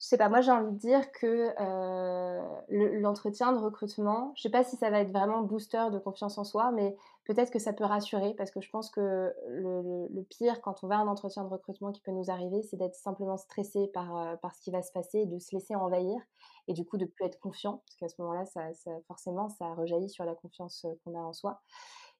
je 0.00 0.06
sais 0.06 0.16
pas, 0.16 0.28
moi 0.28 0.40
j'ai 0.40 0.52
envie 0.52 0.72
de 0.72 0.78
dire 0.78 1.10
que 1.10 1.52
euh, 1.60 2.98
l'entretien 3.00 3.52
de 3.52 3.58
recrutement, 3.58 4.32
je 4.36 4.42
sais 4.42 4.50
pas 4.50 4.62
si 4.62 4.76
ça 4.76 4.90
va 4.90 5.00
être 5.00 5.10
vraiment 5.10 5.42
booster 5.42 5.86
de 5.92 5.98
confiance 5.98 6.38
en 6.38 6.44
soi, 6.44 6.70
mais 6.70 6.96
peut-être 7.24 7.50
que 7.50 7.58
ça 7.58 7.72
peut 7.72 7.84
rassurer 7.84 8.32
parce 8.34 8.52
que 8.52 8.60
je 8.60 8.70
pense 8.70 8.90
que 8.90 9.34
le, 9.48 10.22
pire 10.30 10.60
quand 10.60 10.84
on 10.84 10.86
va 10.86 10.96
à 10.96 10.98
un 10.98 11.08
entretien 11.08 11.42
de 11.42 11.48
recrutement 11.48 11.90
qui 11.90 12.00
peut 12.00 12.12
nous 12.12 12.30
arriver, 12.30 12.62
c'est 12.62 12.76
d'être 12.76 12.94
simplement 12.94 13.36
stressé 13.36 13.88
par, 13.88 14.16
euh, 14.16 14.36
par 14.36 14.54
ce 14.54 14.60
qui 14.60 14.70
va 14.70 14.82
se 14.82 14.92
passer, 14.92 15.26
de 15.26 15.38
se 15.40 15.52
laisser 15.52 15.74
envahir 15.74 16.20
et 16.68 16.74
du 16.74 16.84
coup 16.84 16.96
de 16.96 17.04
plus 17.04 17.24
être 17.24 17.40
confiant 17.40 17.82
parce 17.84 17.96
qu'à 17.96 18.08
ce 18.08 18.22
moment-là, 18.22 18.44
ça, 18.46 18.68
forcément, 19.08 19.48
ça 19.48 19.74
rejaillit 19.74 20.10
sur 20.10 20.24
la 20.24 20.36
confiance 20.36 20.84
euh, 20.84 20.94
qu'on 21.02 21.18
a 21.18 21.22
en 21.22 21.32
soi. 21.32 21.60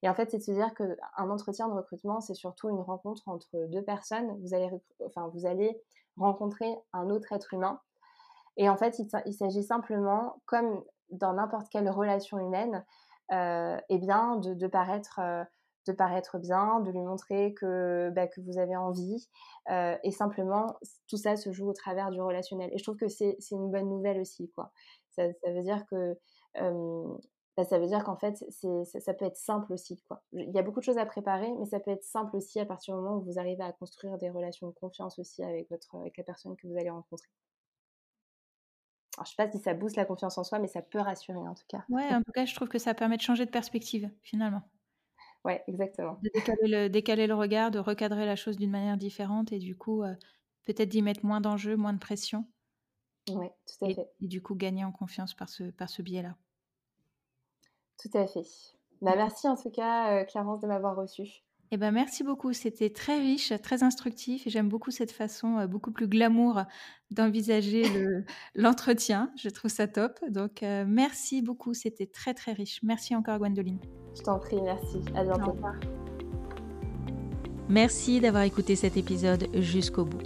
Et 0.01 0.09
en 0.09 0.13
fait, 0.13 0.31
c'est 0.31 0.37
de 0.37 0.43
se 0.43 0.51
dire 0.51 0.73
qu'un 0.73 1.29
entretien 1.29 1.67
de 1.67 1.73
recrutement, 1.73 2.21
c'est 2.21 2.33
surtout 2.33 2.69
une 2.69 2.79
rencontre 2.79 3.27
entre 3.27 3.67
deux 3.67 3.83
personnes. 3.83 4.37
Vous 4.41 4.53
allez, 4.53 4.69
enfin, 5.05 5.29
vous 5.33 5.45
allez 5.45 5.81
rencontrer 6.17 6.73
un 6.93 7.09
autre 7.09 7.33
être 7.33 7.53
humain. 7.53 7.79
Et 8.57 8.69
en 8.69 8.77
fait, 8.77 8.99
il, 8.99 9.33
s'agit 9.33 9.63
simplement, 9.63 10.41
comme 10.45 10.83
dans 11.11 11.33
n'importe 11.33 11.69
quelle 11.69 11.89
relation 11.89 12.39
humaine, 12.39 12.85
euh, 13.31 13.77
eh 13.89 13.97
bien, 13.97 14.37
de, 14.37 14.67
paraître, 14.67 15.19
euh, 15.19 15.43
de 15.87 15.93
paraître 15.93 16.39
bien, 16.39 16.79
de 16.81 16.91
lui 16.91 16.99
montrer 16.99 17.53
que, 17.53 18.09
bah, 18.09 18.27
que 18.27 18.41
vous 18.41 18.57
avez 18.57 18.75
envie. 18.75 19.29
Euh, 19.69 19.97
et 20.03 20.11
simplement, 20.11 20.77
tout 21.07 21.17
ça 21.17 21.35
se 21.35 21.51
joue 21.51 21.69
au 21.69 21.73
travers 21.73 22.11
du 22.11 22.21
relationnel. 22.21 22.69
Et 22.73 22.77
je 22.77 22.83
trouve 22.83 22.97
que 22.97 23.07
c'est 23.07 23.37
une 23.51 23.71
bonne 23.71 23.89
nouvelle 23.89 24.19
aussi. 24.19 24.49
Quoi. 24.51 24.71
Ça, 25.11 25.27
veut 25.27 25.63
dire 25.63 25.85
que 25.89 26.17
bah, 27.57 27.65
ça 27.65 27.77
veut 27.77 27.87
dire 27.87 28.03
qu'en 28.03 28.15
fait, 28.15 28.43
ça, 28.49 28.99
ça, 28.99 29.13
peut 29.13 29.25
être 29.25 29.35
simple 29.35 29.73
aussi. 29.73 30.01
Quoi. 30.07 30.23
Il 30.31 30.51
y 30.51 30.59
a 30.59 30.61
beaucoup 30.61 30.79
de 30.79 30.85
choses 30.85 30.97
à 30.97 31.05
préparer, 31.05 31.51
mais 31.59 31.65
ça 31.65 31.79
peut 31.79 31.91
être 31.91 32.03
simple 32.03 32.35
aussi 32.35 32.59
à 32.59 32.65
partir 32.65 32.95
du 32.95 33.01
moment 33.01 33.17
où 33.17 33.21
vous 33.21 33.37
arrivez 33.37 33.63
à 33.63 33.71
construire 33.73 34.17
des 34.17 34.29
relations 34.29 34.67
de 34.67 34.73
confiance 34.73 35.19
aussi 35.19 35.43
avec, 35.43 35.69
votre, 35.69 35.95
avec 35.95 36.17
la 36.17 36.23
personne 36.23 36.55
que 36.55 36.67
vous 36.67 36.77
allez 36.77 36.89
rencontrer. 36.89 37.27
Alors, 39.17 39.25
je 39.25 39.31
ne 39.31 39.35
sais 39.35 39.51
pas 39.51 39.51
si 39.51 39.61
ça 39.61 39.73
booste 39.73 39.97
la 39.97 40.05
confiance 40.05 40.37
en 40.37 40.45
soi, 40.45 40.59
mais 40.59 40.67
ça 40.67 40.81
peut 40.81 40.99
rassurer 40.99 41.37
en 41.37 41.53
tout 41.53 41.65
cas. 41.67 41.83
Ouais, 41.89 42.07
en 42.13 42.21
tout 42.21 42.31
cas, 42.31 42.45
je 42.45 42.55
trouve 42.55 42.69
que 42.69 42.79
ça 42.79 42.93
permet 42.93 43.17
de 43.17 43.21
changer 43.21 43.45
de 43.45 43.51
perspective 43.51 44.09
finalement. 44.21 44.61
Ouais, 45.43 45.63
exactement. 45.67 46.17
De 46.23 46.29
décaler 46.33 46.67
le, 46.67 46.89
décaler 46.89 47.27
le 47.27 47.35
regard, 47.35 47.71
de 47.71 47.79
recadrer 47.79 48.25
la 48.25 48.35
chose 48.35 48.57
d'une 48.57 48.71
manière 48.71 48.97
différente 48.97 49.51
et 49.51 49.59
du 49.59 49.75
coup, 49.75 50.03
euh, 50.03 50.13
peut-être 50.65 50.89
d'y 50.89 51.01
mettre 51.01 51.25
moins 51.25 51.41
d'enjeux, 51.41 51.75
moins 51.75 51.93
de 51.93 51.99
pression. 51.99 52.45
Ouais, 53.29 53.51
tout 53.65 53.85
à 53.85 53.93
fait. 53.93 54.09
Et 54.21 54.27
du 54.27 54.41
coup, 54.41 54.55
gagner 54.55 54.85
en 54.85 54.91
confiance 54.91 55.33
par 55.33 55.49
ce, 55.49 55.63
par 55.71 55.89
ce 55.89 56.01
biais-là. 56.01 56.35
Tout 58.01 58.17
à 58.17 58.27
fait. 58.27 58.45
Bah, 59.01 59.13
merci 59.15 59.47
en 59.47 59.55
tout 59.55 59.69
cas, 59.69 60.13
euh, 60.13 60.23
Clarence, 60.23 60.61
de 60.61 60.67
m'avoir 60.67 60.95
reçu. 60.95 61.43
Eh 61.71 61.77
ben, 61.77 61.91
merci 61.91 62.23
beaucoup, 62.23 62.51
c'était 62.51 62.89
très 62.89 63.19
riche, 63.19 63.53
très 63.61 63.83
instructif 63.83 64.47
et 64.47 64.49
j'aime 64.49 64.69
beaucoup 64.69 64.89
cette 64.89 65.11
façon 65.11 65.59
euh, 65.59 65.67
beaucoup 65.67 65.91
plus 65.91 66.07
glamour 66.07 66.63
d'envisager 67.11 67.83
l'entretien. 68.55 69.31
Je 69.37 69.49
trouve 69.49 69.69
ça 69.69 69.87
top. 69.87 70.19
Donc 70.29 70.63
euh, 70.63 70.83
merci 70.87 71.41
beaucoup, 71.43 71.75
c'était 71.75 72.07
très 72.07 72.33
très 72.33 72.53
riche. 72.53 72.79
Merci 72.81 73.15
encore 73.15 73.37
Gwendoline. 73.37 73.79
Je 74.17 74.23
t'en 74.23 74.39
prie, 74.39 74.59
merci. 74.61 74.97
À 75.15 75.23
bientôt. 75.23 75.55
Merci 77.69 78.19
d'avoir 78.19 78.43
écouté 78.43 78.75
cet 78.75 78.97
épisode 78.97 79.47
jusqu'au 79.53 80.05
bout. 80.05 80.23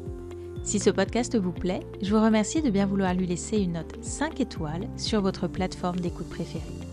Si 0.63 0.79
ce 0.79 0.89
podcast 0.89 1.37
vous 1.37 1.51
plaît, 1.51 1.81
je 2.01 2.15
vous 2.15 2.23
remercie 2.23 2.61
de 2.61 2.69
bien 2.69 2.85
vouloir 2.85 3.13
lui 3.13 3.27
laisser 3.27 3.57
une 3.57 3.73
note 3.73 4.01
5 4.01 4.39
étoiles 4.39 4.87
sur 4.95 5.21
votre 5.21 5.49
plateforme 5.49 5.99
d'écoute 5.99 6.29
préférée. 6.29 6.92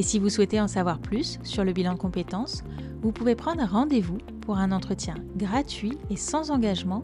Et 0.00 0.02
si 0.02 0.18
vous 0.18 0.30
souhaitez 0.30 0.58
en 0.58 0.66
savoir 0.66 0.98
plus 0.98 1.38
sur 1.42 1.62
le 1.62 1.74
bilan 1.74 1.92
de 1.92 1.98
compétences, 1.98 2.64
vous 3.02 3.12
pouvez 3.12 3.34
prendre 3.34 3.62
rendez-vous 3.62 4.16
pour 4.40 4.56
un 4.56 4.72
entretien 4.72 5.14
gratuit 5.36 5.98
et 6.08 6.16
sans 6.16 6.50
engagement 6.50 7.02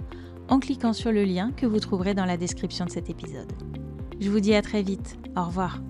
en 0.48 0.58
cliquant 0.58 0.94
sur 0.94 1.12
le 1.12 1.24
lien 1.24 1.52
que 1.52 1.66
vous 1.66 1.78
trouverez 1.78 2.14
dans 2.14 2.24
la 2.24 2.38
description 2.38 2.86
de 2.86 2.90
cet 2.90 3.10
épisode. 3.10 3.52
Je 4.18 4.30
vous 4.30 4.40
dis 4.40 4.54
à 4.54 4.62
très 4.62 4.80
vite. 4.80 5.18
Au 5.36 5.44
revoir. 5.44 5.82